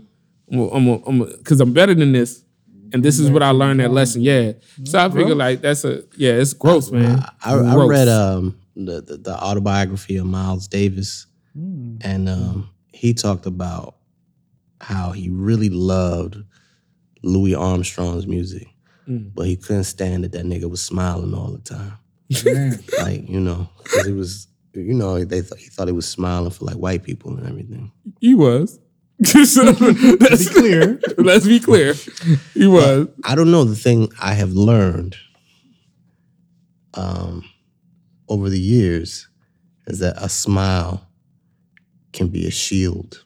I'm 0.51 0.59
gonna, 0.59 0.71
I'm 0.71 0.85
gonna, 0.85 1.03
I'm 1.07 1.19
gonna, 1.19 1.37
cause 1.45 1.61
I'm 1.61 1.73
better 1.73 1.95
than 1.95 2.13
this. 2.13 2.45
And 2.93 3.03
this 3.03 3.19
is 3.19 3.31
what 3.31 3.43
I 3.43 3.51
learned 3.51 3.81
that 3.81 3.91
lesson. 3.93 4.23
Yeah. 4.23 4.53
So 4.85 4.99
I 4.99 5.09
figure 5.11 5.35
like 5.35 5.61
that's 5.61 5.85
a 5.85 6.03
yeah, 6.17 6.33
it's 6.33 6.53
gross, 6.55 6.91
man. 6.91 7.25
I, 7.45 7.55
I 7.55 7.75
Gross. 7.75 7.89
read 7.91 8.09
um 8.09 8.59
the, 8.77 9.01
the 9.03 9.17
the 9.19 9.35
autobiography 9.37 10.17
of 10.17 10.27
Miles 10.27 10.69
Davis, 10.69 11.27
and 11.55 12.29
um 12.29 12.71
he 12.93 13.15
talked 13.15 13.47
about 13.47 13.97
how 14.81 15.13
he 15.13 15.29
really 15.29 15.69
loved 15.69 16.37
Louis 17.23 17.55
Armstrong's 17.55 18.27
music, 18.27 18.67
Mm. 19.09 19.33
but 19.35 19.47
he 19.47 19.57
couldn't 19.57 19.85
stand 19.85 20.25
that 20.25 20.33
that 20.33 20.45
nigga 20.45 20.69
was 20.69 20.83
smiling 20.83 21.33
all 21.35 21.51
the 21.51 21.59
time. 21.59 21.93
Like 23.03 23.29
you 23.29 23.41
know, 23.41 23.69
because 23.83 24.07
he 24.07 24.13
was, 24.13 24.49
you 24.75 24.93
know, 24.95 25.25
they 25.25 25.41
th- 25.41 25.61
he 25.63 25.69
thought 25.71 25.89
he 25.89 25.93
was 25.93 26.07
smiling 26.07 26.51
for 26.51 26.65
like 26.67 26.77
white 26.77 27.03
people 27.03 27.37
and 27.37 27.47
everything. 27.49 27.91
He 28.21 28.35
was. 28.35 28.79
So, 29.25 29.63
let's 30.21 30.49
be 30.49 30.55
clear. 30.55 31.01
Let's 31.19 31.47
be 31.47 31.61
clear. 31.61 31.95
He 32.55 32.67
was. 32.67 33.09
I 33.25 33.35
don't 33.35 33.51
know. 33.51 33.65
The 33.65 33.75
thing 33.75 34.11
I 34.21 34.35
have 34.35 34.53
learned 34.53 35.17
um, 36.95 37.45
over 38.29 38.49
the 38.49 38.61
years 38.61 39.29
is 39.87 39.99
that 39.99 40.17
a 40.19 40.29
smile 40.29 41.09
can 42.13 42.29
be 42.29 42.47
a 42.47 42.51
shield. 42.51 43.25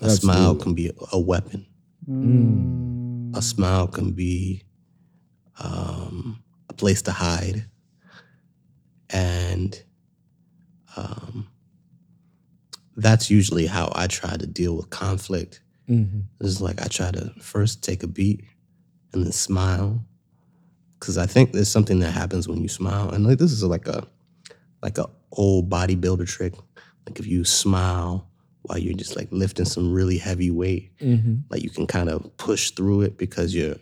A 0.00 0.10
smile 0.10 0.54
can 0.54 0.74
be 0.74 0.90
a 1.12 1.18
weapon. 1.18 1.66
Mm. 2.08 3.36
A 3.36 3.40
smile 3.40 3.86
can 3.86 4.12
be 4.12 4.62
um, 5.58 6.42
a 6.68 6.74
place 6.74 7.02
to 7.02 7.12
hide. 7.12 7.66
And 9.10 9.82
um, 10.96 11.48
that's 12.96 13.30
usually 13.30 13.66
how 13.66 13.90
I 13.94 14.06
try 14.06 14.36
to 14.36 14.46
deal 14.46 14.76
with 14.76 14.90
conflict. 14.90 15.60
Mhm. 15.88 16.24
It's 16.40 16.60
like 16.60 16.80
I 16.80 16.86
try 16.86 17.10
to 17.10 17.32
first 17.40 17.82
take 17.82 18.02
a 18.02 18.06
beat 18.06 18.44
and 19.12 19.24
then 19.24 19.32
smile. 19.32 20.04
Cause 21.00 21.18
I 21.18 21.26
think 21.26 21.52
there's 21.52 21.68
something 21.70 21.98
that 22.00 22.12
happens 22.12 22.48
when 22.48 22.62
you 22.62 22.68
smile. 22.68 23.10
And 23.10 23.26
like 23.26 23.38
this 23.38 23.52
is 23.52 23.62
like 23.62 23.86
a 23.86 24.06
like 24.82 24.96
a 24.98 25.06
old 25.32 25.68
bodybuilder 25.68 26.26
trick. 26.26 26.54
Like 27.06 27.18
if 27.18 27.26
you 27.26 27.44
smile 27.44 28.30
while 28.62 28.78
you're 28.78 28.94
just 28.94 29.14
like 29.16 29.28
lifting 29.30 29.66
some 29.66 29.92
really 29.92 30.16
heavy 30.16 30.50
weight, 30.50 30.90
Mhm. 31.00 31.42
like 31.50 31.62
you 31.62 31.68
can 31.68 31.86
kind 31.86 32.08
of 32.08 32.34
push 32.38 32.70
through 32.70 33.02
it 33.02 33.18
because 33.18 33.54
your 33.54 33.76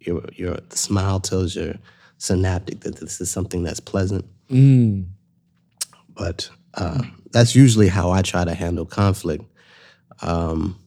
your 0.00 0.24
your 0.34 0.56
the 0.68 0.76
smile 0.76 1.20
tells 1.20 1.54
your 1.54 1.74
synaptic 2.18 2.80
that 2.80 2.96
this 2.96 3.20
is 3.20 3.30
something 3.30 3.62
that's 3.62 3.80
pleasant. 3.80 4.24
Mm. 4.50 5.06
But 6.16 6.48
uh, 6.74 7.02
that's 7.34 7.54
usually 7.54 7.88
how 7.88 8.10
I 8.10 8.22
try 8.22 8.44
to 8.44 8.54
handle 8.54 8.86
conflict. 8.86 9.44
Um, 10.22 10.78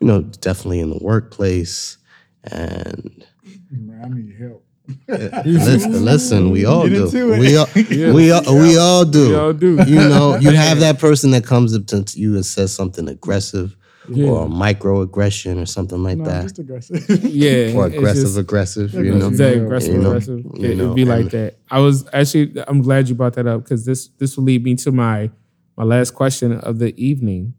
you 0.00 0.06
know, 0.06 0.22
definitely 0.22 0.80
in 0.80 0.90
the 0.90 0.98
workplace 1.02 1.96
and 2.44 3.24
man, 3.70 4.00
I 4.04 4.08
need 4.08 4.36
help. 4.38 4.64
listen, 5.44 6.04
listen, 6.04 6.50
we 6.50 6.64
all 6.64 6.88
Get 6.88 7.10
do. 7.10 7.30
We 7.32 7.56
all, 7.56 7.66
Yeah. 7.74 8.12
we 8.12 8.30
all, 8.30 8.42
we 8.54 8.76
all 8.78 9.04
do. 9.04 9.28
We 9.30 9.34
all 9.34 9.52
do. 9.52 9.76
You 9.86 9.96
know, 9.96 10.36
you 10.40 10.50
have 10.52 10.80
that 10.80 10.98
person 10.98 11.30
that 11.32 11.44
comes 11.44 11.74
up 11.74 11.86
to 11.86 12.04
you 12.14 12.34
and 12.36 12.46
says 12.46 12.72
something 12.74 13.08
aggressive 13.08 13.76
Yeah. 14.08 14.28
or 14.28 14.46
microaggression 14.46 15.60
or 15.60 15.66
something 15.66 16.02
like 16.02 16.18
No, 16.18 16.24
that, 16.24 16.42
just 16.44 16.58
aggressive. 16.58 17.24
Yeah. 17.24 17.74
or 17.74 17.86
aggressive 17.86 18.24
just- 18.24 18.38
aggressive. 18.38 18.94
You 18.94 19.14
know, 19.14 19.28
Is 19.30 19.38
that 19.38 19.56
Yeah. 19.56 19.62
aggressive? 19.62 19.94
You 19.94 20.00
know, 20.00 20.08
aggressive? 20.10 20.38
you 20.54 20.70
It, 20.70 20.76
know, 20.76 20.86
would 20.88 20.96
be 20.96 21.04
like 21.04 21.30
that. 21.30 21.58
I 21.70 21.80
was 21.80 22.06
actually. 22.12 22.52
I'm 22.66 22.80
glad 22.80 23.08
you 23.08 23.14
brought 23.14 23.34
that 23.34 23.46
up 23.46 23.64
because 23.64 23.84
this 23.84 24.08
this 24.18 24.36
will 24.36 24.44
lead 24.44 24.62
me 24.64 24.74
to 24.76 24.92
my 24.92 25.30
my 25.78 25.84
last 25.84 26.10
question 26.10 26.52
of 26.52 26.78
the 26.80 26.92
evening. 27.02 27.54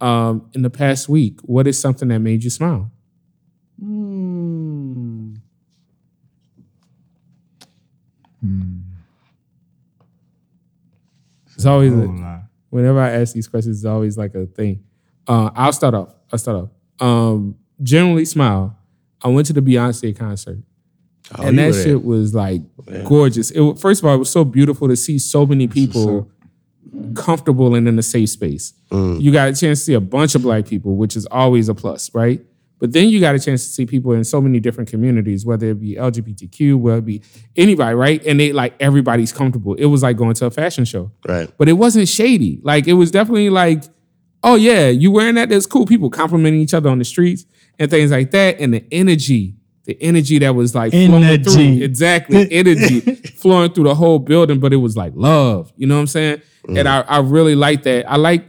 Um, 0.00 0.50
in 0.54 0.60
the 0.60 0.68
past 0.70 1.08
week, 1.08 1.40
what 1.42 1.66
is 1.66 1.80
something 1.80 2.08
that 2.08 2.18
made 2.18 2.44
you 2.44 2.50
smile? 2.50 2.90
Mm. 3.82 5.36
It's 11.54 11.64
always 11.64 11.92
a, 11.94 12.42
whenever 12.68 13.00
I 13.00 13.10
ask 13.12 13.32
these 13.34 13.48
questions, 13.48 13.78
it's 13.78 13.86
always 13.86 14.18
like 14.18 14.34
a 14.34 14.44
thing. 14.46 14.82
Uh, 15.26 15.50
I'll 15.54 15.72
start 15.72 15.94
off. 15.94 16.14
I'll 16.32 16.38
start 16.38 16.64
off. 16.64 16.70
Um, 17.00 17.56
generally, 17.82 18.24
smile. 18.26 18.76
I 19.22 19.28
went 19.28 19.46
to 19.46 19.52
the 19.54 19.62
Beyonce 19.62 20.14
concert, 20.16 20.58
Oh, 21.38 21.46
and 21.46 21.58
that 21.58 21.72
shit 21.74 22.04
was 22.04 22.34
like 22.34 22.60
Yeah. 22.86 23.04
gorgeous. 23.04 23.50
It 23.52 23.78
first 23.78 24.02
of 24.02 24.06
all, 24.06 24.14
it 24.14 24.18
was 24.18 24.28
so 24.28 24.44
beautiful 24.44 24.88
to 24.88 24.96
see 24.96 25.18
so 25.18 25.46
many 25.46 25.66
people 25.66 26.30
comfortable 27.14 27.74
and 27.74 27.88
in 27.88 27.98
a 27.98 28.02
safe 28.02 28.30
space. 28.30 28.74
Mm. 28.90 29.20
You 29.20 29.32
got 29.32 29.48
a 29.48 29.52
chance 29.52 29.80
to 29.80 29.84
see 29.84 29.94
a 29.94 30.00
bunch 30.00 30.34
of 30.34 30.42
black 30.42 30.66
people, 30.66 30.96
which 30.96 31.16
is 31.16 31.26
always 31.26 31.68
a 31.68 31.74
plus, 31.74 32.14
right? 32.14 32.40
But 32.80 32.92
then 32.92 33.08
you 33.08 33.20
got 33.20 33.34
a 33.34 33.38
chance 33.38 33.64
to 33.64 33.70
see 33.70 33.86
people 33.86 34.12
in 34.12 34.24
so 34.24 34.40
many 34.40 34.60
different 34.60 34.90
communities, 34.90 35.46
whether 35.46 35.70
it 35.70 35.80
be 35.80 35.94
LGBTQ, 35.94 36.76
whether 36.76 36.98
it 36.98 37.06
be 37.06 37.22
anybody, 37.56 37.94
right? 37.94 38.24
And 38.26 38.38
they 38.38 38.52
like 38.52 38.74
everybody's 38.78 39.32
comfortable. 39.32 39.74
It 39.74 39.86
was 39.86 40.02
like 40.02 40.16
going 40.16 40.34
to 40.34 40.46
a 40.46 40.50
fashion 40.50 40.84
show 40.84 41.10
right. 41.26 41.50
but 41.56 41.68
it 41.68 41.74
wasn't 41.74 42.08
shady. 42.08 42.60
Like 42.62 42.86
it 42.86 42.94
was 42.94 43.10
definitely 43.10 43.48
like, 43.48 43.84
oh 44.42 44.56
yeah, 44.56 44.88
you 44.88 45.10
wearing 45.10 45.36
that? 45.36 45.48
That's 45.48 45.66
cool. 45.66 45.86
People 45.86 46.10
complimenting 46.10 46.60
each 46.60 46.74
other 46.74 46.90
on 46.90 46.98
the 46.98 47.04
streets 47.04 47.46
and 47.78 47.90
things 47.90 48.10
like 48.10 48.32
that. 48.32 48.60
And 48.60 48.74
the 48.74 48.84
energy, 48.92 49.54
the 49.84 49.96
energy 50.02 50.38
that 50.38 50.54
was 50.54 50.74
like 50.74 50.92
flowing 50.92 51.24
Energy. 51.24 51.44
through, 51.78 51.84
exactly, 51.84 52.48
energy 52.50 53.00
flowing 53.36 53.72
through 53.72 53.84
the 53.84 53.94
whole 53.94 54.18
building. 54.18 54.60
But 54.60 54.72
it 54.72 54.76
was 54.78 54.96
like 54.96 55.12
love. 55.14 55.72
You 55.76 55.86
know 55.86 55.94
what 55.96 56.00
I'm 56.02 56.06
saying? 56.06 56.42
And 56.68 56.88
I, 56.88 57.00
I 57.02 57.18
really 57.20 57.54
like 57.54 57.82
that. 57.82 58.10
I 58.10 58.16
like, 58.16 58.44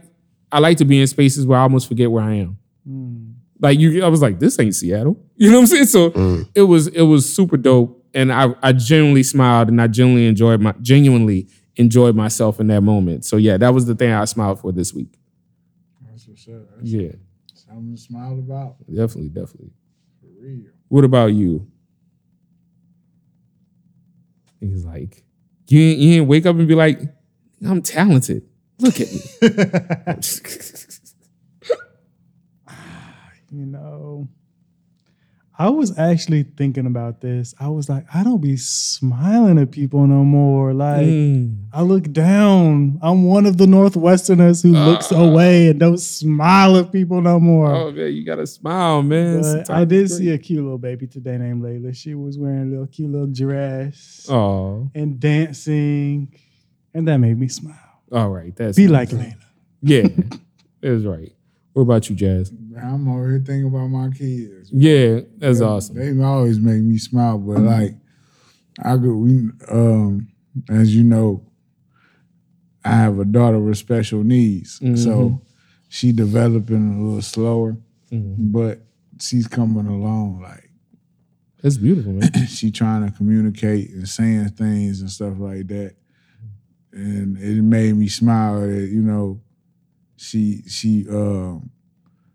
I 0.50 0.58
like 0.60 0.78
to 0.78 0.84
be 0.86 1.00
in 1.00 1.06
spaces 1.06 1.44
where 1.46 1.58
I 1.58 1.62
almost 1.62 1.88
forget 1.88 2.10
where 2.10 2.24
I 2.24 2.34
am. 2.36 2.58
Mm. 2.88 3.34
Like 3.60 3.78
you, 3.78 4.02
I 4.04 4.08
was 4.08 4.22
like, 4.22 4.38
this 4.38 4.58
ain't 4.58 4.74
Seattle. 4.74 5.22
You 5.38 5.50
know 5.50 5.58
what 5.58 5.62
I'm 5.64 5.66
saying? 5.66 5.84
So 5.86 6.10
Mm. 6.12 6.48
it 6.54 6.62
was, 6.62 6.86
it 6.86 7.02
was 7.02 7.30
super 7.34 7.58
dope. 7.58 8.02
And 8.14 8.32
I, 8.32 8.54
I 8.62 8.72
genuinely 8.72 9.22
smiled 9.22 9.68
and 9.68 9.82
I 9.82 9.86
genuinely 9.86 10.26
enjoyed 10.28 10.62
my, 10.62 10.72
genuinely 10.80 11.48
enjoyed 11.76 12.16
myself 12.16 12.58
in 12.58 12.68
that 12.68 12.80
moment. 12.80 13.26
So 13.26 13.36
yeah, 13.36 13.58
that 13.58 13.74
was 13.74 13.84
the 13.84 13.94
thing 13.94 14.10
I 14.12 14.24
smiled 14.24 14.60
for 14.60 14.72
this 14.72 14.94
week. 14.94 15.12
That's 16.08 16.26
what's 16.26 16.48
up. 16.48 16.62
That's 16.78 16.88
Yeah, 16.90 17.10
something 17.52 17.94
to 17.94 18.00
smile 18.00 18.32
about. 18.38 18.76
definitely, 18.86 19.28
definitely. 19.28 19.72
For 20.22 20.28
real. 20.42 20.62
What 20.88 21.04
about 21.04 21.26
you? 21.34 21.66
He's 24.60 24.84
like, 24.84 25.24
you 25.68 25.80
ain't, 25.80 25.98
you 25.98 26.20
ain't 26.20 26.28
wake 26.28 26.46
up 26.46 26.56
and 26.56 26.66
be 26.68 26.74
like, 26.74 27.00
I'm 27.66 27.82
talented. 27.82 28.42
Look 28.78 29.00
at 29.00 29.12
me. 29.12 29.20
You 33.52 33.64
know, 33.64 34.28
I 35.58 35.70
was 35.70 35.98
actually 35.98 36.42
thinking 36.42 36.84
about 36.84 37.22
this. 37.22 37.54
I 37.58 37.68
was 37.68 37.88
like, 37.88 38.04
I 38.14 38.22
don't 38.22 38.42
be 38.42 38.58
smiling 38.58 39.58
at 39.58 39.70
people 39.70 40.06
no 40.06 40.22
more. 40.22 40.74
Like, 40.74 41.06
Mm. 41.06 41.56
I 41.72 41.80
look 41.82 42.12
down. 42.12 42.98
I'm 43.00 43.24
one 43.24 43.46
of 43.46 43.56
the 43.56 43.64
Northwesterners 43.64 44.62
who 44.62 44.72
looks 44.72 45.10
Ah. 45.12 45.22
away 45.24 45.68
and 45.68 45.80
don't 45.80 45.98
smile 45.98 46.76
at 46.76 46.92
people 46.92 47.22
no 47.22 47.40
more. 47.40 47.74
Oh 47.74 47.90
man, 47.90 48.12
you 48.12 48.22
gotta 48.24 48.46
smile, 48.46 49.02
man. 49.02 49.64
I 49.70 49.84
did 49.86 50.10
see 50.10 50.30
a 50.30 50.36
cute 50.38 50.62
little 50.62 50.76
baby 50.78 51.06
today 51.06 51.38
named 51.38 51.62
Layla. 51.62 51.94
She 51.96 52.14
was 52.14 52.38
wearing 52.38 52.68
a 52.68 52.70
little 52.72 52.86
cute 52.86 53.10
little 53.10 53.26
dress 53.26 54.26
Oh, 54.28 54.90
and 54.94 55.18
dancing, 55.18 56.34
and 56.92 57.08
that 57.08 57.16
made 57.16 57.38
me 57.38 57.48
smile. 57.48 57.78
all 58.12 58.28
right. 58.30 58.54
That's 58.54 58.76
Be 58.76 58.88
like 58.88 59.08
Layla. 59.08 59.36
yeah, 59.80 60.06
that's 60.82 61.04
right. 61.04 61.32
What 61.76 61.82
about 61.82 62.08
you, 62.08 62.16
Jaz? 62.16 62.50
I'm 62.82 63.06
over 63.06 63.28
here 63.28 63.38
thinking 63.44 63.66
about 63.66 63.88
my 63.88 64.08
kids. 64.08 64.70
Yeah, 64.72 65.20
that's 65.36 65.58
They- 65.58 65.64
awesome. 65.66 65.94
They 65.96 66.22
always 66.24 66.58
make 66.58 66.82
me 66.82 66.96
smile, 66.96 67.36
but 67.36 67.60
like 67.60 67.98
I 68.82 68.96
go 68.96 69.14
we 69.14 69.50
um 69.70 70.28
as 70.70 70.96
you 70.96 71.04
know, 71.04 71.42
I 72.82 72.92
have 72.96 73.18
a 73.18 73.26
daughter 73.26 73.60
with 73.60 73.76
special 73.76 74.24
needs. 74.24 74.80
Mhm. 74.80 74.96
So 74.96 75.42
she 75.90 76.12
developing 76.12 76.94
a 76.94 77.02
little 77.04 77.20
slower, 77.20 77.76
Mhm. 78.10 78.52
but 78.52 78.82
she's 79.20 79.46
coming 79.46 79.86
along 79.86 80.40
like 80.40 80.70
That's 81.62 81.76
beautiful, 81.76 82.14
man. 82.14 82.30
she 82.48 82.70
trying 82.70 83.04
to 83.04 83.14
communicate 83.14 83.90
and 83.90 84.08
saying 84.08 84.48
things 84.50 85.02
and 85.02 85.10
stuff 85.10 85.38
like 85.38 85.66
that. 85.68 85.92
And 86.94 87.36
it 87.36 87.60
made 87.62 87.96
me 87.96 88.08
smile 88.08 88.62
that, 88.62 88.88
you 88.88 89.02
know, 89.02 89.42
she 90.16 90.62
she 90.68 91.06
um 91.10 91.70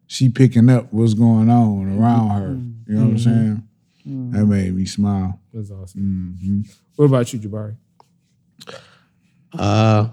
she 0.07 0.29
picking 0.29 0.69
up 0.69 0.91
what's 0.91 1.13
going 1.13 1.49
on 1.49 1.97
around 1.97 2.29
her. 2.29 2.49
You 2.91 2.99
know 2.99 3.01
what 3.01 3.07
I'm 3.11 3.15
Mhm. 3.15 3.23
saying? 3.23 3.63
Mm. 4.07 4.31
That 4.33 4.45
made 4.45 4.75
me 4.75 4.85
smile. 4.85 5.39
That's 5.53 5.71
awesome. 5.71 6.37
hmm 6.41 6.61
What 6.95 7.05
about 7.05 7.31
you, 7.33 7.39
Jabari? 7.39 7.75
Uh, 9.53 10.09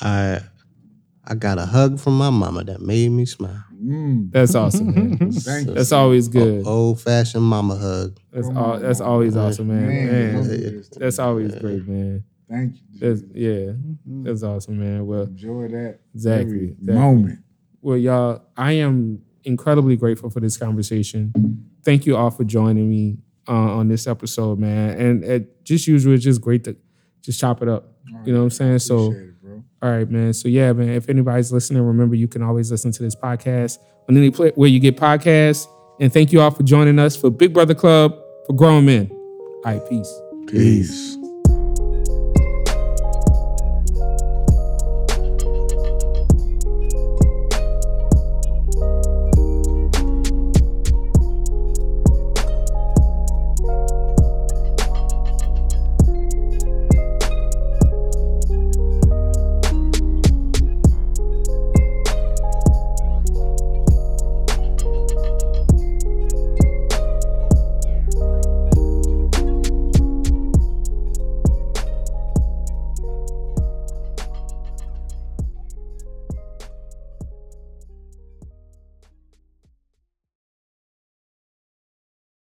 I 0.00 0.40
I 1.24 1.34
got 1.36 1.58
a 1.58 1.66
hug 1.66 2.00
from 2.00 2.18
my 2.18 2.30
mama 2.30 2.64
that 2.64 2.80
made 2.80 3.08
me 3.10 3.24
smile. 3.26 3.64
Mm. 3.82 4.30
That's 4.32 4.54
awesome, 4.54 4.94
man. 4.94 5.32
Thank 5.32 5.68
you. 5.68 5.74
That's 5.74 5.92
always 5.92 6.28
good. 6.28 6.66
Old 6.66 7.00
fashioned 7.00 7.44
mama 7.44 7.76
hug. 7.76 8.18
That's 8.32 8.48
all. 8.48 8.78
That's 8.78 9.00
always 9.00 9.36
awesome, 9.36 9.68
man. 9.68 9.86
Man, 9.86 10.06
Man, 10.06 10.34
don't 10.34 10.48
do 10.48 10.56
this 10.78 10.88
to 10.90 10.98
that's 10.98 11.18
always 11.18 11.54
great, 11.56 11.86
man. 11.86 12.24
Thank 12.52 12.74
you. 12.74 13.00
That's 13.00 13.22
yeah. 13.32 13.72
Mm. 14.08 14.24
That's 14.24 14.42
awesome, 14.42 14.78
man. 14.78 15.06
Well, 15.06 15.22
Enjoy 15.22 15.68
that. 15.68 16.00
Exactly, 16.14 16.76
exactly. 16.78 16.94
moment. 16.94 17.38
well, 17.80 17.96
y'all. 17.96 18.42
I 18.56 18.72
am 18.72 19.22
incredibly 19.44 19.96
grateful 19.96 20.28
for 20.28 20.40
this 20.40 20.58
conversation. 20.58 21.32
Thank 21.82 22.04
you 22.04 22.16
all 22.16 22.30
for 22.30 22.44
joining 22.44 22.90
me 22.90 23.18
uh, 23.48 23.52
on 23.52 23.88
this 23.88 24.06
episode, 24.06 24.58
man. 24.58 25.00
And 25.00 25.24
it, 25.24 25.64
just 25.64 25.86
usual, 25.86 26.14
it's 26.14 26.22
just 26.22 26.42
great 26.42 26.64
to 26.64 26.76
just 27.22 27.40
chop 27.40 27.62
it 27.62 27.68
up. 27.68 27.88
You 28.24 28.34
know 28.34 28.40
what 28.40 28.44
I'm 28.44 28.50
saying? 28.50 28.78
So. 28.80 29.12
It, 29.12 29.42
bro. 29.42 29.64
All 29.80 29.90
right, 29.90 30.08
man. 30.08 30.34
So 30.34 30.48
yeah, 30.48 30.72
man. 30.74 30.90
If 30.90 31.08
anybody's 31.08 31.52
listening, 31.52 31.82
remember 31.82 32.14
you 32.14 32.28
can 32.28 32.42
always 32.42 32.70
listen 32.70 32.92
to 32.92 33.02
this 33.02 33.16
podcast 33.16 33.78
on 34.08 34.16
any 34.16 34.30
play 34.30 34.52
where 34.54 34.68
you 34.68 34.78
get 34.78 34.96
podcasts. 34.96 35.66
And 36.00 36.12
thank 36.12 36.32
you 36.32 36.40
all 36.40 36.50
for 36.50 36.62
joining 36.62 36.98
us 36.98 37.16
for 37.16 37.30
Big 37.30 37.54
Brother 37.54 37.74
Club 37.74 38.14
for 38.46 38.52
Grown 38.52 38.84
Men. 38.84 39.10
All 39.10 39.60
right, 39.64 39.88
peace. 39.88 40.12
Peace. 40.48 41.16